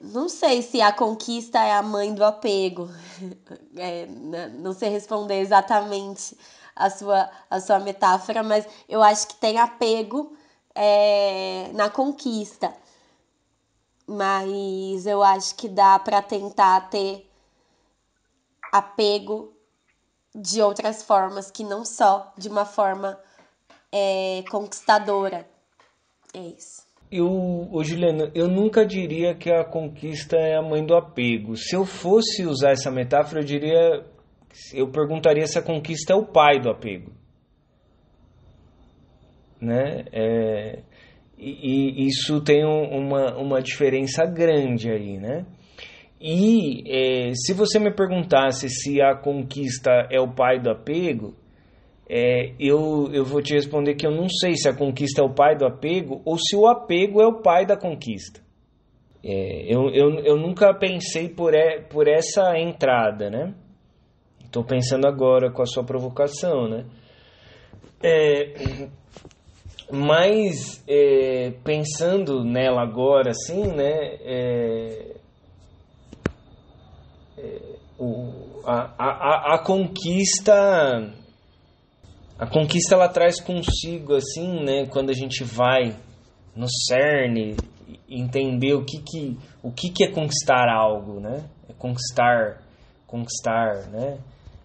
não 0.00 0.30
sei 0.30 0.62
se 0.62 0.80
a 0.80 0.90
conquista 0.90 1.58
é 1.58 1.74
a 1.74 1.82
mãe 1.82 2.14
do 2.14 2.24
apego. 2.24 2.88
É, 3.76 4.06
não 4.58 4.72
sei 4.72 4.88
responder 4.88 5.40
exatamente 5.40 6.36
a 6.74 6.90
sua, 6.90 7.30
a 7.48 7.60
sua 7.60 7.78
metáfora, 7.78 8.42
mas 8.42 8.66
eu 8.88 9.02
acho 9.02 9.28
que 9.28 9.36
tem 9.36 9.58
apego 9.58 10.36
é, 10.74 11.70
na 11.74 11.90
conquista. 11.90 12.72
Mas 14.06 15.06
eu 15.06 15.22
acho 15.22 15.54
que 15.54 15.68
dá 15.68 15.98
para 15.98 16.20
tentar 16.20 16.88
ter 16.90 17.30
apego 18.72 19.52
de 20.34 20.62
outras 20.62 21.02
formas, 21.02 21.50
que 21.50 21.64
não 21.64 21.84
só 21.84 22.32
de 22.36 22.48
uma 22.48 22.64
forma 22.64 23.18
é, 23.92 24.42
conquistadora. 24.50 25.46
É 26.32 26.40
isso. 26.40 26.88
Eu, 27.10 27.26
ô 27.72 27.82
Juliana, 27.82 28.30
eu 28.34 28.46
nunca 28.46 28.86
diria 28.86 29.34
que 29.34 29.50
a 29.50 29.64
conquista 29.64 30.36
é 30.36 30.56
a 30.56 30.62
mãe 30.62 30.84
do 30.84 30.94
apego. 30.94 31.56
Se 31.56 31.74
eu 31.74 31.84
fosse 31.84 32.46
usar 32.46 32.70
essa 32.70 32.90
metáfora, 32.90 33.40
eu 33.40 33.44
diria. 33.44 34.06
Eu 34.74 34.88
perguntaria 34.90 35.46
se 35.46 35.58
a 35.58 35.62
conquista 35.62 36.12
é 36.12 36.16
o 36.16 36.26
pai 36.26 36.60
do 36.60 36.70
apego 36.70 37.12
né? 39.60 40.04
É, 40.12 40.78
e, 41.38 41.50
e, 41.50 42.06
isso 42.08 42.40
tem 42.40 42.64
um, 42.64 42.84
uma, 42.98 43.36
uma 43.36 43.62
diferença 43.62 44.24
grande 44.24 44.90
aí, 44.90 45.18
né? 45.18 45.44
E 46.20 46.82
é, 46.86 47.32
se 47.34 47.52
você 47.52 47.78
me 47.78 47.90
perguntasse 47.90 48.68
se 48.68 49.00
a 49.00 49.14
conquista 49.14 49.90
é 50.10 50.20
o 50.20 50.28
pai 50.28 50.60
do 50.60 50.70
apego, 50.70 51.34
é, 52.08 52.52
eu, 52.58 53.08
eu 53.12 53.24
vou 53.24 53.40
te 53.40 53.54
responder 53.54 53.94
que 53.94 54.06
eu 54.06 54.10
não 54.10 54.28
sei 54.28 54.54
se 54.54 54.68
a 54.68 54.76
conquista 54.76 55.22
é 55.22 55.24
o 55.24 55.32
pai 55.32 55.56
do 55.56 55.66
apego 55.66 56.20
ou 56.24 56.36
se 56.36 56.56
o 56.56 56.66
apego 56.66 57.22
é 57.22 57.26
o 57.26 57.40
pai 57.40 57.64
da 57.64 57.76
conquista. 57.76 58.40
É, 59.22 59.64
eu, 59.72 59.90
eu, 59.90 60.10
eu 60.20 60.36
nunca 60.36 60.74
pensei 60.74 61.28
por, 61.28 61.54
e, 61.54 61.80
por 61.82 62.08
essa 62.08 62.58
entrada, 62.58 63.30
né? 63.30 63.54
Estou 64.50 64.64
pensando 64.64 65.06
agora 65.06 65.48
com 65.48 65.62
a 65.62 65.64
sua 65.64 65.84
provocação, 65.84 66.68
né? 66.68 66.84
É, 68.02 68.88
mas 69.92 70.82
é, 70.88 71.52
pensando 71.62 72.42
nela 72.42 72.82
agora, 72.82 73.30
assim, 73.30 73.62
né? 73.68 73.92
É, 74.24 75.14
é, 77.38 77.60
o, 77.96 78.60
a, 78.64 78.92
a, 78.98 79.54
a 79.54 79.58
conquista 79.64 81.14
a 82.36 82.46
conquista 82.48 82.96
ela 82.96 83.08
traz 83.08 83.40
consigo 83.40 84.16
assim 84.16 84.64
né 84.64 84.86
quando 84.86 85.10
a 85.10 85.14
gente 85.14 85.44
vai 85.44 85.94
no 86.56 86.66
cerne 86.88 87.56
entender 88.08 88.74
o 88.74 88.84
que 88.84 88.98
que 88.98 89.38
o 89.62 89.70
que 89.70 89.90
que 89.90 90.04
é 90.04 90.10
conquistar 90.10 90.68
algo 90.68 91.20
né 91.20 91.44
é 91.68 91.72
conquistar 91.74 92.62
conquistar 93.06 93.88
né 93.90 94.18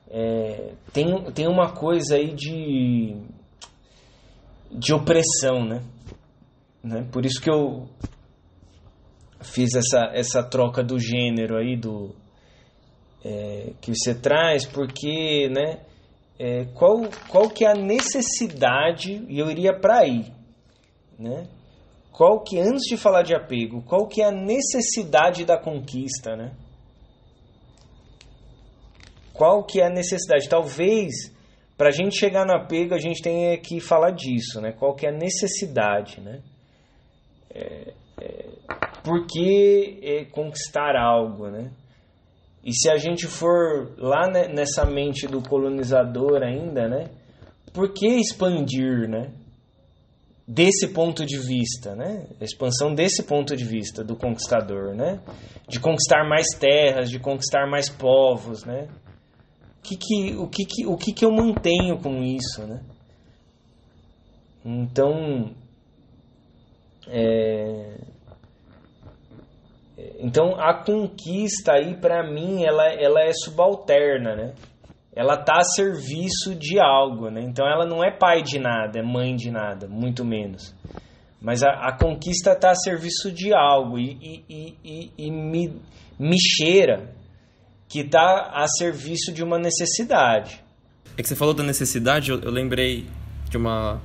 é, 0.09 0.73
tem 0.93 1.31
tem 1.31 1.47
uma 1.47 1.73
coisa 1.73 2.15
aí 2.15 2.33
de 2.33 3.15
de 4.71 4.93
opressão, 4.93 5.65
né? 5.65 5.81
né? 6.83 7.07
Por 7.11 7.25
isso 7.25 7.41
que 7.41 7.49
eu 7.49 7.87
fiz 9.41 9.73
essa, 9.75 10.11
essa 10.13 10.43
troca 10.43 10.83
do 10.83 10.99
gênero 10.99 11.57
aí 11.57 11.75
do 11.75 12.15
é, 13.23 13.73
que 13.81 13.91
você 13.95 14.13
traz, 14.13 14.65
porque, 14.65 15.49
né? 15.49 15.79
É, 16.37 16.65
qual, 16.73 17.01
qual 17.29 17.49
que 17.49 17.63
é 17.63 17.71
a 17.71 17.73
necessidade, 17.73 19.25
e 19.29 19.39
eu 19.39 19.49
iria 19.49 19.73
para 19.73 19.99
aí, 19.99 20.25
né? 21.17 21.47
Qual 22.11 22.41
que, 22.41 22.59
antes 22.59 22.83
de 22.89 22.97
falar 22.97 23.23
de 23.23 23.33
apego, 23.33 23.81
qual 23.83 24.05
que 24.07 24.21
é 24.21 24.25
a 24.25 24.31
necessidade 24.31 25.45
da 25.45 25.57
conquista, 25.57 26.35
né? 26.35 26.51
Qual 29.35 29.63
que 29.63 29.81
é 29.81 29.87
a 29.87 29.89
necessidade? 29.89 30.47
Talvez 30.47 31.33
para 31.77 31.89
a 31.89 31.91
gente 31.91 32.17
chegar 32.17 32.45
no 32.45 32.53
apego, 32.53 32.93
a 32.93 32.99
gente 32.99 33.21
tem 33.21 33.59
que 33.59 33.81
falar 33.81 34.11
disso, 34.11 34.61
né? 34.61 34.71
Qual 34.71 34.95
que 34.95 35.05
é 35.05 35.09
a 35.09 35.17
necessidade, 35.17 36.21
né? 36.21 36.39
É, 37.53 37.93
é, 38.21 38.45
por 39.03 39.27
que 39.27 39.99
é 40.01 40.25
conquistar 40.25 40.95
algo, 40.95 41.49
né? 41.49 41.69
E 42.63 42.73
se 42.73 42.89
a 42.89 42.97
gente 42.97 43.27
for 43.27 43.93
lá 43.97 44.27
nessa 44.27 44.85
mente 44.85 45.27
do 45.27 45.41
colonizador 45.41 46.41
ainda, 46.41 46.87
né? 46.87 47.09
Por 47.73 47.93
que 47.93 48.07
expandir, 48.07 49.09
né? 49.09 49.31
Desse 50.47 50.87
ponto 50.87 51.25
de 51.25 51.37
vista, 51.37 51.93
né? 51.93 52.25
A 52.39 52.43
expansão 52.43 52.93
desse 52.93 53.23
ponto 53.23 53.55
de 53.55 53.65
vista 53.65 54.03
do 54.03 54.15
conquistador, 54.15 54.95
né? 54.95 55.19
De 55.67 55.79
conquistar 55.79 56.23
mais 56.27 56.47
terras, 56.57 57.09
de 57.09 57.19
conquistar 57.19 57.67
mais 57.69 57.89
povos, 57.89 58.63
né? 58.63 58.87
Que 59.85 59.97
que, 59.97 60.35
o, 60.35 60.47
que, 60.47 60.65
que, 60.65 60.85
o 60.85 60.97
que, 60.97 61.13
que 61.13 61.25
eu 61.25 61.31
mantenho 61.31 61.97
com 62.01 62.23
isso, 62.23 62.65
né? 62.65 62.81
Então, 64.65 65.51
é, 67.07 67.97
então 70.19 70.59
a 70.59 70.73
conquista 70.73 71.73
aí 71.73 71.95
para 71.95 72.23
mim 72.23 72.63
ela, 72.63 72.87
ela 72.87 73.21
é 73.21 73.31
subalterna, 73.31 74.35
né? 74.35 74.53
Ela 75.15 75.37
tá 75.37 75.59
a 75.59 75.63
serviço 75.63 76.55
de 76.55 76.79
algo, 76.79 77.29
né? 77.29 77.41
Então 77.41 77.65
ela 77.65 77.85
não 77.85 78.03
é 78.03 78.11
pai 78.11 78.41
de 78.41 78.59
nada, 78.59 78.99
é 78.99 79.03
mãe 79.03 79.35
de 79.35 79.51
nada, 79.51 79.87
muito 79.87 80.25
menos. 80.25 80.73
Mas 81.39 81.63
a, 81.63 81.69
a 81.69 81.97
conquista 81.97 82.53
está 82.53 82.71
a 82.71 82.75
serviço 82.75 83.31
de 83.31 83.53
algo 83.53 83.99
e, 83.99 84.43
e, 84.49 84.77
e, 84.83 85.11
e 85.17 85.31
me, 85.31 85.79
me 86.19 86.37
cheira 86.39 87.13
que 87.87 87.99
está 87.99 88.51
a 88.53 88.67
serviço 88.67 89.31
de 89.31 89.43
uma 89.43 89.57
necessidade. 89.57 90.63
É 91.17 91.21
que 91.21 91.27
você 91.27 91.35
falou 91.35 91.53
da 91.53 91.63
necessidade, 91.63 92.31
eu, 92.31 92.41
eu 92.41 92.51
lembrei 92.51 93.07
de 93.49 93.57
uma 93.57 94.01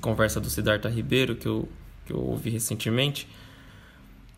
conversa 0.00 0.40
do 0.40 0.48
Siddhartha 0.48 0.88
Ribeiro 0.88 1.36
que 1.36 1.46
eu, 1.46 1.68
que 2.06 2.12
eu 2.12 2.18
ouvi 2.18 2.50
recentemente, 2.50 3.28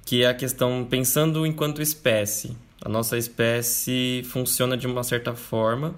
que 0.05 0.23
é 0.23 0.29
a 0.29 0.35
questão 0.35 0.87
pensando 0.89 1.47
enquanto 1.47 1.81
espécie. 1.81 2.57
A 2.83 2.89
nossa 2.89 3.17
espécie 3.17 4.23
funciona 4.25 4.77
de 4.77 4.87
uma 4.87 5.03
certa 5.03 5.35
forma. 5.35 5.95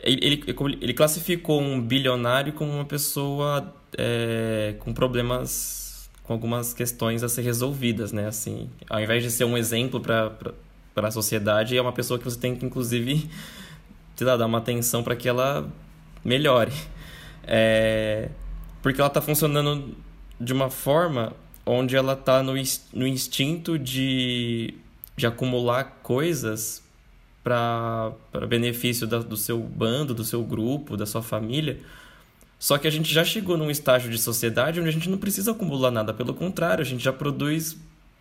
Ele, 0.00 0.44
ele, 0.46 0.78
ele 0.80 0.94
classificou 0.94 1.60
um 1.60 1.80
bilionário 1.80 2.52
como 2.52 2.72
uma 2.72 2.84
pessoa 2.84 3.74
é, 3.96 4.74
com 4.78 4.92
problemas, 4.92 6.08
com 6.22 6.32
algumas 6.32 6.72
questões 6.72 7.22
a 7.22 7.28
ser 7.28 7.42
resolvidas, 7.42 8.12
né? 8.12 8.26
Assim, 8.26 8.70
ao 8.88 9.00
invés 9.00 9.22
de 9.22 9.30
ser 9.30 9.44
um 9.44 9.56
exemplo 9.56 10.00
para 10.00 10.54
para 10.98 11.08
a 11.08 11.12
sociedade 11.12 11.76
é 11.76 11.80
uma 11.80 11.92
pessoa 11.92 12.18
que 12.18 12.24
você 12.24 12.38
tem 12.38 12.56
que, 12.56 12.66
inclusive, 12.66 13.30
lá, 14.20 14.36
dar 14.36 14.46
uma 14.46 14.58
atenção 14.58 15.00
para 15.04 15.14
que 15.14 15.28
ela 15.28 15.68
melhore. 16.24 16.72
É... 17.44 18.30
Porque 18.82 19.00
ela 19.00 19.06
está 19.06 19.20
funcionando 19.20 19.96
de 20.40 20.52
uma 20.52 20.70
forma 20.70 21.32
onde 21.64 21.94
ela 21.94 22.14
está 22.14 22.42
no, 22.42 22.54
no 22.92 23.06
instinto 23.06 23.78
de, 23.78 24.74
de 25.16 25.26
acumular 25.26 26.00
coisas 26.02 26.82
para 27.44 28.12
benefício 28.48 29.06
da, 29.06 29.18
do 29.20 29.36
seu 29.36 29.60
bando, 29.60 30.14
do 30.14 30.24
seu 30.24 30.42
grupo, 30.42 30.96
da 30.96 31.06
sua 31.06 31.22
família. 31.22 31.78
Só 32.58 32.76
que 32.76 32.88
a 32.88 32.90
gente 32.90 33.14
já 33.14 33.24
chegou 33.24 33.56
num 33.56 33.70
estágio 33.70 34.10
de 34.10 34.18
sociedade 34.18 34.80
onde 34.80 34.88
a 34.88 34.92
gente 34.92 35.08
não 35.08 35.18
precisa 35.18 35.52
acumular 35.52 35.92
nada, 35.92 36.12
pelo 36.12 36.34
contrário, 36.34 36.82
a 36.82 36.84
gente 36.84 37.04
já 37.04 37.12
produz 37.12 37.76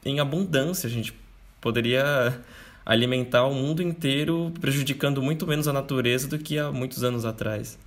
em 0.05 0.19
abundância, 0.19 0.87
a 0.87 0.91
gente 0.91 1.11
poderia 1.59 2.39
alimentar 2.87 3.43
o 3.43 3.53
mundo 3.53 3.83
inteiro, 3.83 4.49
prejudicando 4.61 5.21
muito 5.21 5.45
menos 5.45 5.67
a 5.67 5.73
natureza 5.73 6.25
do 6.25 6.39
que 6.39 6.57
há 6.57 6.71
muitos 6.71 7.03
anos 7.03 7.25
atrás. 7.25 7.77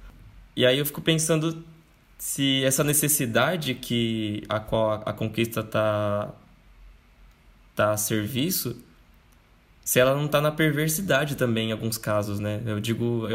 E 0.54 0.66
aí 0.66 0.78
eu 0.78 0.84
fico 0.84 1.00
pensando 1.00 1.64
se 2.18 2.62
essa 2.64 2.84
necessidade 2.84 3.72
que 3.72 4.42
a 4.46 4.60
qual 4.60 5.02
a 5.06 5.12
conquista 5.14 5.60
está 5.60 6.34
tá 7.74 7.92
a 7.92 7.96
serviço, 7.96 8.76
se 9.82 9.98
ela 9.98 10.14
não 10.14 10.26
está 10.26 10.38
na 10.38 10.52
perversidade 10.52 11.34
também 11.34 11.70
em 11.70 11.72
alguns 11.72 11.96
casos, 11.96 12.38
né? 12.38 12.60
Eu 12.66 12.78
digo, 12.78 13.26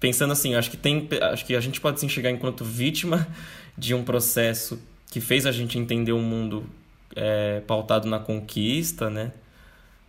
pensando 0.00 0.32
assim, 0.32 0.56
acho 0.56 0.68
que 0.68 0.76
tem, 0.76 1.08
acho 1.30 1.46
que 1.46 1.54
a 1.54 1.60
gente 1.60 1.80
pode 1.80 2.00
se 2.00 2.06
enxergar 2.06 2.32
enquanto 2.32 2.64
vítima 2.64 3.24
de 3.78 3.94
um 3.94 4.02
processo 4.02 4.82
que 5.12 5.20
fez 5.20 5.46
a 5.46 5.52
gente 5.52 5.78
entender 5.78 6.10
o 6.10 6.16
um 6.16 6.22
mundo 6.22 6.66
é, 7.14 7.60
pautado 7.60 8.08
na 8.08 8.18
conquista, 8.18 9.08
né? 9.08 9.30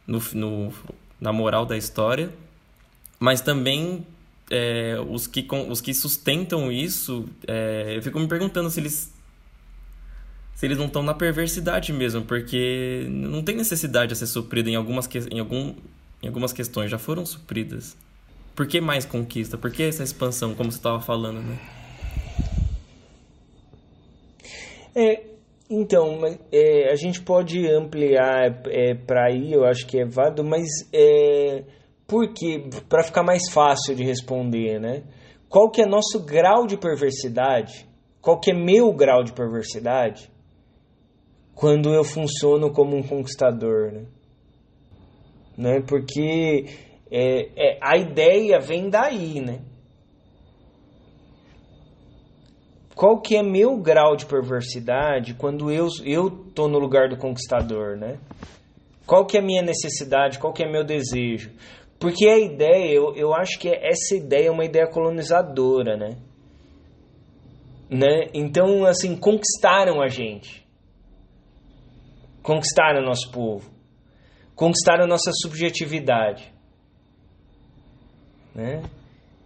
No, 0.07 0.21
no, 0.33 0.73
na 1.19 1.31
moral 1.31 1.65
da 1.65 1.77
história, 1.77 2.31
mas 3.19 3.39
também 3.41 4.05
é, 4.49 4.97
os, 5.09 5.27
que, 5.27 5.47
os 5.69 5.79
que 5.79 5.93
sustentam 5.93 6.71
isso, 6.71 7.29
é, 7.47 7.93
eu 7.95 8.01
fico 8.01 8.19
me 8.19 8.27
perguntando 8.27 8.69
se 8.69 8.79
eles 8.79 9.13
se 10.61 10.67
eles 10.67 10.77
não 10.77 10.85
estão 10.85 11.01
na 11.01 11.15
perversidade 11.15 11.91
mesmo, 11.91 12.21
porque 12.21 13.07
não 13.09 13.41
tem 13.41 13.55
necessidade 13.55 14.13
de 14.13 14.17
ser 14.19 14.27
suprida 14.27 14.69
em 14.69 14.75
algumas, 14.75 15.09
em, 15.31 15.39
algum, 15.39 15.73
em 16.21 16.27
algumas 16.27 16.53
questões, 16.53 16.91
já 16.91 16.99
foram 16.99 17.25
supridas. 17.25 17.97
Por 18.55 18.67
que 18.67 18.79
mais 18.79 19.03
conquista? 19.03 19.57
Por 19.57 19.71
que 19.71 19.81
essa 19.81 20.03
expansão, 20.03 20.53
como 20.53 20.71
você 20.71 20.77
estava 20.77 21.01
falando, 21.01 21.41
né? 21.41 21.57
É, 24.93 25.23
então, 25.73 26.19
é, 26.51 26.91
a 26.91 26.95
gente 26.95 27.21
pode 27.21 27.65
ampliar 27.65 28.61
é, 28.65 28.93
para 28.93 29.27
aí, 29.27 29.53
eu 29.53 29.63
acho 29.63 29.87
que 29.87 30.01
é 30.01 30.05
válido, 30.05 30.43
mas 30.43 30.67
é, 30.93 31.63
porque 32.05 32.65
para 32.89 33.03
ficar 33.03 33.23
mais 33.23 33.49
fácil 33.49 33.95
de 33.95 34.03
responder, 34.03 34.81
né? 34.81 35.03
Qual 35.47 35.71
que 35.71 35.81
é 35.81 35.85
nosso 35.85 36.25
grau 36.25 36.67
de 36.67 36.77
perversidade? 36.77 37.87
Qual 38.21 38.37
que 38.37 38.51
é 38.51 38.53
meu 38.53 38.91
grau 38.93 39.23
de 39.23 39.31
perversidade? 39.31 40.29
Quando 41.55 41.93
eu 41.93 42.03
funciono 42.03 42.73
como 42.73 42.97
um 42.97 43.03
conquistador, 43.03 43.93
né? 43.93 44.05
né? 45.57 45.81
Porque 45.87 46.65
é, 47.09 47.49
é, 47.55 47.79
a 47.81 47.95
ideia 47.95 48.59
vem 48.59 48.89
daí, 48.89 49.39
né? 49.39 49.61
Qual 52.95 53.19
que 53.19 53.35
é 53.35 53.43
meu 53.43 53.77
grau 53.77 54.15
de 54.15 54.25
perversidade 54.25 55.33
quando 55.33 55.71
eu 55.71 55.87
eu 56.03 56.29
tô 56.29 56.67
no 56.67 56.77
lugar 56.77 57.09
do 57.09 57.17
conquistador, 57.17 57.97
né? 57.97 58.17
Qual 59.05 59.25
que 59.25 59.37
é 59.37 59.41
a 59.41 59.43
minha 59.43 59.61
necessidade? 59.61 60.39
Qual 60.39 60.53
que 60.53 60.63
é 60.63 60.71
meu 60.71 60.83
desejo? 60.83 61.51
Porque 61.99 62.27
a 62.27 62.39
ideia, 62.39 62.93
eu, 62.93 63.15
eu 63.15 63.33
acho 63.33 63.59
que 63.59 63.69
essa 63.69 64.15
ideia 64.15 64.47
é 64.47 64.51
uma 64.51 64.65
ideia 64.65 64.87
colonizadora, 64.87 65.95
né? 65.95 66.17
né? 67.89 68.29
Então, 68.33 68.85
assim, 68.85 69.15
conquistaram 69.15 70.01
a 70.01 70.07
gente. 70.07 70.65
Conquistaram 72.41 73.01
o 73.01 73.05
nosso 73.05 73.31
povo. 73.31 73.69
Conquistaram 74.55 75.03
a 75.03 75.07
nossa 75.07 75.31
subjetividade. 75.43 76.51
Né? 78.55 78.81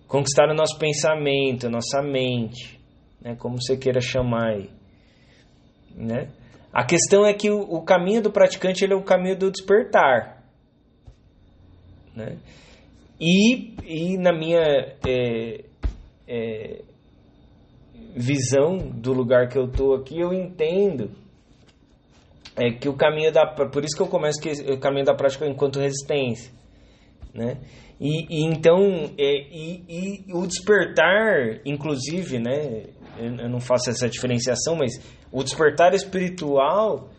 Conquistaram 0.08 0.54
o 0.54 0.56
nosso 0.56 0.78
pensamento, 0.78 1.68
a 1.68 1.70
nossa 1.70 2.02
mente, 2.02 2.75
né? 3.26 3.36
como 3.36 3.60
você 3.60 3.76
queira 3.76 4.00
chamar 4.00 4.52
aí. 4.52 4.70
Né? 5.96 6.30
A 6.72 6.86
questão 6.86 7.26
é 7.26 7.34
que 7.34 7.50
o, 7.50 7.60
o 7.60 7.82
caminho 7.82 8.22
do 8.22 8.32
praticante 8.32 8.84
ele 8.84 8.94
é 8.94 8.96
o 8.96 9.04
caminho 9.04 9.36
do 9.36 9.50
despertar. 9.50 10.44
Né? 12.16 12.38
E, 13.20 13.74
e 13.84 14.18
na 14.18 14.32
minha 14.32 14.62
é, 15.08 15.66
é, 16.28 16.82
visão 18.16 18.78
do 18.78 19.12
lugar 19.12 19.50
que 19.50 19.58
eu 19.58 19.66
estou 19.66 19.96
aqui, 19.96 20.20
eu 20.20 20.32
entendo 20.32 21.10
é 22.58 22.72
que 22.72 22.88
o 22.88 22.94
caminho 22.94 23.34
da 23.34 23.46
por 23.46 23.84
isso 23.84 23.98
que 23.98 24.02
eu 24.02 24.08
começo 24.08 24.40
que 24.40 24.50
o 24.72 24.80
caminho 24.80 25.06
da 25.06 25.14
prática 25.14 25.46
enquanto 25.46 25.80
resistência, 25.80 26.54
né? 27.34 27.58
E, 28.00 28.26
e 28.30 28.46
então 28.46 29.12
é, 29.18 29.32
e, 29.52 29.84
e, 30.28 30.34
o 30.34 30.46
despertar, 30.46 31.62
inclusive, 31.66 32.40
né? 32.40 32.84
Eu, 33.18 33.49
não 33.49 33.59
faço 33.59 33.89
essa 33.89 34.07
diferenciação, 34.09 34.76
mas 34.76 34.99
o 35.32 35.43
despertar 35.43 35.93
espiritual 35.93 37.09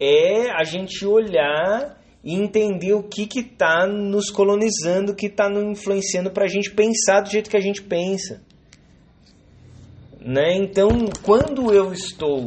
é 0.00 0.50
a 0.50 0.64
gente 0.64 1.06
olhar 1.06 1.98
e 2.22 2.34
entender 2.34 2.94
o 2.94 3.02
que 3.02 3.28
está 3.38 3.86
nos 3.86 4.30
colonizando, 4.30 5.12
o 5.12 5.14
que 5.14 5.26
está 5.26 5.48
nos 5.48 5.78
influenciando 5.78 6.30
para 6.30 6.44
a 6.44 6.48
gente 6.48 6.70
pensar 6.70 7.20
do 7.20 7.30
jeito 7.30 7.50
que 7.50 7.56
a 7.56 7.60
gente 7.60 7.82
pensa. 7.82 8.42
Né? 10.20 10.56
Então, 10.56 10.88
quando 11.22 11.72
eu 11.72 11.92
estou. 11.92 12.46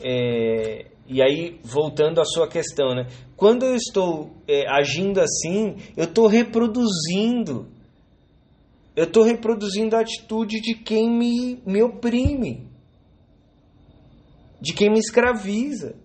É, 0.00 0.86
e 1.06 1.22
aí, 1.22 1.60
voltando 1.62 2.18
à 2.18 2.24
sua 2.24 2.48
questão, 2.48 2.94
né? 2.94 3.06
quando 3.36 3.66
eu 3.66 3.76
estou 3.76 4.30
é, 4.48 4.66
agindo 4.66 5.20
assim, 5.20 5.76
eu 5.96 6.04
estou 6.04 6.26
reproduzindo. 6.26 7.68
Eu 8.96 9.04
estou 9.04 9.24
reproduzindo 9.24 9.96
a 9.96 10.00
atitude 10.00 10.60
de 10.60 10.74
quem 10.74 11.10
me, 11.10 11.60
me 11.66 11.82
oprime, 11.82 12.70
de 14.60 14.72
quem 14.72 14.90
me 14.90 14.98
escraviza. 14.98 15.96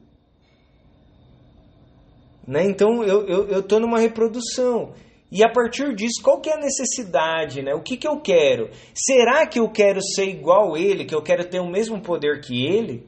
Né? 2.48 2.66
Então 2.66 3.04
eu 3.04 3.60
estou 3.60 3.78
eu, 3.78 3.86
numa 3.86 4.00
reprodução. 4.00 4.94
E 5.32 5.44
a 5.44 5.52
partir 5.52 5.94
disso, 5.94 6.24
qual 6.24 6.42
que 6.42 6.50
é 6.50 6.54
a 6.54 6.60
necessidade? 6.60 7.62
Né? 7.62 7.76
O 7.76 7.84
que, 7.84 7.96
que 7.96 8.08
eu 8.08 8.20
quero? 8.20 8.72
Será 8.96 9.46
que 9.46 9.60
eu 9.60 9.70
quero 9.70 10.02
ser 10.02 10.26
igual 10.26 10.76
ele? 10.76 11.06
Que 11.06 11.14
eu 11.14 11.22
quero 11.22 11.48
ter 11.48 11.60
o 11.60 11.70
mesmo 11.70 12.02
poder 12.02 12.42
que 12.42 12.66
ele? 12.66 13.08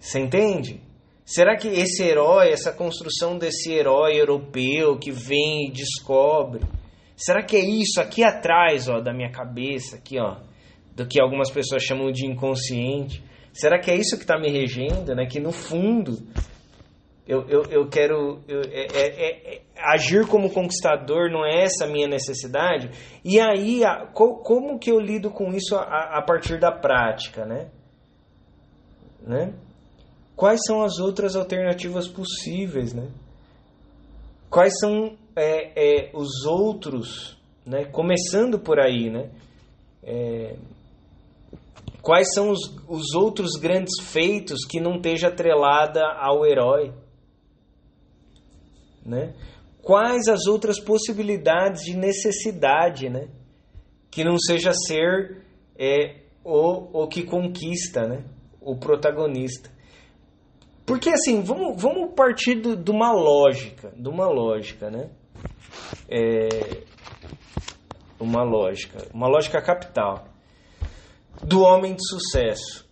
Você 0.00 0.18
entende? 0.18 0.80
Será 1.26 1.56
que 1.56 1.68
esse 1.68 2.02
herói, 2.02 2.48
essa 2.48 2.72
construção 2.72 3.36
desse 3.36 3.70
herói 3.70 4.18
europeu 4.18 4.98
que 4.98 5.10
vem 5.10 5.68
e 5.68 5.72
descobre, 5.72 6.64
será 7.16 7.42
que 7.42 7.56
é 7.56 7.60
isso 7.60 8.00
aqui 8.00 8.24
atrás, 8.24 8.88
ó, 8.88 9.00
da 9.00 9.12
minha 9.12 9.30
cabeça, 9.30 9.96
aqui, 9.96 10.18
ó, 10.18 10.36
do 10.94 11.06
que 11.06 11.20
algumas 11.20 11.50
pessoas 11.50 11.82
chamam 11.82 12.10
de 12.10 12.26
inconsciente? 12.26 13.22
Será 13.52 13.78
que 13.78 13.90
é 13.90 13.96
isso 13.96 14.16
que 14.16 14.24
está 14.24 14.38
me 14.38 14.50
regendo, 14.50 15.14
né? 15.14 15.26
Que 15.26 15.38
no 15.38 15.52
fundo 15.52 16.18
eu, 17.26 17.48
eu, 17.48 17.62
eu 17.70 17.88
quero 17.88 18.42
eu, 18.46 18.60
é, 18.70 18.86
é, 18.92 19.54
é, 19.54 19.62
agir 19.76 20.26
como 20.26 20.50
conquistador, 20.50 21.30
não 21.30 21.44
é 21.44 21.62
essa 21.62 21.84
a 21.84 21.88
minha 21.88 22.06
necessidade? 22.06 22.90
E 23.24 23.40
aí, 23.40 23.82
a, 23.84 24.06
co, 24.06 24.38
como 24.38 24.78
que 24.78 24.90
eu 24.90 25.00
lido 25.00 25.30
com 25.30 25.52
isso 25.52 25.74
a, 25.74 26.18
a 26.18 26.22
partir 26.22 26.58
da 26.60 26.70
prática, 26.70 27.46
né? 27.46 27.70
né? 29.22 29.54
Quais 30.36 30.60
são 30.66 30.82
as 30.82 30.98
outras 30.98 31.34
alternativas 31.34 32.08
possíveis, 32.08 32.92
né? 32.92 33.08
Quais 34.50 34.78
são 34.78 35.16
é, 35.36 35.72
é, 36.06 36.10
os 36.14 36.44
outros, 36.44 37.36
né? 37.66 37.84
Começando 37.86 38.58
por 38.58 38.78
aí, 38.78 39.10
né? 39.10 39.30
É, 40.02 40.56
quais 42.02 42.32
são 42.34 42.50
os, 42.50 42.60
os 42.88 43.14
outros 43.14 43.52
grandes 43.52 43.94
feitos 44.02 44.64
que 44.64 44.80
não 44.80 44.96
esteja 44.96 45.28
atrelada 45.28 46.02
ao 46.18 46.46
herói? 46.46 46.92
né? 49.04 49.34
Quais 49.82 50.28
as 50.28 50.46
outras 50.46 50.80
possibilidades 50.80 51.82
de 51.82 51.96
necessidade, 51.96 53.10
né? 53.10 53.28
Que 54.10 54.24
não 54.24 54.38
seja 54.38 54.72
ser 54.72 55.42
é, 55.76 56.22
o, 56.42 57.02
o 57.02 57.08
que 57.08 57.22
conquista, 57.24 58.06
né? 58.06 58.24
O 58.60 58.76
protagonista. 58.76 59.70
Porque 60.86 61.10
assim, 61.10 61.42
vamos, 61.42 61.80
vamos 61.80 62.14
partir 62.14 62.60
de 62.60 62.90
uma 62.90 63.12
lógica, 63.12 63.92
de 63.96 64.08
uma 64.08 64.26
lógica, 64.26 64.90
né? 64.90 65.10
É, 66.08 66.48
uma 68.18 68.42
lógica, 68.42 69.06
uma 69.12 69.28
lógica 69.28 69.60
capital 69.60 70.26
do 71.42 71.60
homem 71.62 71.94
de 71.94 72.06
sucesso. 72.08 72.84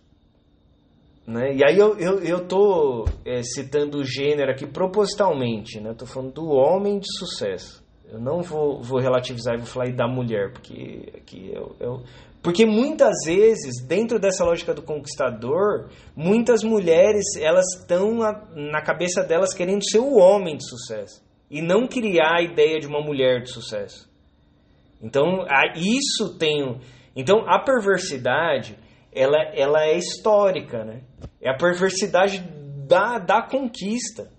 Né? 1.25 1.55
E 1.55 1.63
aí 1.65 1.77
eu, 1.77 1.97
eu, 1.97 2.19
eu 2.19 2.47
tô 2.47 3.05
é, 3.25 3.41
citando 3.41 3.99
o 3.99 4.03
gênero 4.03 4.51
aqui 4.51 4.67
propositalmente, 4.67 5.79
né? 5.79 5.93
Tô 5.97 6.05
falando 6.05 6.33
do 6.33 6.49
homem 6.49 6.99
de 6.99 7.07
sucesso. 7.17 7.81
Eu 8.11 8.19
não 8.19 8.41
vou, 8.41 8.81
vou 8.83 8.99
relativizar 8.99 9.55
e 9.55 9.57
vou 9.57 9.65
falar 9.65 9.91
da 9.93 10.07
mulher, 10.07 10.51
porque 10.51 11.13
aqui 11.15 11.49
eu, 11.53 11.75
eu, 11.79 12.03
porque 12.43 12.65
muitas 12.65 13.25
vezes, 13.25 13.81
dentro 13.87 14.19
dessa 14.19 14.43
lógica 14.43 14.73
do 14.73 14.81
conquistador, 14.81 15.89
muitas 16.13 16.61
mulheres 16.61 17.23
elas 17.39 17.65
estão 17.73 18.15
na, 18.15 18.45
na 18.53 18.81
cabeça 18.81 19.23
delas 19.23 19.53
querendo 19.53 19.81
ser 19.89 19.99
o 19.99 20.17
homem 20.17 20.57
de 20.57 20.67
sucesso 20.67 21.22
e 21.53 21.61
não 21.61 21.87
criar 21.87 22.39
a 22.39 22.41
ideia 22.41 22.79
de 22.79 22.87
uma 22.87 22.99
mulher 22.99 23.43
de 23.43 23.51
sucesso. 23.51 24.11
Então, 24.99 25.45
isso 25.75 26.35
tem. 26.39 26.79
Então, 27.15 27.47
a 27.47 27.59
perversidade 27.59 28.75
ela, 29.11 29.37
ela 29.53 29.85
é 29.85 29.95
histórica, 29.95 30.83
né? 30.83 31.01
É 31.39 31.51
a 31.51 31.55
perversidade 31.55 32.39
da, 32.87 33.19
da 33.19 33.43
conquista, 33.43 34.31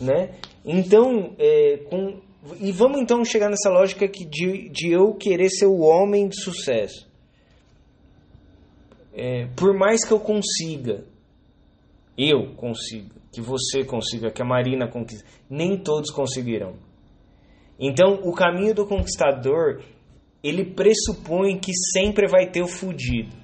né? 0.00 0.34
Então, 0.64 1.34
é, 1.38 1.76
com, 1.90 2.22
E 2.58 2.72
vamos 2.72 3.02
então 3.02 3.22
chegar 3.22 3.50
nessa 3.50 3.68
lógica 3.68 4.08
que 4.08 4.24
de, 4.24 4.70
de 4.70 4.90
eu 4.90 5.12
querer 5.12 5.50
ser 5.50 5.66
o 5.66 5.80
homem 5.80 6.26
de 6.26 6.40
sucesso. 6.40 7.06
É, 9.12 9.46
por 9.54 9.76
mais 9.76 10.06
que 10.06 10.12
eu 10.12 10.18
consiga, 10.18 11.04
eu 12.16 12.54
consiga, 12.56 13.14
que 13.34 13.40
você 13.40 13.84
consiga, 13.84 14.30
que 14.30 14.42
a 14.42 14.46
Marina 14.46 14.88
consiga, 14.88 15.24
nem 15.50 15.76
todos 15.76 16.10
conseguirão. 16.10 16.74
Então, 17.78 18.20
o 18.22 18.32
caminho 18.32 18.74
do 18.74 18.86
conquistador, 18.86 19.82
ele 20.42 20.64
pressupõe 20.64 21.58
que 21.58 21.72
sempre 21.92 22.28
vai 22.28 22.50
ter 22.50 22.62
o 22.62 22.68
fudido. 22.68 23.34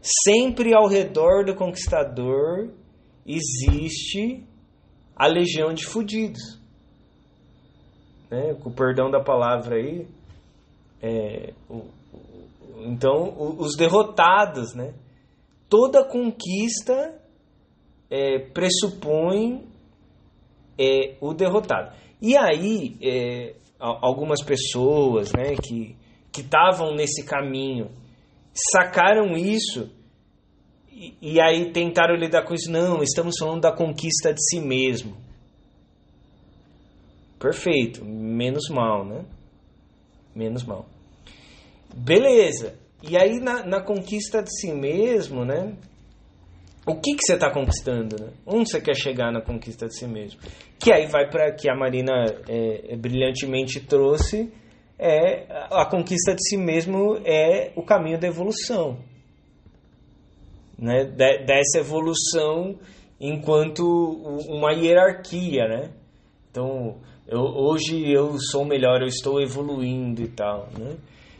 Sempre 0.00 0.74
ao 0.74 0.86
redor 0.86 1.44
do 1.44 1.54
conquistador 1.54 2.70
existe 3.26 4.46
a 5.16 5.26
legião 5.26 5.72
de 5.72 5.84
fudidos. 5.86 6.60
Né? 8.30 8.54
Com 8.54 8.70
o 8.70 8.74
perdão 8.74 9.10
da 9.10 9.22
palavra 9.22 9.76
aí. 9.76 10.06
É, 11.00 11.52
o, 11.68 11.76
o, 11.76 12.82
então, 12.86 13.34
o, 13.36 13.60
os 13.60 13.76
derrotados, 13.76 14.74
né? 14.74 14.94
Toda 15.68 16.04
conquista 16.04 17.20
é, 18.14 18.38
pressupõe 18.38 19.66
é, 20.78 21.16
o 21.20 21.34
derrotado. 21.34 21.92
E 22.22 22.36
aí, 22.36 22.96
é, 23.02 23.56
algumas 23.76 24.40
pessoas 24.40 25.32
né, 25.32 25.56
que 25.60 25.96
estavam 26.32 26.94
nesse 26.94 27.24
caminho 27.24 27.90
sacaram 28.72 29.36
isso 29.36 29.90
e, 30.92 31.16
e, 31.20 31.40
aí 31.40 31.72
tentaram 31.72 32.14
lidar 32.14 32.44
com 32.44 32.54
isso. 32.54 32.70
Não, 32.70 33.02
estamos 33.02 33.34
falando 33.36 33.62
da 33.62 33.72
conquista 33.72 34.32
de 34.32 34.40
si 34.48 34.60
mesmo. 34.60 35.16
Perfeito, 37.40 38.04
menos 38.04 38.68
mal, 38.70 39.04
né? 39.04 39.24
Menos 40.32 40.62
mal. 40.62 40.86
Beleza. 41.92 42.78
E 43.02 43.16
aí 43.16 43.40
na, 43.40 43.66
na 43.66 43.82
conquista 43.82 44.40
de 44.40 44.56
si 44.56 44.72
mesmo, 44.72 45.44
né? 45.44 45.76
O 46.86 46.96
que, 46.96 47.14
que 47.14 47.22
você 47.22 47.34
está 47.34 47.50
conquistando? 47.50 48.16
Né? 48.20 48.28
Onde 48.46 48.70
você 48.70 48.80
quer 48.80 48.94
chegar 48.94 49.32
na 49.32 49.40
conquista 49.40 49.86
de 49.86 49.96
si 49.96 50.06
mesmo? 50.06 50.40
Que 50.78 50.92
aí 50.92 51.06
vai 51.06 51.30
para 51.30 51.52
que 51.52 51.68
a 51.68 51.74
Marina 51.74 52.12
é, 52.46 52.92
é, 52.92 52.96
brilhantemente 52.96 53.80
trouxe 53.80 54.52
é 54.98 55.46
a 55.72 55.84
conquista 55.86 56.34
de 56.34 56.48
si 56.48 56.56
mesmo 56.56 57.16
é 57.24 57.72
o 57.74 57.82
caminho 57.82 58.18
da 58.18 58.28
evolução, 58.28 58.98
né? 60.78 61.04
dessa 61.04 61.78
evolução 61.78 62.78
enquanto 63.20 63.82
uma 64.48 64.72
hierarquia, 64.72 65.66
né? 65.66 65.90
Então 66.48 66.96
eu, 67.26 67.40
hoje 67.40 68.08
eu 68.08 68.38
sou 68.38 68.64
melhor, 68.64 69.00
eu 69.00 69.08
estou 69.08 69.40
evoluindo 69.42 70.22
e 70.22 70.28
tal, 70.28 70.68
né? 70.78 70.96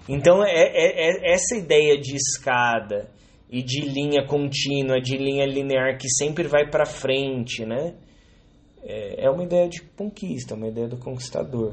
Então 0.08 0.44
é, 0.44 0.50
é, 0.50 1.10
é 1.10 1.32
essa 1.32 1.56
ideia 1.56 1.96
de 1.96 2.16
escada 2.16 3.08
e 3.54 3.62
de 3.62 3.82
linha 3.82 4.26
contínua, 4.26 5.00
de 5.00 5.16
linha 5.16 5.46
linear 5.46 5.96
que 5.96 6.08
sempre 6.08 6.48
vai 6.48 6.68
para 6.68 6.84
frente, 6.84 7.64
né? 7.64 7.94
É, 8.82 9.26
é 9.26 9.30
uma 9.30 9.44
ideia 9.44 9.68
de 9.68 9.80
conquista, 9.80 10.56
uma 10.56 10.66
ideia 10.66 10.88
do 10.88 10.96
conquistador. 10.96 11.72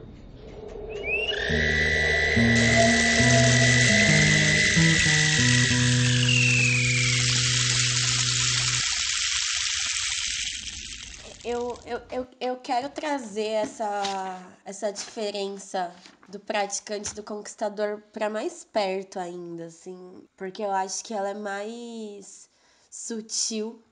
Eu, 11.92 12.02
eu, 12.10 12.28
eu, 12.40 12.56
quero 12.56 12.88
trazer 12.88 13.50
essa, 13.50 14.56
essa 14.64 14.94
diferença 14.94 15.94
do 16.30 16.40
praticante 16.40 17.14
do 17.14 17.22
conquistador 17.22 18.02
para 18.14 18.30
mais 18.30 18.64
perto 18.64 19.20
ainda, 19.20 19.66
assim, 19.66 20.26
porque 20.38 20.64
eu 20.64 20.72
acho 20.72 21.04
que 21.04 21.14
ela 21.14 21.32
é 21.32 21.34
mais 21.34 22.50
sutil, 22.90 23.84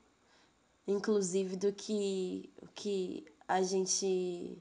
inclusive, 0.88 1.56
do 1.56 1.74
que 1.74 2.48
o 2.62 2.68
que 2.68 3.26
a 3.46 3.60
gente 3.60 4.56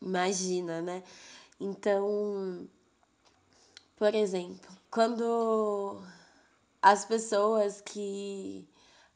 imagina, 0.00 0.80
né? 0.80 1.02
Então, 1.58 2.68
por 3.96 4.14
exemplo, 4.14 4.70
quando 4.92 6.00
as 6.80 7.04
pessoas 7.04 7.80
que 7.80 8.64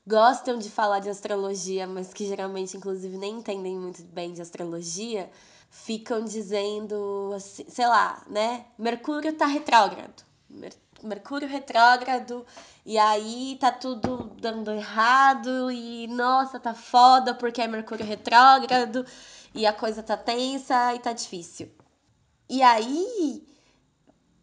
gostam 0.06 0.58
de 0.58 0.70
falar 0.70 0.98
de 0.98 1.08
astrologia, 1.08 1.86
mas 1.86 2.12
que 2.12 2.26
geralmente, 2.26 2.76
inclusive, 2.76 3.16
nem 3.16 3.38
entendem 3.38 3.78
muito 3.78 4.02
bem 4.02 4.32
de 4.32 4.42
astrologia, 4.42 5.30
ficam 5.70 6.24
dizendo, 6.24 7.32
assim, 7.34 7.64
sei 7.68 7.86
lá, 7.86 8.22
né? 8.28 8.66
Mercúrio 8.78 9.32
tá 9.32 9.46
retrógrado. 9.46 10.24
Mercúrio 11.02 11.48
retrógrado, 11.48 12.46
e 12.86 12.96
aí 12.96 13.56
tá 13.60 13.72
tudo 13.72 14.30
dando 14.40 14.70
errado, 14.70 15.70
e 15.70 16.06
nossa, 16.06 16.60
tá 16.60 16.74
foda 16.74 17.34
porque 17.34 17.60
é 17.60 17.66
Mercúrio 17.66 18.06
retrógrado, 18.06 19.04
e 19.54 19.66
a 19.66 19.72
coisa 19.72 20.02
tá 20.02 20.16
tensa 20.16 20.94
e 20.94 21.00
tá 21.00 21.12
difícil. 21.12 21.70
E 22.48 22.62
aí, 22.62 23.44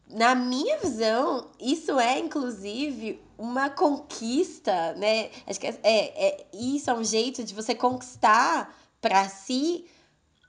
na 0.10 0.34
minha 0.34 0.78
visão, 0.80 1.52
isso 1.60 2.00
é 2.00 2.18
inclusive 2.18 3.22
uma 3.38 3.70
conquista, 3.70 4.94
né? 4.96 5.30
Acho 5.46 5.60
que 5.60 5.68
é, 5.68 5.80
é, 5.84 6.28
é 6.28 6.48
isso 6.54 6.90
é 6.90 6.94
um 6.94 7.04
jeito 7.04 7.44
de 7.44 7.54
você 7.54 7.76
conquistar 7.76 8.76
para 9.00 9.30
si 9.30 9.86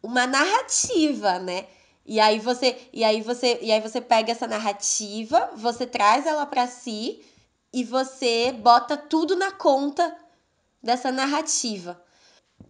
uma 0.03 0.27
narrativa, 0.27 1.39
né? 1.39 1.67
E 2.07 2.19
aí 2.19 2.39
você, 2.39 2.77
e 2.93 3.05
aí 3.05 3.21
você, 3.21 3.59
e 3.61 3.71
aí 3.71 3.81
você 3.81 4.01
pega 4.01 4.33
essa 4.33 4.47
narrativa, 4.47 5.51
você 5.55 5.87
traz 5.87 6.27
ela 6.27 6.47
para 6.47 6.67
si 6.67 7.23
e 7.73 7.85
você 7.85 8.53
bota 8.53 8.97
tudo 8.97 9.37
na 9.37 9.53
conta 9.53 10.17
dessa 10.83 11.13
narrativa. 11.13 12.03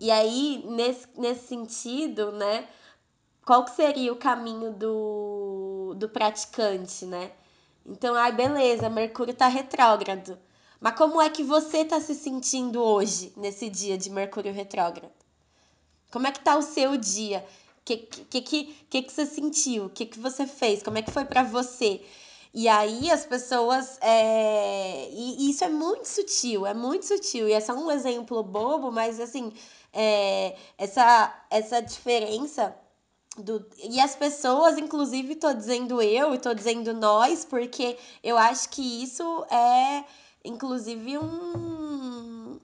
E 0.00 0.10
aí 0.10 0.64
nesse, 0.66 1.06
nesse 1.16 1.46
sentido, 1.46 2.32
né, 2.32 2.66
qual 3.46 3.64
que 3.64 3.70
seria 3.70 4.12
o 4.12 4.16
caminho 4.16 4.72
do, 4.72 5.69
do 5.94 6.08
praticante, 6.08 7.04
né? 7.04 7.30
Então, 7.84 8.14
ai, 8.14 8.32
beleza, 8.32 8.88
Mercúrio 8.88 9.34
tá 9.34 9.48
retrógrado. 9.48 10.38
Mas 10.80 10.96
como 10.96 11.20
é 11.20 11.28
que 11.28 11.42
você 11.42 11.84
tá 11.84 12.00
se 12.00 12.14
sentindo 12.14 12.82
hoje, 12.82 13.32
nesse 13.36 13.68
dia 13.68 13.98
de 13.98 14.10
Mercúrio 14.10 14.52
retrógrado? 14.52 15.12
Como 16.10 16.26
é 16.26 16.32
que 16.32 16.40
tá 16.40 16.56
o 16.56 16.62
seu 16.62 16.96
dia? 16.96 17.44
Que, 17.84 17.98
que, 17.98 18.40
que, 18.40 18.64
que, 18.88 19.02
que 19.02 19.12
você 19.12 19.26
sentiu? 19.26 19.86
O 19.86 19.90
que, 19.90 20.06
que 20.06 20.18
você 20.18 20.46
fez? 20.46 20.82
Como 20.82 20.98
é 20.98 21.02
que 21.02 21.10
foi 21.10 21.24
para 21.24 21.42
você? 21.42 22.02
E 22.52 22.68
aí 22.68 23.10
as 23.10 23.24
pessoas. 23.26 23.98
É... 24.00 25.08
E 25.10 25.50
isso 25.50 25.64
é 25.64 25.68
muito 25.68 26.06
sutil, 26.06 26.66
é 26.66 26.74
muito 26.74 27.06
sutil. 27.06 27.48
E 27.48 27.52
é 27.52 27.60
só 27.60 27.74
um 27.74 27.90
exemplo 27.90 28.42
bobo, 28.42 28.90
mas 28.90 29.20
assim, 29.20 29.52
é... 29.92 30.56
essa, 30.76 31.44
essa 31.50 31.80
diferença. 31.80 32.74
Do... 33.36 33.64
E 33.78 34.00
as 34.00 34.16
pessoas, 34.16 34.76
inclusive, 34.76 35.36
tô 35.36 35.52
dizendo 35.52 36.02
eu 36.02 36.34
e 36.34 36.38
tô 36.38 36.52
dizendo 36.52 36.92
nós, 36.92 37.44
porque 37.44 37.96
eu 38.22 38.36
acho 38.36 38.68
que 38.68 39.02
isso 39.02 39.44
é, 39.50 40.04
inclusive, 40.44 41.18
um 41.18 42.58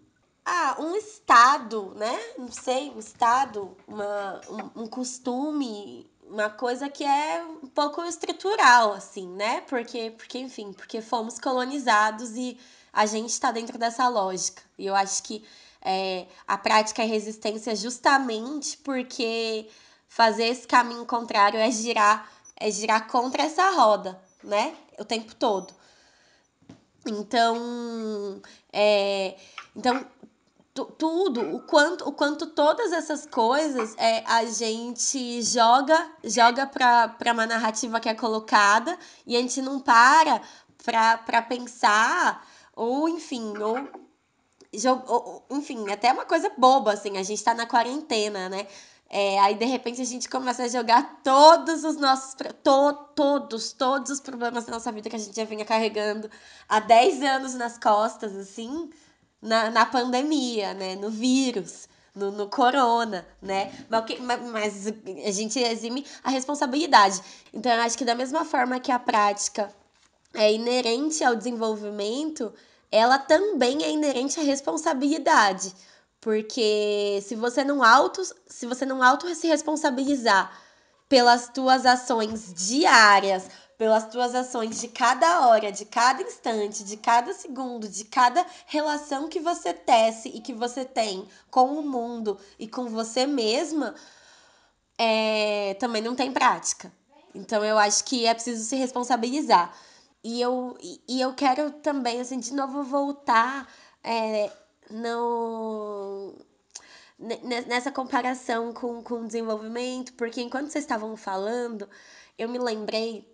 ah, 0.47 0.77
um 0.79 0.95
estado, 0.95 1.93
né? 1.97 2.17
Não 2.39 2.51
sei, 2.51 2.91
um 2.91 3.01
estado, 3.01 3.77
uma, 3.87 4.41
um, 4.49 4.83
um 4.83 4.87
costume, 4.87 6.09
uma 6.23 6.49
coisa 6.49 6.89
que 6.89 7.03
é 7.05 7.45
um 7.63 7.67
pouco 7.67 8.03
estrutural, 8.05 8.93
assim, 8.93 9.29
né? 9.29 9.63
Porque, 9.63 10.13
porque, 10.17 10.39
enfim, 10.39 10.73
porque 10.73 11.01
fomos 11.01 11.41
colonizados 11.41 12.37
e 12.37 12.57
a 12.93 13.07
gente 13.07 13.31
está 13.31 13.51
dentro 13.51 13.77
dessa 13.77 14.09
lógica. 14.09 14.63
E 14.79 14.87
eu 14.87 14.95
acho 14.95 15.23
que 15.25 15.45
é, 15.83 16.27
a 16.47 16.57
prática 16.57 17.03
é 17.03 17.07
resistência 17.07 17.75
justamente 17.75 18.79
porque 18.79 19.69
fazer 20.09 20.45
esse 20.45 20.67
caminho 20.67 21.05
contrário 21.07 21.59
é 21.59 21.71
girar, 21.71 22.31
é 22.57 22.71
girar 22.71 23.07
contra 23.09 23.43
essa 23.43 23.71
roda, 23.71 24.21
né? 24.43 24.75
O 24.99 25.05
tempo 25.05 25.35
todo. 25.35 25.75
Então, 27.07 28.41
é, 28.73 29.37
então 29.75 30.05
tudo, 30.85 31.55
o 31.55 31.61
quanto, 31.61 32.07
o 32.07 32.13
quanto 32.13 32.47
todas 32.49 32.93
essas 32.93 33.25
coisas 33.27 33.95
é, 33.97 34.23
a 34.27 34.45
gente 34.45 35.41
joga, 35.43 36.11
joga 36.23 36.67
pra 36.67 37.33
uma 37.33 37.47
narrativa 37.47 38.01
que 38.01 38.09
é 38.09 38.15
colocada 38.15 38.99
e 39.27 39.37
a 39.37 39.41
gente 39.41 39.63
não 39.63 39.81
para 39.81 40.43
pra 41.25 41.43
pensar, 41.43 42.47
ou 42.75 43.09
enfim, 43.09 43.55
ou, 43.59 43.89
ou 45.09 45.47
enfim, 45.51 45.91
até 45.91 46.13
uma 46.13 46.25
coisa 46.25 46.51
boba, 46.57 46.93
assim, 46.93 47.17
a 47.17 47.23
gente 47.23 47.43
tá 47.43 47.55
na 47.55 47.67
quarentena, 47.67 48.49
né? 48.49 48.69
É, 49.09 49.39
aí 49.39 49.55
de 49.55 49.65
repente 49.65 50.01
a 50.01 50.05
gente 50.05 50.29
começa 50.29 50.65
a 50.65 50.69
jogar 50.69 51.21
todos 51.23 51.85
os 51.85 51.97
nossos. 51.97 52.35
To, 52.63 52.93
todos, 53.15 53.73
todos 53.73 54.11
os 54.11 54.21
problemas 54.21 54.65
da 54.65 54.73
nossa 54.73 54.91
vida 54.91 55.09
que 55.09 55.17
a 55.17 55.19
gente 55.19 55.35
já 55.35 55.45
vinha 55.45 55.65
carregando 55.65 56.31
há 56.69 56.81
10 56.81 57.23
anos 57.23 57.55
nas 57.55 57.79
costas, 57.79 58.35
assim 58.37 58.91
na, 59.41 59.71
na 59.71 59.87
pandemia, 59.87 60.75
né? 60.75 60.97
No 60.97 61.11
vírus, 61.11 61.89
no, 62.15 62.31
no 62.33 62.49
corona, 62.49 63.27
né? 63.41 63.73
Mas, 63.89 64.21
mas 64.51 64.87
a 65.27 65.31
gente 65.31 65.59
exime 65.61 66.05
a 66.25 66.31
responsabilidade. 66.31 67.21
Então, 67.53 67.73
eu 67.73 67.83
acho 67.83 67.97
que 67.97 68.05
da 68.05 68.15
mesma 68.15 68.45
forma 68.45 68.81
que 68.81 68.91
a 68.91 68.99
prática 68.99 69.73
é 70.35 70.53
inerente 70.53 71.23
ao 71.23 71.37
desenvolvimento, 71.37 72.53
ela 72.91 73.19
também 73.19 73.85
é 73.85 73.91
inerente 73.91 74.41
à 74.41 74.43
responsabilidade. 74.43 75.73
Porque 76.21 77.21
se 77.23 77.35
você 77.35 77.63
não 77.63 77.83
auto, 77.83 78.23
se 78.47 78.67
você 78.67 78.85
não 78.85 79.03
auto 79.03 79.33
se 79.35 79.47
responsabilizar 79.47 80.51
pelas 81.09 81.49
tuas 81.49 81.87
ações 81.87 82.53
diárias, 82.53 83.49
pelas 83.79 84.09
tuas 84.09 84.35
ações 84.35 84.81
de 84.81 84.89
cada 84.89 85.47
hora, 85.47 85.71
de 85.71 85.85
cada 85.85 86.23
instante, 86.23 86.83
de 86.83 86.97
cada 86.97 87.33
segundo, 87.33 87.89
de 87.89 88.05
cada 88.05 88.45
relação 88.67 89.29
que 89.29 89.39
você 89.39 89.73
tece 89.73 90.29
e 90.31 90.41
que 90.41 90.53
você 90.53 90.85
tem 90.85 91.29
com 91.51 91.79
o 91.79 91.83
mundo 91.83 92.39
e 92.59 92.67
com 92.67 92.87
você 92.89 93.27
mesma, 93.27 93.95
é, 94.99 95.75
também 95.75 96.03
não 96.03 96.15
tem 96.15 96.33
prática. 96.33 96.91
Então 97.35 97.63
eu 97.65 97.79
acho 97.79 98.05
que 98.05 98.27
é 98.27 98.33
preciso 98.33 98.65
se 98.65 98.77
responsabilizar. 98.77 99.77
E 100.25 100.41
eu, 100.41 100.77
e 100.81 101.21
eu 101.21 101.35
quero 101.35 101.71
também, 101.71 102.21
assim, 102.21 102.41
de 102.41 102.53
novo 102.53 102.83
voltar 102.83 103.69
é, 104.03 104.51
no, 104.91 106.35
nessa 107.67 107.91
comparação 107.91 108.73
com, 108.73 109.03
com 109.03 109.27
desenvolvimento, 109.27 110.13
porque 110.15 110.41
enquanto 110.41 110.71
vocês 110.71 110.85
estavam 110.85 111.17
falando, 111.17 111.89
eu 112.39 112.49
me 112.49 112.59
lembrei 112.59 113.27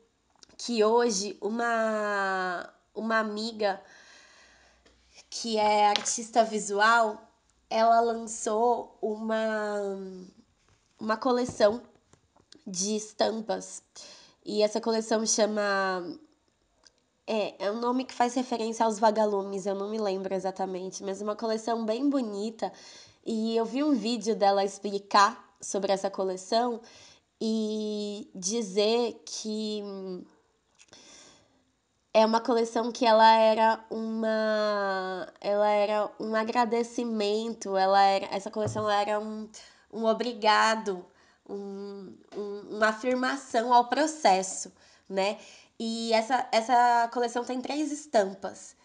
que 0.57 0.85
hoje 0.85 1.37
uma, 1.41 2.73
uma 2.95 3.19
amiga 3.19 3.81
que 5.29 5.57
é 5.57 5.89
artista 5.89 6.45
visual, 6.45 7.29
ela 7.69 8.01
lançou 8.01 8.97
uma, 9.01 9.97
uma 11.01 11.17
coleção 11.17 11.83
de 12.67 12.97
estampas. 12.97 13.83
E 14.45 14.63
essa 14.63 14.81
coleção 14.81 15.25
chama. 15.27 16.19
É, 17.27 17.67
é 17.67 17.71
um 17.71 17.79
nome 17.81 18.05
que 18.05 18.15
faz 18.15 18.35
referência 18.35 18.85
aos 18.85 18.99
vagalumes, 18.99 19.67
eu 19.67 19.75
não 19.75 19.89
me 19.89 19.99
lembro 19.99 20.35
exatamente, 20.35 21.05
mas 21.05 21.21
uma 21.23 21.37
coleção 21.37 21.85
bem 21.85 22.11
bonita. 22.11 22.73
E 23.25 23.57
eu 23.57 23.65
vi 23.65 23.83
um 23.85 23.93
vídeo 23.93 24.35
dela 24.35 24.65
explicar 24.65 25.53
sobre 25.61 25.93
essa 25.93 26.11
coleção 26.11 26.81
e 27.41 28.29
dizer 28.35 29.23
que 29.25 29.83
é 32.15 32.27
uma 32.27 32.41
coleção 32.41 32.93
que 32.93 33.07
ela 33.07 33.33
era 33.33 33.85
uma 33.91 35.29
ela 35.41 35.69
era 35.69 36.11
um 36.21 36.35
agradecimento 36.35 37.77
ela 37.77 38.01
era 38.03 38.27
essa 38.27 38.51
coleção 38.51 38.89
era 38.89 39.19
um, 39.19 39.49
um 39.93 40.05
obrigado 40.05 41.05
um, 41.49 42.15
um, 42.37 42.77
uma 42.77 42.89
afirmação 42.89 43.73
ao 43.73 43.89
processo 43.89 44.73
né 45.09 45.39
e 45.79 46.13
essa 46.13 46.49
essa 46.53 47.09
coleção 47.13 47.45
tem 47.45 47.61
três 47.61 47.91
estampas 47.93 48.77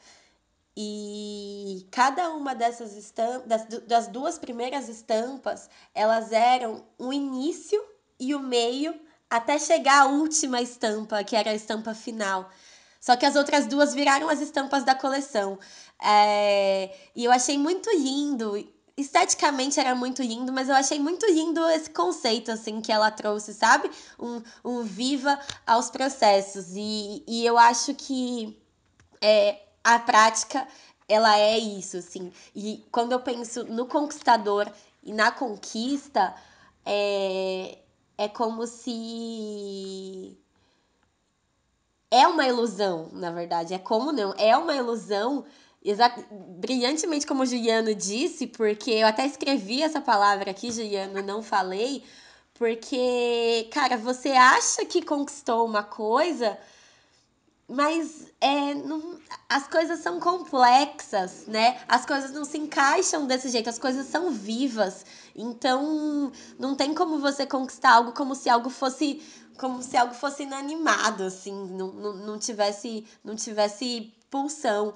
e 0.75 1.87
cada 1.91 2.29
uma 2.31 2.53
dessas 2.53 2.95
estampas 2.95 3.47
das, 3.47 3.65
das 3.83 4.07
duas 4.07 4.37
primeiras 4.37 4.89
estampas 4.89 5.69
elas 5.93 6.31
eram 6.31 6.85
um 6.99 7.11
início 7.11 7.81
e 8.19 8.33
o 8.35 8.39
meio 8.39 8.99
até 9.29 9.59
chegar 9.59 10.03
à 10.03 10.05
última 10.07 10.61
estampa 10.61 11.23
que 11.23 11.35
era 11.35 11.51
a 11.51 11.55
estampa 11.55 11.93
final 11.93 12.49
só 12.99 13.15
que 13.15 13.25
as 13.25 13.35
outras 13.35 13.67
duas 13.67 13.93
viraram 13.93 14.27
as 14.27 14.41
estampas 14.41 14.83
da 14.83 14.93
coleção. 14.93 15.57
É, 16.03 16.93
e 17.15 17.23
eu 17.23 17.31
achei 17.31 17.57
muito 17.57 17.89
lindo. 17.91 18.57
Esteticamente 18.97 19.79
era 19.79 19.93
muito 19.93 20.23
lindo, 20.23 20.51
mas 20.51 20.69
eu 20.69 20.75
achei 20.75 20.97
muito 20.99 21.23
lindo 21.27 21.63
esse 21.69 21.89
conceito, 21.91 22.51
assim, 22.51 22.81
que 22.81 22.91
ela 22.91 23.11
trouxe, 23.11 23.53
sabe? 23.53 23.91
Um, 24.19 24.41
um 24.65 24.83
viva 24.83 25.39
aos 25.67 25.91
processos. 25.91 26.71
E, 26.75 27.23
e 27.27 27.45
eu 27.45 27.59
acho 27.59 27.93
que 27.93 28.59
é, 29.21 29.61
a 29.83 29.99
prática, 29.99 30.67
ela 31.07 31.37
é 31.37 31.59
isso, 31.59 31.97
assim. 31.97 32.31
E 32.55 32.83
quando 32.91 33.11
eu 33.11 33.19
penso 33.19 33.65
no 33.65 33.85
conquistador 33.85 34.67
e 35.03 35.13
na 35.13 35.31
conquista, 35.31 36.33
é, 36.83 37.77
é 38.17 38.27
como 38.27 38.65
se 38.65 40.35
é 42.09 42.27
uma 42.27 42.45
ilusão, 42.45 43.09
na 43.13 43.31
verdade. 43.31 43.73
É 43.73 43.79
como 43.79 44.11
não? 44.11 44.33
É 44.37 44.57
uma 44.57 44.73
ilusão, 44.75 45.45
brilhantemente 46.59 47.25
como 47.25 47.43
o 47.43 47.45
Juliano 47.45 47.93
disse, 47.95 48.47
porque 48.47 48.91
eu 48.91 49.07
até 49.07 49.25
escrevi 49.25 49.81
essa 49.81 50.01
palavra 50.01 50.51
aqui, 50.51 50.71
Juliano, 50.71 51.21
não 51.21 51.41
falei, 51.41 52.03
porque, 52.53 53.69
cara, 53.71 53.97
você 53.97 54.29
acha 54.29 54.83
que 54.85 55.01
conquistou 55.01 55.65
uma 55.65 55.83
coisa, 55.83 56.57
mas 57.67 58.27
é, 58.39 58.73
não, 58.73 59.19
as 59.49 59.67
coisas 59.67 59.99
são 59.99 60.19
complexas, 60.19 61.45
né? 61.47 61.79
As 61.87 62.05
coisas 62.05 62.31
não 62.31 62.45
se 62.45 62.57
encaixam 62.57 63.27
desse 63.27 63.49
jeito, 63.49 63.69
as 63.69 63.77
coisas 63.77 64.07
são 64.07 64.31
vivas. 64.31 65.05
Então, 65.35 66.31
não 66.57 66.75
tem 66.75 66.93
como 66.93 67.19
você 67.19 67.45
conquistar 67.45 67.91
algo 67.91 68.13
como 68.13 68.33
se 68.35 68.49
algo 68.49 68.69
fosse 68.69 69.21
como 69.59 69.81
se 69.81 69.97
algo 69.97 70.13
fosse 70.13 70.43
inanimado, 70.43 71.23
assim, 71.23 71.51
não, 71.71 71.87
não, 71.91 72.13
não 72.13 72.39
tivesse 72.39 73.05
não 73.23 73.35
tivesse 73.35 74.13
pulsão, 74.29 74.93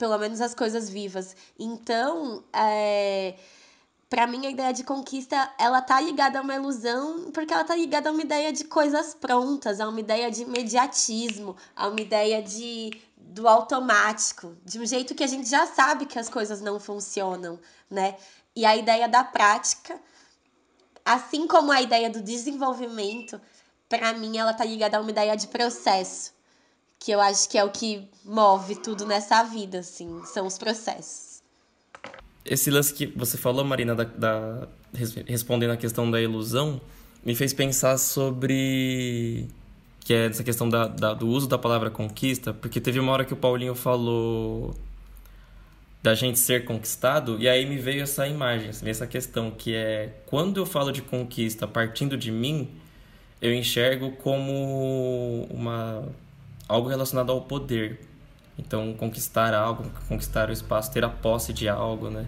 pelo 0.00 0.16
menos 0.16 0.40
as 0.40 0.54
coisas 0.54 0.88
vivas. 0.88 1.36
Então, 1.58 2.42
é, 2.54 3.34
para 4.08 4.26
mim 4.26 4.46
a 4.46 4.50
ideia 4.50 4.72
de 4.72 4.82
conquista, 4.82 5.52
ela 5.58 5.82
tá 5.82 6.00
ligada 6.00 6.38
a 6.38 6.42
uma 6.42 6.54
ilusão, 6.54 7.30
porque 7.30 7.52
ela 7.52 7.64
tá 7.64 7.76
ligada 7.76 8.08
a 8.08 8.12
uma 8.12 8.22
ideia 8.22 8.50
de 8.50 8.64
coisas 8.64 9.14
prontas, 9.14 9.78
a 9.78 9.86
uma 9.86 10.00
ideia 10.00 10.30
de 10.30 10.40
imediatismo, 10.40 11.54
a 11.76 11.86
uma 11.86 12.00
ideia 12.00 12.42
de 12.42 12.98
do 13.18 13.46
automático, 13.46 14.56
de 14.64 14.80
um 14.80 14.86
jeito 14.86 15.14
que 15.14 15.22
a 15.22 15.26
gente 15.26 15.48
já 15.48 15.66
sabe 15.66 16.06
que 16.06 16.18
as 16.18 16.30
coisas 16.30 16.62
não 16.62 16.80
funcionam, 16.80 17.60
né? 17.88 18.16
E 18.56 18.64
a 18.64 18.74
ideia 18.74 19.06
da 19.06 19.22
prática, 19.22 20.00
assim 21.04 21.46
como 21.46 21.70
a 21.70 21.82
ideia 21.82 22.08
do 22.08 22.22
desenvolvimento, 22.22 23.38
para 23.86 24.14
mim 24.14 24.38
ela 24.38 24.54
tá 24.54 24.64
ligada 24.64 24.96
a 24.96 25.00
uma 25.00 25.10
ideia 25.10 25.36
de 25.36 25.46
processo, 25.46 26.32
que 27.00 27.10
eu 27.10 27.20
acho 27.20 27.48
que 27.48 27.56
é 27.56 27.64
o 27.64 27.70
que 27.70 28.06
move 28.24 28.76
tudo 28.76 29.06
nessa 29.06 29.42
vida, 29.42 29.78
assim, 29.78 30.22
são 30.26 30.46
os 30.46 30.58
processos. 30.58 31.42
Esse 32.44 32.70
lance 32.70 32.92
que 32.92 33.06
você 33.06 33.38
falou, 33.38 33.64
Marina, 33.64 33.94
da, 33.94 34.04
da 34.04 34.68
respondendo 35.26 35.70
a 35.70 35.76
questão 35.76 36.10
da 36.10 36.20
ilusão, 36.20 36.80
me 37.24 37.34
fez 37.34 37.54
pensar 37.54 37.96
sobre 37.96 39.48
que 40.00 40.12
é 40.12 40.26
essa 40.26 40.44
questão 40.44 40.68
da, 40.68 40.86
da, 40.86 41.14
do 41.14 41.28
uso 41.28 41.48
da 41.48 41.58
palavra 41.58 41.90
conquista, 41.90 42.52
porque 42.52 42.80
teve 42.80 42.98
uma 42.98 43.12
hora 43.12 43.24
que 43.24 43.32
o 43.32 43.36
Paulinho 43.36 43.74
falou 43.74 44.74
da 46.02 46.14
gente 46.14 46.38
ser 46.38 46.64
conquistado, 46.64 47.36
e 47.38 47.48
aí 47.48 47.66
me 47.66 47.76
veio 47.76 48.02
essa 48.02 48.26
imagem, 48.26 48.70
essa 48.84 49.06
questão 49.06 49.50
que 49.50 49.74
é 49.74 50.22
quando 50.26 50.58
eu 50.58 50.66
falo 50.66 50.90
de 50.90 51.02
conquista 51.02 51.68
partindo 51.68 52.16
de 52.16 52.32
mim, 52.32 52.68
eu 53.40 53.54
enxergo 53.54 54.12
como 54.12 55.46
uma 55.50 56.08
algo 56.70 56.88
relacionado 56.88 57.32
ao 57.32 57.40
poder. 57.42 58.00
Então, 58.56 58.94
conquistar 58.94 59.52
algo, 59.54 59.84
conquistar 60.08 60.48
o 60.48 60.52
espaço, 60.52 60.92
ter 60.92 61.04
a 61.04 61.08
posse 61.08 61.52
de 61.52 61.68
algo, 61.68 62.08
né? 62.08 62.26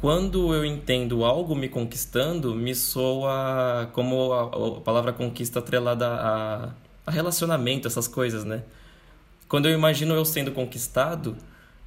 Quando 0.00 0.54
eu 0.54 0.64
entendo 0.64 1.24
algo 1.24 1.54
me 1.54 1.68
conquistando, 1.68 2.54
me 2.54 2.74
soa 2.74 3.90
como 3.92 4.32
a, 4.32 4.78
a 4.78 4.80
palavra 4.80 5.12
conquista 5.12 5.58
atrelada 5.58 6.08
a, 6.08 6.70
a 7.06 7.10
relacionamento, 7.10 7.86
essas 7.86 8.08
coisas, 8.08 8.44
né? 8.44 8.62
Quando 9.48 9.68
eu 9.68 9.74
imagino 9.74 10.14
eu 10.14 10.24
sendo 10.24 10.50
conquistado, 10.52 11.36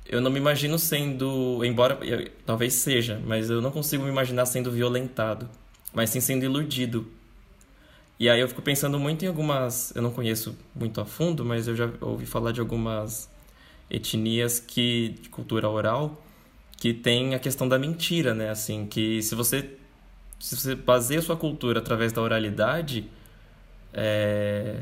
eu 0.06 0.22
não 0.22 0.30
me 0.30 0.40
imagino 0.40 0.78
sendo, 0.78 1.66
embora 1.66 1.98
eu, 2.04 2.30
talvez 2.46 2.74
seja, 2.76 3.20
mas 3.26 3.50
eu 3.50 3.62
não 3.62 3.72
consigo 3.72 4.04
me 4.04 4.10
imaginar 4.10 4.46
sendo 4.46 4.72
violentado, 4.72 5.50
mas 5.94 6.12
sim 6.12 6.22
sendo 6.22 6.46
iludido 6.46 7.08
e 8.20 8.30
aí 8.30 8.40
eu 8.40 8.48
fico 8.48 8.62
pensando 8.62 8.98
muito 9.00 9.26
em 9.26 9.28
algumas. 9.28 9.94
Eu 9.96 10.02
não 10.02 10.12
conheço 10.12 10.58
muito 10.74 11.02
a 11.02 11.06
fundo, 11.06 11.44
mas 11.44 11.68
eu 11.68 11.76
já 11.76 11.90
ouvi 12.02 12.26
falar 12.26 12.52
de 12.52 12.60
algumas 12.62 13.30
etnias 13.90 14.60
que 14.60 15.10
de 15.22 15.30
cultura 15.30 15.70
oral 15.70 16.22
que 16.78 16.94
tem 16.94 17.36
a 17.36 17.40
questão 17.40 17.68
da 17.68 17.80
mentira, 17.80 18.34
né? 18.34 18.50
Assim, 18.50 18.86
que 18.86 19.22
se 19.22 19.36
você 19.36 19.78
se 20.40 20.56
você 20.56 20.76
baseia 20.76 21.22
sua 21.22 21.36
cultura 21.38 21.80
através 21.80 22.12
da 22.14 22.22
oralidade, 22.22 23.10
é... 23.94 24.82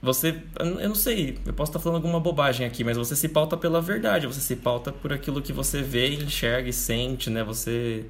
você 0.00 0.42
eu 0.58 0.88
não 0.88 0.94
sei, 0.94 1.38
eu 1.46 1.52
posso 1.54 1.70
estar 1.70 1.80
falando 1.80 1.96
alguma 1.96 2.18
bobagem 2.20 2.66
aqui, 2.66 2.82
mas 2.84 2.96
você 2.96 3.14
se 3.14 3.28
pauta 3.28 3.56
pela 3.56 3.80
verdade, 3.80 4.26
você 4.26 4.40
se 4.40 4.56
pauta 4.56 4.92
por 4.92 5.12
aquilo 5.12 5.42
que 5.42 5.52
você 5.52 5.82
vê, 5.82 6.08
enxerga 6.14 6.68
e 6.68 6.72
sente, 6.72 7.30
né? 7.30 7.44
Você 7.44 8.06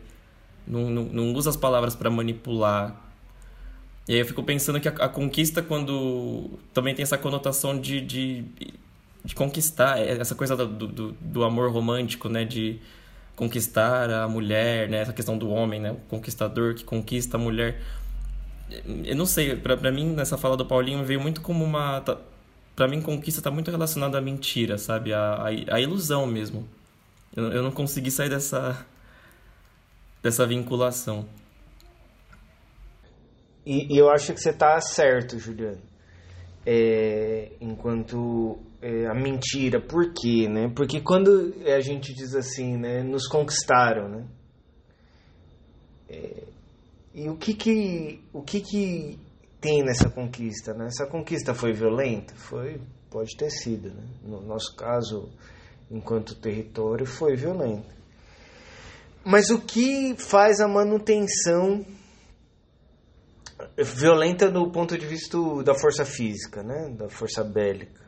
não, 0.67 0.91
não, 0.91 1.05
não 1.05 1.33
usa 1.33 1.51
as 1.51 1.57
palavras 1.57 1.95
para 1.95 2.11
manipular. 2.11 2.97
E 4.09 4.15
aí 4.15 4.21
eu 4.21 4.27
fico 4.27 4.43
pensando 4.43 4.81
que 4.81 4.89
a, 4.89 4.93
a, 4.93 5.09
conquista, 5.09 5.63
quando. 5.63 6.59
também 6.75 6.95
tem 6.95 7.03
essa 7.03 7.17
conotação 7.17 7.79
de, 7.79 8.01
de, 8.01 8.45
de 9.25 9.35
conquistar, 9.35 9.99
é 9.99 10.19
essa 10.19 10.35
coisa 10.35 10.57
do, 10.57 10.67
do, 10.87 11.13
do 11.13 11.45
amor 11.45 11.71
romântico, 11.71 12.29
né? 12.29 12.45
De 12.45 12.81
conquistar 13.37 14.11
a 14.11 14.29
mulher, 14.29 14.89
né? 14.89 14.99
Essa 14.99 15.13
questão 15.13 15.39
do 15.39 15.51
homem, 15.51 15.81
né? 15.81 15.93
O 15.93 15.97
conquistador 16.09 16.75
que 16.75 16.85
conquista 16.85 17.37
a 17.37 17.41
mulher. 17.41 17.81
Eu 19.05 19.17
não 19.17 19.27
sei, 19.27 19.55
para 19.55 19.93
mim, 19.93 20.15
nessa 20.15 20.37
fala 20.39 20.57
do 20.57 20.65
Paulinho, 20.67 21.05
veio 21.05 21.21
muito 21.21 21.41
como 21.41 21.65
uma. 21.65 22.01
Tá, 22.01 22.19
para 22.75 22.89
mim, 22.89 23.01
conquista 23.03 23.41
está 23.41 23.51
muito 23.51 23.71
relacionada 23.71 24.19
à 24.19 24.21
mentira, 24.21 24.79
sabe? 24.79 25.13
A, 25.13 25.45
a, 25.71 25.75
a 25.77 25.81
ilusão 25.81 26.27
mesmo. 26.27 26.69
Eu, 27.37 27.53
eu 27.53 27.63
não 27.63 27.71
consegui 27.71 28.11
sair 28.11 28.31
dessa, 28.31 28.85
dessa 30.23 30.47
vinculação. 30.47 31.27
E, 33.67 33.99
eu 33.99 34.11
acho 34.11 34.33
que 34.33 34.41
você 34.41 34.51
está 34.51 34.81
certo, 34.81 35.39
Juliano. 35.39 35.81
É, 36.65 37.53
enquanto 37.61 38.59
é, 38.81 39.07
a 39.07 39.15
mentira, 39.15 39.81
por 39.81 40.13
quê, 40.13 40.49
né? 40.49 40.73
Porque 40.75 41.01
quando 41.01 41.55
a 41.67 41.81
gente 41.81 42.15
diz 42.15 42.35
assim, 42.35 42.77
né, 42.77 43.03
nos 43.03 43.27
conquistaram, 43.27 44.09
né? 44.09 44.27
É, 46.09 46.43
e 47.15 47.29
o 47.29 47.37
que 47.37 47.55
que 47.55 48.21
o 48.33 48.43
que 48.43 48.61
que 48.61 49.19
tem 49.61 49.83
nessa 49.83 50.09
conquista, 50.11 50.75
né? 50.75 50.87
Essa 50.87 51.07
conquista 51.07 51.55
foi 51.55 51.73
violenta, 51.73 52.35
foi, 52.35 52.81
pode 53.11 53.37
ter 53.37 53.51
sido, 53.51 53.91
né? 53.91 54.05
No 54.25 54.41
nosso 54.41 54.75
caso, 54.77 55.31
enquanto 55.91 56.35
território, 56.35 57.07
foi 57.07 57.37
violenta. 57.37 58.02
Mas 59.25 59.51
o 59.51 59.61
que 59.61 60.17
faz 60.17 60.61
a 60.61 60.67
manutenção 60.67 61.85
violenta 63.79 64.51
do 64.51 64.71
ponto 64.71 64.99
de 64.99 65.07
vista 65.07 65.39
da 65.65 65.75
força 65.75 66.05
física, 66.05 66.63
né? 66.63 66.89
Da 66.91 67.09
força 67.09 67.45
bélica. 67.45 68.03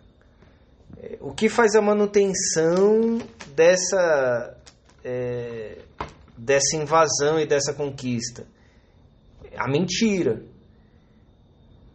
É, 0.98 1.18
o 1.20 1.32
que 1.32 1.48
faz 1.48 1.74
a 1.74 1.82
manutenção 1.82 3.18
dessa 3.54 4.56
é, 5.04 5.78
dessa 6.36 6.76
invasão 6.76 7.38
e 7.38 7.46
dessa 7.46 7.72
conquista? 7.72 8.46
A 9.56 9.68
mentira. 9.68 10.42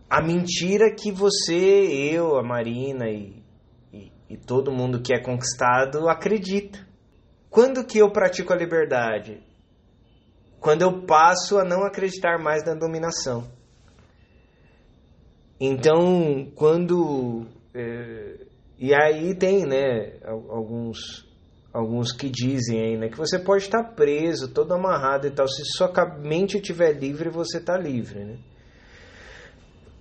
A 0.09 0.21
mentira 0.21 0.93
que 0.95 1.11
você, 1.11 2.13
eu, 2.13 2.37
a 2.37 2.43
Marina 2.43 3.09
e, 3.09 3.43
e, 3.93 4.11
e 4.29 4.37
todo 4.37 4.71
mundo 4.71 5.01
que 5.01 5.13
é 5.13 5.19
conquistado 5.19 6.07
acredita. 6.07 6.88
Quando 7.49 7.85
que 7.85 7.97
eu 7.97 8.11
pratico 8.11 8.53
a 8.53 8.55
liberdade? 8.55 9.41
Quando 10.59 10.81
eu 10.81 11.01
passo 11.05 11.57
a 11.57 11.63
não 11.63 11.83
acreditar 11.83 12.37
mais 12.37 12.63
na 12.65 12.75
dominação. 12.75 13.49
Então, 15.59 16.51
quando 16.55 17.45
é, 17.73 18.45
e 18.77 18.93
aí 18.93 19.35
tem, 19.35 19.65
né, 19.65 20.13
alguns 20.23 21.27
alguns 21.71 22.11
que 22.11 22.29
dizem 22.29 22.81
aí, 22.81 22.97
né, 22.97 23.09
que 23.09 23.17
você 23.17 23.37
pode 23.37 23.63
estar 23.63 23.83
preso, 23.93 24.51
todo 24.51 24.73
amarrado 24.73 25.27
e 25.27 25.31
tal, 25.31 25.47
se 25.47 25.63
sua 25.65 25.91
mente 26.17 26.57
estiver 26.57 26.93
livre, 26.93 27.29
você 27.29 27.57
está 27.57 27.77
livre, 27.77 28.23
né? 28.23 28.37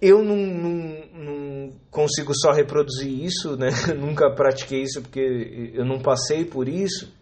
Eu 0.01 0.25
não, 0.25 0.37
não, 0.37 1.07
não, 1.13 1.73
consigo 1.91 2.33
só 2.33 2.53
reproduzir 2.53 3.13
isso, 3.25 3.57
né? 3.57 3.69
Nunca 3.99 4.31
pratiquei 4.31 4.83
isso 4.83 5.03
porque 5.03 5.73
eu 5.75 5.85
não 5.85 6.01
passei 6.01 6.45
por 6.45 6.69
isso, 6.69 7.13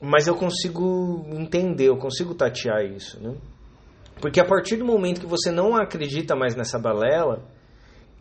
mas 0.00 0.26
eu 0.26 0.34
consigo 0.34 1.24
entender, 1.32 1.88
eu 1.88 1.96
consigo 1.96 2.34
tatear 2.34 2.84
isso, 2.84 3.20
né? 3.20 3.34
Porque 4.20 4.40
a 4.40 4.44
partir 4.44 4.76
do 4.76 4.84
momento 4.84 5.20
que 5.20 5.26
você 5.26 5.50
não 5.50 5.76
acredita 5.76 6.34
mais 6.34 6.56
nessa 6.56 6.78
balela, 6.78 7.44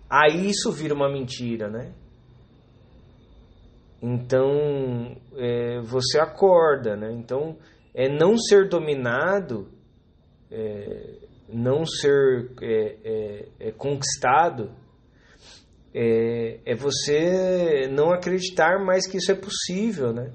aí 0.09 0.49
isso 0.49 0.71
vira 0.71 0.93
uma 0.93 1.11
mentira, 1.11 1.69
né? 1.69 1.91
Então 4.01 5.17
é, 5.35 5.79
você 5.81 6.19
acorda, 6.19 6.95
né? 6.95 7.11
Então 7.13 7.57
é 7.93 8.07
não 8.07 8.37
ser 8.37 8.69
dominado, 8.69 9.69
é, 10.51 11.15
não 11.49 11.85
ser 11.85 12.51
é, 12.61 12.95
é, 13.03 13.47
é 13.59 13.71
conquistado, 13.71 14.71
é, 15.93 16.59
é, 16.63 16.75
você 16.75 17.87
não 17.91 18.11
acreditar 18.11 18.83
mais 18.85 19.07
que 19.07 19.17
isso 19.17 19.31
é 19.31 19.35
possível, 19.35 20.13
né? 20.13 20.31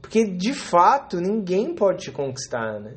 Porque 0.00 0.24
de 0.24 0.52
fato 0.52 1.20
ninguém 1.20 1.74
pode 1.74 2.04
te 2.04 2.12
conquistar, 2.12 2.78
né? 2.80 2.94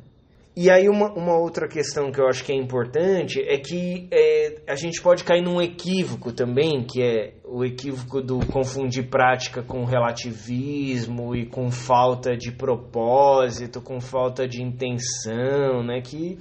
E 0.54 0.70
aí 0.70 0.86
uma, 0.86 1.10
uma 1.12 1.38
outra 1.38 1.66
questão 1.66 2.12
que 2.12 2.20
eu 2.20 2.26
acho 2.26 2.44
que 2.44 2.52
é 2.52 2.54
importante 2.54 3.40
é 3.40 3.56
que 3.56 4.06
é, 4.10 4.60
a 4.68 4.74
gente 4.74 5.00
pode 5.00 5.24
cair 5.24 5.42
num 5.42 5.62
equívoco 5.62 6.30
também, 6.30 6.84
que 6.84 7.02
é 7.02 7.32
o 7.42 7.64
equívoco 7.64 8.20
do 8.20 8.38
confundir 8.46 9.08
prática 9.08 9.62
com 9.62 9.84
relativismo 9.84 11.34
e 11.34 11.46
com 11.46 11.70
falta 11.70 12.36
de 12.36 12.52
propósito, 12.52 13.80
com 13.80 13.98
falta 13.98 14.46
de 14.46 14.62
intenção, 14.62 15.82
né? 15.82 16.02
Que 16.02 16.38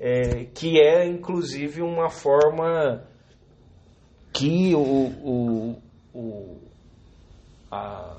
é, 0.00 0.46
que 0.52 0.80
é 0.80 1.06
inclusive 1.06 1.80
uma 1.80 2.10
forma 2.10 3.04
que 4.32 4.74
o, 4.74 4.80
o, 4.80 5.82
o 6.12 6.58
a, 7.70 8.16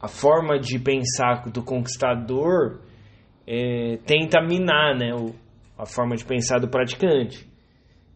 a 0.00 0.08
forma 0.08 0.58
de 0.58 0.78
pensar 0.78 1.44
do 1.50 1.62
conquistador 1.62 2.80
é, 3.46 3.98
tenta 4.06 4.40
minar 4.40 4.96
né, 4.96 5.14
o, 5.14 5.34
a 5.76 5.84
forma 5.84 6.16
de 6.16 6.24
pensar 6.24 6.58
do 6.58 6.68
praticante. 6.68 7.46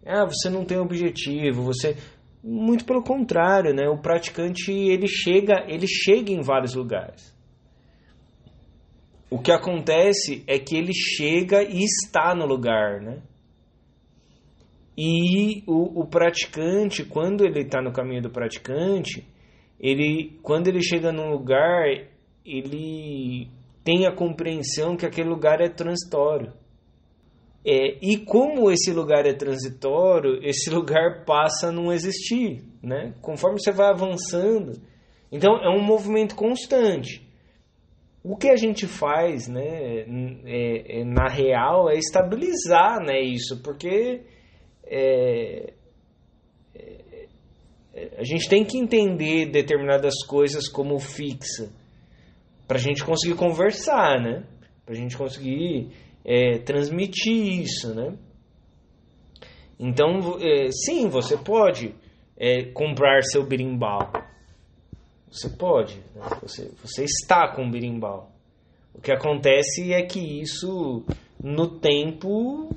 Ah, 0.07 0.25
você 0.25 0.49
não 0.49 0.65
tem 0.65 0.79
objetivo, 0.79 1.63
você 1.63 1.97
muito 2.43 2.85
pelo 2.85 3.03
contrário, 3.03 3.73
né? 3.75 3.89
O 3.89 3.99
praticante 3.99 4.71
ele 4.71 5.09
chega, 5.09 5.65
ele 5.67 5.87
chega 5.87 6.31
em 6.31 6.43
vários 6.43 6.75
lugares. 6.75 7.35
O 9.31 9.39
que 9.39 9.51
acontece 9.51 10.45
é 10.47 10.59
que 10.59 10.77
ele 10.77 10.93
chega 10.93 11.63
e 11.63 11.83
está 11.83 12.35
no 12.35 12.45
lugar, 12.45 13.01
né? 13.01 13.23
E 14.97 15.65
o, 15.67 16.03
o 16.03 16.07
praticante, 16.07 17.03
quando 17.03 17.45
ele 17.45 17.63
está 17.63 17.83
no 17.83 17.93
caminho 17.93 18.23
do 18.23 18.31
praticante, 18.31 19.27
ele, 19.79 20.39
quando 20.43 20.69
ele 20.69 20.83
chega 20.83 21.13
num 21.13 21.31
lugar, 21.31 21.85
ele 22.45 23.49
tem 23.83 24.07
a 24.07 24.15
compreensão 24.15 24.97
que 24.97 25.07
aquele 25.07 25.29
lugar 25.29 25.61
é 25.61 25.69
transitório. 25.69 26.53
É, 27.67 27.97
e 28.03 28.19
como 28.19 28.71
esse 28.71 28.93
lugar 28.93 29.27
é 29.27 29.33
transitório, 29.33 30.39
esse 30.43 30.69
lugar 30.71 31.25
passa 31.25 31.69
a 31.69 31.73
não 31.73 31.93
existir, 31.93 32.63
né? 32.83 33.15
Conforme 33.23 33.59
você 33.59 33.73
vai 33.73 33.89
avançando. 33.89 34.81
Então 35.33 35.57
é 35.57 35.69
um 35.69 35.83
movimento 35.83 36.35
constante. 36.35 37.27
O 38.23 38.37
que 38.37 38.49
a 38.49 38.57
gente 38.57 38.87
faz, 38.87 39.49
né, 39.49 40.07
é, 40.47 41.01
é, 41.01 41.05
na 41.05 41.29
real, 41.29 41.91
é 41.91 41.99
estabilizar, 41.99 43.01
né, 43.01 43.21
isso, 43.21 43.63
porque 43.63 44.23
é, 44.87 45.75
a 48.17 48.25
gente 48.25 48.49
tem 48.49 48.65
que 48.65 48.77
entender 48.77 49.47
determinadas 49.47 50.25
coisas 50.27 50.69
como 50.69 50.99
fixa 50.99 51.71
para 52.67 52.77
a 52.77 52.81
gente 52.81 53.05
conseguir 53.05 53.37
conversar, 53.37 54.21
né? 54.21 54.45
Para 54.85 54.95
a 54.95 54.99
gente 54.99 55.17
conseguir 55.17 55.91
é, 56.25 56.59
transmitir 56.59 57.63
isso, 57.63 57.95
né? 57.95 58.17
Então, 59.79 60.39
é, 60.41 60.71
sim, 60.71 61.09
você 61.09 61.37
pode 61.37 61.95
é, 62.37 62.65
comprar 62.73 63.23
seu 63.23 63.47
berimbau. 63.47 64.13
Você 65.31 65.49
pode. 65.51 65.97
Né? 66.15 66.23
Você, 66.43 66.71
você 66.83 67.05
está 67.05 67.55
com 67.55 67.71
berimbau. 67.71 68.33
O 68.95 69.01
que 69.01 69.13
acontece 69.13 69.93
é 69.93 70.03
que 70.03 70.21
isso, 70.21 71.05
no 71.43 71.79
tempo, 71.79 72.75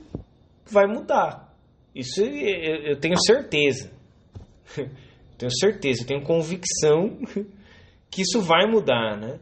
vai 0.66 0.86
mudar. 0.86 1.56
Isso 1.96 2.22
eu, 2.22 2.92
eu 2.92 3.00
tenho 3.00 3.18
certeza. 3.20 3.92
tenho 5.38 5.52
certeza, 5.52 6.06
tenho 6.06 6.24
convicção 6.24 7.18
que 8.10 8.22
isso 8.22 8.42
vai 8.42 8.66
mudar, 8.66 9.18
né? 9.18 9.40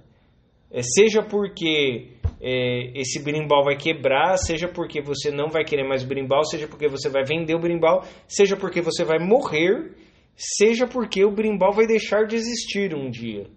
É, 0.71 0.81
seja 0.81 1.23
porque 1.23 2.09
é, 2.41 2.99
esse 2.99 3.23
berimbau 3.23 3.63
vai 3.63 3.77
quebrar, 3.77 4.37
seja 4.37 4.67
porque 4.67 5.01
você 5.01 5.31
não 5.31 5.49
vai 5.49 5.63
querer 5.63 5.87
mais 5.87 6.03
berimbau, 6.03 6.43
seja 6.43 6.67
porque 6.67 6.87
você 6.87 7.09
vai 7.09 7.23
vender 7.23 7.55
o 7.55 7.61
berimbau, 7.61 8.03
seja 8.27 8.57
porque 8.57 8.81
você 8.81 9.03
vai 9.05 9.19
morrer, 9.19 9.93
seja 10.35 10.85
porque 10.85 11.23
o 11.23 11.31
berimbau 11.31 11.71
vai 11.71 11.87
deixar 11.87 12.25
de 12.25 12.35
existir 12.35 12.93
um 12.93 13.09
dia. 13.09 13.47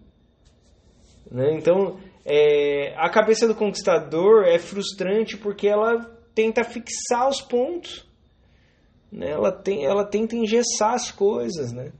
Né? 1.30 1.54
Então, 1.54 1.98
é, 2.24 2.94
a 2.96 3.08
cabeça 3.10 3.48
do 3.48 3.54
conquistador 3.54 4.44
é 4.44 4.58
frustrante 4.58 5.36
porque 5.36 5.66
ela 5.66 5.98
tenta 6.34 6.62
fixar 6.62 7.28
os 7.28 7.40
pontos. 7.40 8.06
Né? 9.10 9.30
Ela, 9.30 9.50
tem, 9.50 9.84
ela 9.84 10.04
tenta 10.04 10.36
engessar 10.36 10.94
as 10.94 11.10
coisas, 11.10 11.72
né? 11.72 11.90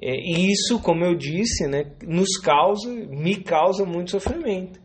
É, 0.00 0.14
e 0.14 0.52
isso, 0.52 0.80
como 0.80 1.04
eu 1.04 1.16
disse, 1.16 1.66
né, 1.66 1.92
nos 2.02 2.38
causa, 2.38 2.88
me 2.88 3.42
causa 3.42 3.84
muito 3.84 4.12
sofrimento. 4.12 4.80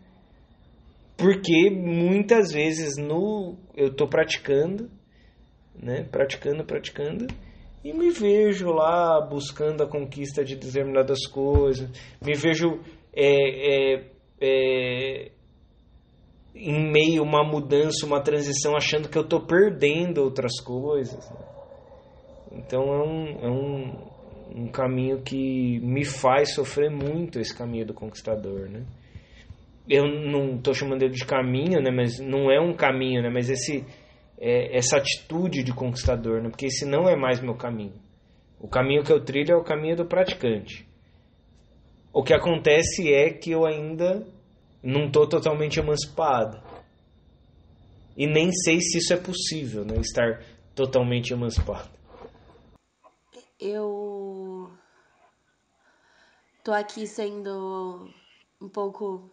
Porque 1.15 1.69
muitas 1.69 2.51
vezes 2.51 2.97
no 2.97 3.57
eu 3.75 3.87
estou 3.89 4.07
praticando, 4.07 4.89
né, 5.75 6.03
praticando, 6.11 6.65
praticando, 6.65 7.27
e 7.83 7.93
me 7.93 8.09
vejo 8.09 8.71
lá 8.71 9.21
buscando 9.21 9.83
a 9.83 9.87
conquista 9.87 10.43
de 10.43 10.55
determinadas 10.55 11.27
coisas, 11.27 11.89
me 12.21 12.33
vejo 12.33 12.79
é, 13.13 13.95
é, 13.95 14.11
é, 14.41 15.31
em 16.55 16.91
meio 16.91 17.21
a 17.21 17.25
uma 17.25 17.43
mudança, 17.43 18.05
uma 18.05 18.21
transição, 18.21 18.75
achando 18.75 19.09
que 19.09 19.17
eu 19.17 19.23
estou 19.23 19.45
perdendo 19.45 20.23
outras 20.23 20.59
coisas. 20.61 21.29
Né? 21.29 21.45
Então 22.53 22.83
é 22.83 23.03
um, 23.03 23.27
é 23.41 23.49
um, 23.49 24.12
um 24.55 24.67
caminho 24.67 25.21
que 25.21 25.79
me 25.79 26.05
faz 26.05 26.53
sofrer 26.53 26.89
muito 26.89 27.39
esse 27.39 27.55
caminho 27.55 27.85
do 27.85 27.93
conquistador, 27.93 28.69
né? 28.69 28.83
Eu 29.89 30.05
não 30.07 30.55
estou 30.55 30.73
chamando 30.73 31.03
ele 31.03 31.13
de 31.13 31.25
caminho, 31.25 31.81
né? 31.81 31.91
Mas 31.91 32.19
não 32.19 32.49
é 32.51 32.59
um 32.59 32.73
caminho, 32.73 33.21
né? 33.21 33.29
Mas 33.29 33.49
esse 33.49 33.85
é, 34.37 34.75
essa 34.77 34.97
atitude 34.97 35.63
de 35.63 35.73
conquistador, 35.73 36.41
né? 36.41 36.49
Porque 36.49 36.65
esse 36.65 36.85
não 36.85 37.07
é 37.07 37.15
mais 37.15 37.39
meu 37.39 37.55
caminho. 37.55 37.93
O 38.59 38.67
caminho 38.67 39.03
que 39.03 39.11
eu 39.11 39.23
trilho 39.23 39.53
é 39.53 39.55
o 39.55 39.63
caminho 39.63 39.95
do 39.95 40.05
praticante. 40.05 40.85
O 42.11 42.23
que 42.23 42.33
acontece 42.33 43.11
é 43.11 43.29
que 43.29 43.51
eu 43.51 43.65
ainda 43.65 44.25
não 44.83 45.05
estou 45.05 45.27
totalmente 45.27 45.79
emancipado. 45.79 46.61
E 48.15 48.27
nem 48.27 48.51
sei 48.51 48.79
se 48.79 48.99
isso 48.99 49.13
é 49.13 49.17
possível, 49.17 49.83
né? 49.83 49.95
Estar 49.97 50.43
totalmente 50.75 51.31
emancipado. 51.33 51.89
Eu 53.65 54.69
tô 56.65 56.73
aqui 56.73 57.07
sendo 57.07 58.09
um 58.59 58.67
pouco 58.67 59.31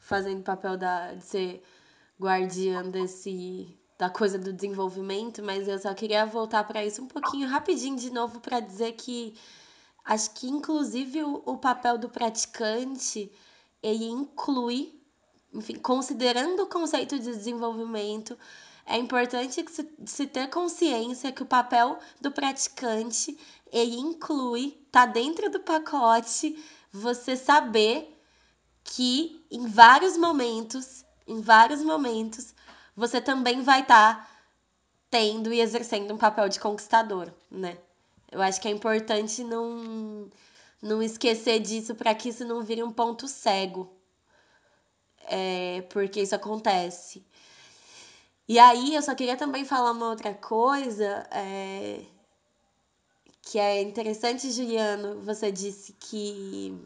fazendo 0.00 0.42
papel 0.42 0.76
da, 0.76 1.14
de 1.14 1.22
ser 1.22 1.62
guardiã 2.20 2.82
desse 2.82 3.78
da 3.96 4.10
coisa 4.10 4.36
do 4.36 4.52
desenvolvimento, 4.52 5.44
mas 5.44 5.68
eu 5.68 5.78
só 5.78 5.94
queria 5.94 6.26
voltar 6.26 6.64
para 6.64 6.84
isso 6.84 7.02
um 7.02 7.06
pouquinho 7.06 7.46
rapidinho 7.46 7.96
de 7.96 8.10
novo 8.10 8.40
para 8.40 8.58
dizer 8.58 8.94
que 8.94 9.38
acho 10.04 10.32
que 10.32 10.48
inclusive 10.48 11.22
o, 11.22 11.40
o 11.46 11.56
papel 11.56 11.96
do 11.96 12.08
praticante 12.08 13.30
ele 13.80 14.06
inclui, 14.06 15.00
enfim, 15.52 15.76
considerando 15.76 16.64
o 16.64 16.66
conceito 16.66 17.16
de 17.16 17.26
desenvolvimento, 17.26 18.36
é 18.86 18.96
importante 18.98 19.64
se, 19.70 19.88
se 20.04 20.26
ter 20.26 20.48
consciência 20.48 21.32
que 21.32 21.42
o 21.42 21.46
papel 21.46 21.98
do 22.20 22.30
praticante 22.30 23.38
ele 23.72 23.96
inclui, 23.96 24.78
tá 24.92 25.06
dentro 25.06 25.50
do 25.50 25.60
pacote, 25.60 26.62
você 26.92 27.36
saber 27.36 28.16
que 28.84 29.44
em 29.50 29.66
vários 29.66 30.16
momentos, 30.16 31.04
em 31.26 31.40
vários 31.40 31.82
momentos, 31.82 32.54
você 32.94 33.20
também 33.20 33.62
vai 33.62 33.80
estar 33.80 34.16
tá 34.16 34.30
tendo 35.10 35.52
e 35.52 35.60
exercendo 35.60 36.12
um 36.12 36.18
papel 36.18 36.48
de 36.48 36.60
conquistador, 36.60 37.32
né? 37.50 37.78
Eu 38.30 38.42
acho 38.42 38.60
que 38.60 38.68
é 38.68 38.70
importante 38.70 39.42
não, 39.42 40.28
não 40.82 41.02
esquecer 41.02 41.60
disso 41.60 41.94
para 41.94 42.14
que 42.14 42.28
isso 42.28 42.44
não 42.44 42.62
vire 42.62 42.82
um 42.82 42.92
ponto 42.92 43.26
cego. 43.28 43.90
É, 45.26 45.82
porque 45.88 46.20
isso 46.20 46.34
acontece. 46.34 47.24
E 48.46 48.58
aí 48.58 48.94
eu 48.94 49.02
só 49.02 49.14
queria 49.14 49.36
também 49.36 49.64
falar 49.64 49.92
uma 49.92 50.10
outra 50.10 50.34
coisa. 50.34 51.26
É, 51.30 52.04
que 53.42 53.58
é 53.58 53.80
interessante, 53.82 54.50
Juliano, 54.50 55.20
você 55.20 55.52
disse 55.52 55.92
que 55.94 56.76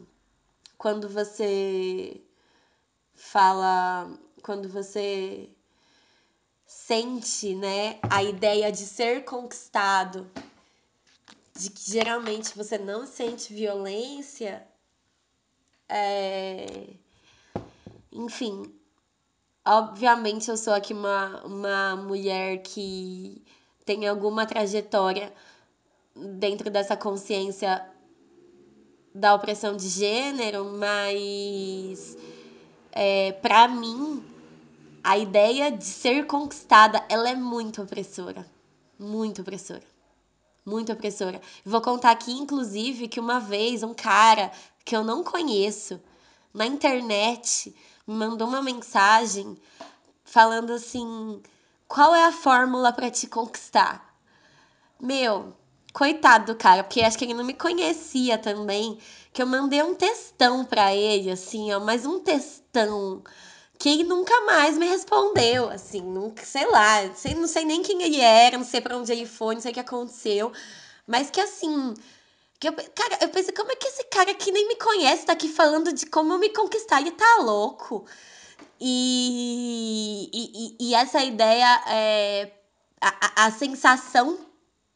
quando 0.77 1.09
você 1.09 2.21
fala, 3.13 4.09
quando 4.41 4.69
você 4.69 5.49
sente, 6.65 7.55
né, 7.55 7.99
a 8.09 8.23
ideia 8.23 8.71
de 8.71 8.85
ser 8.85 9.25
conquistado, 9.25 10.29
de 11.55 11.69
que 11.71 11.91
geralmente 11.91 12.55
você 12.55 12.77
não 12.77 13.05
sente 13.05 13.53
violência, 13.53 14.65
é... 15.89 16.93
enfim, 18.11 18.78
obviamente 19.69 20.49
eu 20.49 20.57
sou 20.57 20.73
aqui 20.73 20.93
uma, 20.93 21.45
uma 21.45 21.95
mulher 21.95 22.63
que 22.63 23.39
tem 23.85 24.07
alguma 24.07 24.45
trajetória 24.45 25.31
dentro 26.15 26.71
dessa 26.71 26.97
consciência 26.97 27.85
da 29.13 29.35
opressão 29.35 29.75
de 29.77 29.87
gênero, 29.87 30.65
mas 30.65 32.17
é, 32.91 33.31
para 33.33 33.67
mim 33.67 34.23
a 35.03 35.17
ideia 35.19 35.71
de 35.71 35.85
ser 35.85 36.25
conquistada 36.25 37.03
ela 37.07 37.29
é 37.29 37.35
muito 37.35 37.83
opressora, 37.83 38.49
muito 38.97 39.43
opressora, 39.43 39.85
muito 40.65 40.91
opressora. 40.91 41.39
Vou 41.63 41.79
contar 41.79 42.09
aqui, 42.09 42.31
inclusive, 42.31 43.07
que 43.07 43.19
uma 43.19 43.39
vez 43.39 43.83
um 43.83 43.93
cara 43.93 44.51
que 44.83 44.95
eu 44.95 45.03
não 45.03 45.23
conheço 45.23 46.01
na 46.51 46.65
internet 46.65 47.73
mandou 48.11 48.47
uma 48.47 48.61
mensagem 48.61 49.57
falando 50.23 50.73
assim: 50.73 51.41
qual 51.87 52.13
é 52.15 52.25
a 52.25 52.31
fórmula 52.31 52.91
para 52.91 53.09
te 53.11 53.27
conquistar? 53.27 54.13
Meu, 54.99 55.53
coitado 55.93 56.53
do 56.53 56.57
cara, 56.57 56.83
porque 56.83 57.01
acho 57.01 57.17
que 57.17 57.25
ele 57.25 57.33
não 57.33 57.43
me 57.43 57.53
conhecia 57.53 58.37
também, 58.37 58.97
que 59.31 59.41
eu 59.41 59.47
mandei 59.47 59.81
um 59.81 59.95
textão 59.95 60.65
pra 60.65 60.93
ele, 60.93 61.31
assim, 61.31 61.71
ó, 61.71 61.79
mas 61.79 62.05
um 62.05 62.19
textão 62.19 63.23
que 63.77 63.89
ele 63.89 64.03
nunca 64.03 64.41
mais 64.41 64.77
me 64.77 64.85
respondeu, 64.87 65.69
assim, 65.69 66.01
nunca, 66.01 66.43
sei 66.45 66.69
lá, 66.69 67.13
sei, 67.15 67.33
não 67.33 67.47
sei 67.47 67.63
nem 67.63 67.81
quem 67.81 68.01
ele 68.03 68.19
era, 68.19 68.57
não 68.57 68.65
sei 68.65 68.81
para 68.81 68.97
onde 68.97 69.11
ele 69.11 69.25
foi, 69.25 69.55
não 69.55 69.61
sei 69.61 69.71
o 69.71 69.73
que 69.73 69.79
aconteceu, 69.79 70.51
mas 71.07 71.29
que 71.29 71.39
assim, 71.39 71.93
que 72.59 72.67
eu, 72.67 72.73
cara, 72.73 73.17
eu 73.21 73.29
pensei, 73.29 73.53
como 73.53 73.71
é 73.71 73.75
que 73.75 73.87
esse 73.87 74.03
cara 74.05 74.33
que 74.33 74.51
nem 74.51 74.67
me 74.67 74.75
conhece 74.75 75.25
tá 75.25 75.33
aqui 75.33 75.47
falando 75.47 75.93
de 75.93 76.05
como 76.05 76.33
eu 76.33 76.39
me 76.39 76.49
conquistar? 76.49 76.99
Ele 76.99 77.11
tá 77.11 77.37
louco. 77.41 78.05
E, 78.79 80.29
e, 80.33 80.89
e 80.89 80.95
essa 80.95 81.23
ideia, 81.23 81.83
é, 81.87 82.51
a, 83.01 83.45
a 83.45 83.51
sensação 83.51 84.39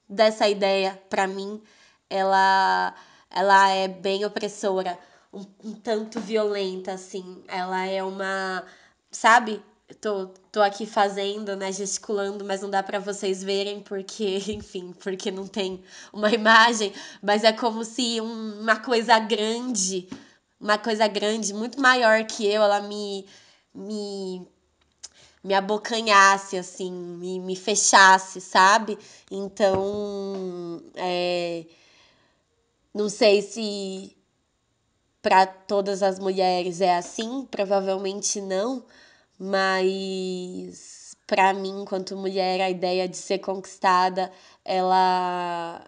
dessa 0.08 0.48
ideia, 0.48 1.02
para 1.10 1.28
mim, 1.28 1.62
ela, 2.10 2.94
ela 3.30 3.70
é 3.70 3.88
bem 3.88 4.26
opressora, 4.26 4.98
um, 5.34 5.46
um 5.64 5.74
tanto 5.74 6.20
violenta, 6.20 6.94
assim. 6.94 7.44
Ela 7.48 7.86
é 7.86 8.04
uma. 8.04 8.64
Sabe? 9.12 9.64
Tô, 10.02 10.28
tô 10.52 10.62
aqui 10.62 10.86
fazendo, 10.86 11.56
né, 11.56 11.72
gesticulando, 11.72 12.44
mas 12.46 12.62
não 12.62 12.70
dá 12.70 12.82
para 12.84 13.00
vocês 13.00 13.44
verem 13.44 13.82
porque, 13.82 14.38
enfim, 14.52 14.94
porque 14.94 15.32
não 15.32 15.48
tem 15.48 15.84
uma 16.12 16.32
imagem, 16.32 16.94
mas 17.22 17.44
é 17.44 17.52
como 17.54 17.84
se 17.86 18.20
um, 18.22 18.62
uma 18.62 18.76
coisa 18.78 19.20
grande, 19.20 20.08
uma 20.60 20.78
coisa 20.78 21.08
grande, 21.08 21.54
muito 21.54 21.80
maior 21.82 22.26
que 22.26 22.46
eu, 22.46 22.62
ela 22.64 22.82
me 22.82 23.26
me 23.74 24.48
me 25.44 25.54
abocanhasse, 25.54 26.58
assim, 26.58 26.92
me, 26.92 27.40
me 27.40 27.56
fechasse, 27.56 28.40
sabe? 28.40 28.98
Então, 29.30 30.82
é, 30.96 31.66
não 32.94 33.10
sei 33.10 33.42
se 33.42 34.16
para 35.22 35.46
todas 35.46 36.04
as 36.04 36.20
mulheres 36.20 36.82
é 36.82 36.96
assim, 36.96 37.46
provavelmente 37.50 38.40
não, 38.42 38.86
mas 39.44 41.18
para 41.28 41.54
mim, 41.54 41.82
enquanto 41.82 42.16
mulher, 42.16 42.62
a 42.62 42.70
ideia 42.70 43.08
de 43.08 43.18
ser 43.18 43.40
conquistada, 43.40 44.32
ela, 44.64 45.84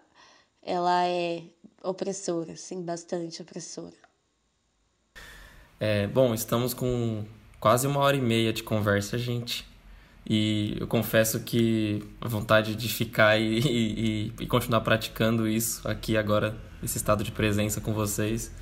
ela 0.62 1.06
é 1.06 1.42
opressora, 1.82 2.52
assim, 2.52 2.82
bastante 2.82 3.40
opressora. 3.40 3.94
É, 5.80 6.06
bom, 6.06 6.34
estamos 6.34 6.74
com 6.74 7.24
quase 7.58 7.86
uma 7.86 8.00
hora 8.00 8.16
e 8.16 8.20
meia 8.20 8.52
de 8.52 8.62
conversa, 8.62 9.16
gente. 9.16 9.66
E 10.28 10.76
eu 10.78 10.86
confesso 10.86 11.40
que 11.40 12.02
a 12.20 12.28
vontade 12.28 12.74
de 12.74 12.88
ficar 12.88 13.38
e, 13.38 13.60
e, 13.64 14.32
e 14.40 14.46
continuar 14.46 14.82
praticando 14.82 15.48
isso 15.48 15.86
aqui 15.88 16.16
agora, 16.16 16.56
esse 16.82 16.98
estado 16.98 17.24
de 17.24 17.32
presença 17.32 17.80
com 17.80 17.94
vocês, 17.94 18.52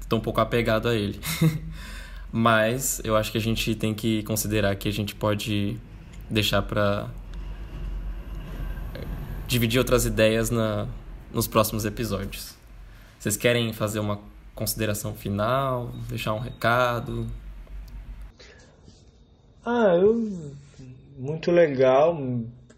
estou 0.00 0.18
um 0.18 0.22
pouco 0.22 0.40
apegado 0.40 0.88
a 0.88 0.94
ele. 0.94 1.20
Mas 2.36 3.00
eu 3.04 3.14
acho 3.14 3.30
que 3.30 3.38
a 3.38 3.40
gente 3.40 3.76
tem 3.76 3.94
que 3.94 4.24
considerar 4.24 4.74
que 4.74 4.88
a 4.88 4.92
gente 4.92 5.14
pode 5.14 5.80
deixar 6.28 6.62
para 6.62 7.08
dividir 9.46 9.78
outras 9.78 10.04
ideias 10.04 10.50
na, 10.50 10.88
nos 11.32 11.46
próximos 11.46 11.84
episódios. 11.84 12.56
Vocês 13.20 13.36
querem 13.36 13.72
fazer 13.72 14.00
uma 14.00 14.18
consideração 14.52 15.14
final, 15.14 15.92
deixar 16.08 16.34
um 16.34 16.40
recado? 16.40 17.24
Ah, 19.64 19.94
eu. 19.94 20.50
Muito 21.16 21.52
legal 21.52 22.20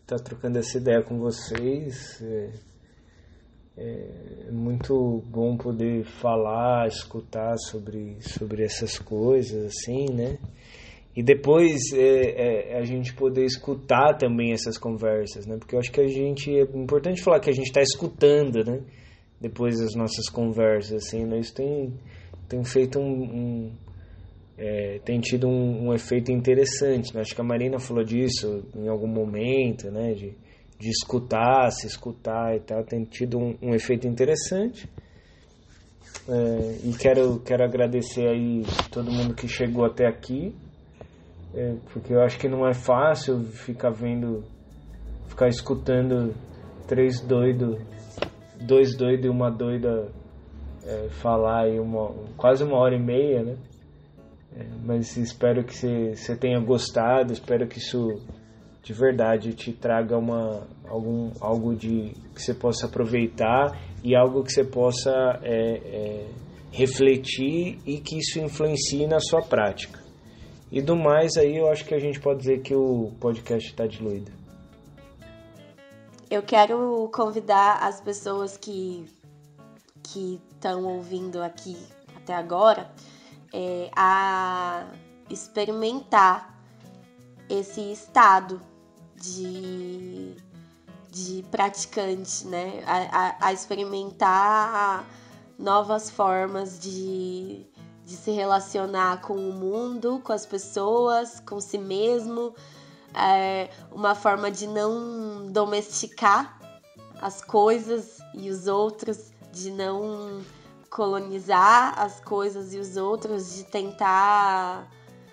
estar 0.03 0.19
tá 0.19 0.23
trocando 0.23 0.59
essa 0.59 0.77
ideia 0.77 1.01
com 1.01 1.19
vocês. 1.19 2.21
É, 2.21 2.51
é 3.77 4.51
muito 4.51 5.23
bom 5.29 5.57
poder 5.57 6.05
falar, 6.05 6.87
escutar 6.89 7.57
sobre, 7.59 8.17
sobre 8.21 8.65
essas 8.65 8.99
coisas, 8.99 9.67
assim, 9.67 10.07
né? 10.13 10.39
E 11.15 11.23
depois 11.23 11.93
é, 11.95 12.73
é, 12.73 12.79
a 12.79 12.85
gente 12.85 13.15
poder 13.15 13.45
escutar 13.45 14.15
também 14.19 14.53
essas 14.53 14.77
conversas, 14.77 15.47
né? 15.47 15.57
Porque 15.59 15.75
eu 15.75 15.79
acho 15.79 15.91
que 15.91 16.01
a 16.01 16.07
gente. 16.07 16.51
É 16.51 16.63
importante 16.63 17.23
falar 17.23 17.41
que 17.41 17.49
a 17.49 17.55
gente 17.55 17.69
está 17.69 17.81
escutando, 17.81 18.63
né? 18.65 18.81
Depois 19.41 19.79
das 19.79 19.95
nossas 19.95 20.29
conversas, 20.29 21.07
assim, 21.07 21.25
né? 21.25 21.39
Isso 21.39 21.55
tem, 21.55 21.93
tem 22.49 22.65
feito 22.65 22.99
um, 22.99 23.23
um 23.23 23.73
é, 24.59 24.99
tem 25.05 25.21
tido 25.21 25.47
um, 25.49 25.89
um, 25.89 25.95
efeito 25.95 26.31
interessante. 26.33 27.15
Né? 27.15 27.21
Acho 27.21 27.35
que 27.35 27.41
a 27.41 27.45
Marina 27.45 27.79
falou 27.79 28.05
disso 28.05 28.65
em 28.75 28.89
algum 28.89 29.09
momento, 29.09 29.91
né? 29.91 30.13
De, 30.15 30.35
de 30.79 30.91
escutar, 30.91 31.71
se 31.71 31.87
escutar 31.87 32.55
e 32.55 32.61
tal, 32.61 32.85
tem 32.85 33.05
tido 33.05 33.39
um, 33.39 33.57
um 33.63 33.75
efeito 33.75 34.07
interessante. 34.07 34.89
É, 36.29 36.79
e 36.85 36.93
quero, 36.99 37.41
quero 37.41 37.65
agradecer 37.65 38.27
aí 38.27 38.65
todo 38.91 39.11
mundo 39.11 39.35
que 39.35 39.47
chegou 39.47 39.85
até 39.85 40.07
aqui, 40.07 40.55
é, 41.55 41.77
porque 41.93 42.13
eu 42.13 42.21
acho 42.21 42.39
que 42.39 42.49
não 42.49 42.67
é 42.67 42.75
fácil 42.75 43.45
ficar 43.45 43.91
vendo, 43.91 44.45
ficar 45.29 45.49
escutando 45.49 46.35
três 46.87 47.21
doidos, 47.21 47.79
dois 48.61 48.97
doidos 48.97 49.27
e 49.27 49.29
uma 49.29 49.51
doida 49.51 50.09
é, 50.85 51.09
falar 51.11 51.65
aí 51.65 51.79
uma, 51.79 52.13
quase 52.37 52.65
uma 52.65 52.77
hora 52.77 52.97
e 52.97 53.01
meia, 53.01 53.43
né? 53.43 53.57
É, 54.57 54.65
mas 54.85 55.17
espero 55.17 55.63
que 55.65 55.75
você 55.75 56.37
tenha 56.37 56.59
gostado, 56.59 57.33
espero 57.33 57.67
que 57.69 57.79
isso 57.79 58.21
de 58.87 58.93
verdade 58.93 59.53
te 59.53 59.73
traga 59.73 60.17
uma, 60.17 60.65
algum, 60.89 61.33
algo 61.41 61.75
de, 61.75 62.15
que 62.33 62.41
você 62.41 62.55
possa 62.55 62.87
aproveitar 62.87 63.77
e 64.05 64.15
algo 64.15 64.45
que 64.45 64.53
você 64.53 64.63
possa 64.63 65.11
é, 65.43 65.77
é, 65.77 66.27
refletir 66.71 67.81
e 67.85 67.99
que 67.99 68.17
isso 68.17 68.39
influencie 68.39 69.05
na 69.09 69.19
sua 69.19 69.43
prática. 69.43 69.99
E 70.71 70.81
do 70.81 70.95
mais 70.95 71.37
aí 71.37 71.57
eu 71.57 71.69
acho 71.69 71.85
que 71.85 71.97
a 71.97 71.99
gente 71.99 72.21
pode 72.21 72.39
dizer 72.39 72.63
que 72.63 72.77
o 72.77 73.11
podcast 73.19 73.69
está 73.69 73.89
diluído. 73.89 74.31
Eu 76.31 76.45
quero 76.45 77.11
convidar 77.13 77.79
as 77.83 78.01
pessoas 78.01 78.57
que 78.57 79.05
que 80.05 80.41
estão 80.53 80.85
ouvindo 80.85 81.43
aqui 81.43 81.77
até 82.15 82.33
agora 82.33 82.89
é, 83.53 83.91
a 83.97 84.87
experimentar 85.29 86.57
esse 87.51 87.81
estado 87.91 88.61
de, 89.35 90.37
de 91.11 91.43
praticante, 91.51 92.47
né? 92.47 92.83
A, 92.87 93.47
a, 93.47 93.49
a 93.49 93.53
experimentar 93.53 95.05
novas 95.59 96.11
formas 96.11 96.79
de, 96.79 97.67
de 98.05 98.17
se 98.17 98.31
relacionar 98.31 99.21
com 99.21 99.35
o 99.35 99.53
mundo, 99.53 100.21
com 100.23 100.33
as 100.33 100.47
pessoas, 100.47 101.41
com 101.41 101.61
si 101.61 101.79
mesmo, 101.79 102.55
é, 103.15 103.71
uma 103.91 104.15
forma 104.15 104.51
de 104.51 104.67
não 104.67 105.51
domesticar 105.51 106.61
as 107.21 107.41
coisas 107.43 108.19
e 108.35 108.51
os 108.51 108.67
outros, 108.67 109.33
de 109.53 109.71
não 109.71 110.43
colonizar 110.91 111.99
as 111.99 112.21
coisas 112.21 112.75
e 112.75 112.79
os 112.79 112.97
outros, 112.97 113.55
de 113.55 113.65
tentar 113.65 114.87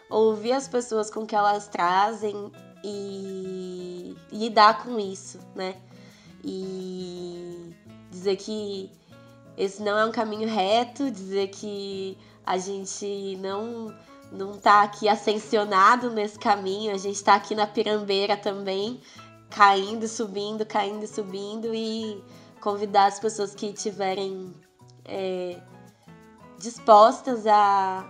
ouvir 0.09 0.53
as 0.53 0.67
pessoas 0.67 1.09
com 1.09 1.25
que 1.25 1.35
elas 1.35 1.67
trazem 1.67 2.51
e 2.83 4.15
lidar 4.31 4.83
com 4.83 4.99
isso, 4.99 5.39
né? 5.55 5.75
E 6.43 7.73
dizer 8.11 8.35
que 8.35 8.91
esse 9.57 9.81
não 9.81 9.97
é 9.97 10.05
um 10.05 10.11
caminho 10.11 10.49
reto, 10.49 11.09
dizer 11.09 11.49
que 11.49 12.17
a 12.45 12.57
gente 12.57 13.37
não 13.37 13.93
não 14.31 14.57
tá 14.57 14.81
aqui 14.81 15.07
ascensionado 15.07 16.09
nesse 16.09 16.39
caminho, 16.39 16.91
a 16.91 16.97
gente 16.97 17.23
tá 17.23 17.35
aqui 17.35 17.53
na 17.53 17.67
pirambeira 17.67 18.35
também, 18.35 18.99
caindo, 19.51 20.07
subindo, 20.07 20.65
caindo 20.65 21.05
subindo 21.05 21.73
e 21.73 22.23
convidar 22.59 23.05
as 23.05 23.19
pessoas 23.19 23.53
que 23.53 23.71
tiverem 23.71 24.51
é, 25.05 25.61
dispostas 26.57 27.45
a 27.45 28.03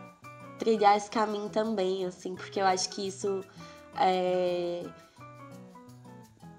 trilhar 0.58 0.95
esse 0.95 1.10
caminho 1.10 1.50
também, 1.50 2.06
assim, 2.06 2.36
porque 2.36 2.62
eu 2.62 2.66
acho 2.66 2.90
que 2.90 3.08
isso 3.08 3.44
é, 3.99 4.84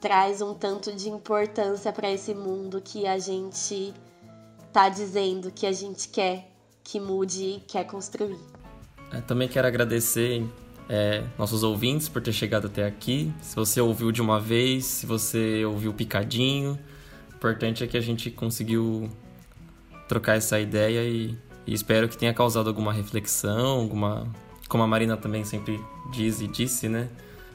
traz 0.00 0.42
um 0.42 0.54
tanto 0.54 0.94
de 0.94 1.08
importância 1.08 1.92
para 1.92 2.10
esse 2.10 2.34
mundo 2.34 2.82
que 2.84 3.06
a 3.06 3.18
gente 3.18 3.94
tá 4.72 4.88
dizendo 4.88 5.50
que 5.50 5.66
a 5.66 5.72
gente 5.72 6.08
quer 6.08 6.50
que 6.82 7.00
mude 7.00 7.42
e 7.42 7.60
quer 7.66 7.84
construir. 7.84 8.38
Eu 9.12 9.22
também 9.22 9.48
quero 9.48 9.66
agradecer 9.66 10.44
é, 10.88 11.24
nossos 11.38 11.62
ouvintes 11.62 12.08
por 12.08 12.20
ter 12.20 12.32
chegado 12.32 12.66
até 12.66 12.84
aqui. 12.84 13.32
Se 13.40 13.56
você 13.56 13.80
ouviu 13.80 14.12
de 14.12 14.20
uma 14.20 14.38
vez, 14.38 14.84
se 14.84 15.06
você 15.06 15.64
ouviu 15.64 15.94
picadinho, 15.94 16.78
o 17.32 17.36
importante 17.36 17.82
é 17.82 17.86
que 17.86 17.96
a 17.96 18.00
gente 18.00 18.30
conseguiu 18.30 19.08
trocar 20.08 20.36
essa 20.36 20.60
ideia 20.60 21.02
e, 21.04 21.36
e 21.66 21.72
espero 21.72 22.08
que 22.08 22.18
tenha 22.18 22.34
causado 22.34 22.68
alguma 22.68 22.92
reflexão, 22.92 23.80
alguma. 23.80 24.26
Como 24.68 24.82
a 24.82 24.86
Marina 24.86 25.16
também 25.16 25.44
sempre 25.44 25.80
diz 26.12 26.40
e 26.40 26.48
disse, 26.48 26.88
né? 26.88 27.08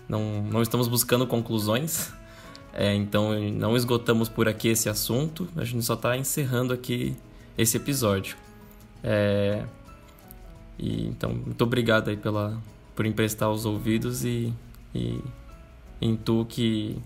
Não, 0.09 0.41
não 0.41 0.61
estamos 0.61 0.87
buscando 0.87 1.25
conclusões, 1.27 2.11
é, 2.73 2.93
então 2.95 3.39
não 3.51 3.77
esgotamos 3.77 4.27
por 4.27 4.49
aqui 4.49 4.67
esse 4.69 4.89
assunto, 4.89 5.47
a 5.55 5.63
gente 5.63 5.85
só 5.85 5.93
está 5.93 6.17
encerrando 6.17 6.73
aqui 6.73 7.15
esse 7.55 7.77
episódio. 7.77 8.35
É, 9.03 9.63
e, 10.77 11.07
então, 11.07 11.31
muito 11.31 11.63
obrigado 11.63 12.09
aí 12.09 12.17
pela, 12.17 12.59
por 12.95 13.05
emprestar 13.05 13.51
os 13.51 13.65
ouvidos 13.65 14.25
e, 14.25 14.51
e 14.95 15.21
intuo 16.01 16.43
que 16.43 16.97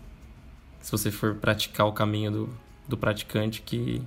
se 0.79 0.91
você 0.91 1.11
for 1.11 1.35
praticar 1.35 1.85
o 1.87 1.91
caminho 1.91 2.31
do, 2.31 2.49
do 2.87 2.97
praticante, 2.97 3.61
que 3.61 4.01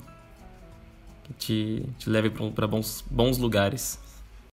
que 1.27 1.35
te, 1.35 1.89
te 1.99 2.09
leve 2.11 2.31
para 2.31 2.67
bons, 2.67 3.05
bons 3.11 3.39
lugares. 3.39 3.99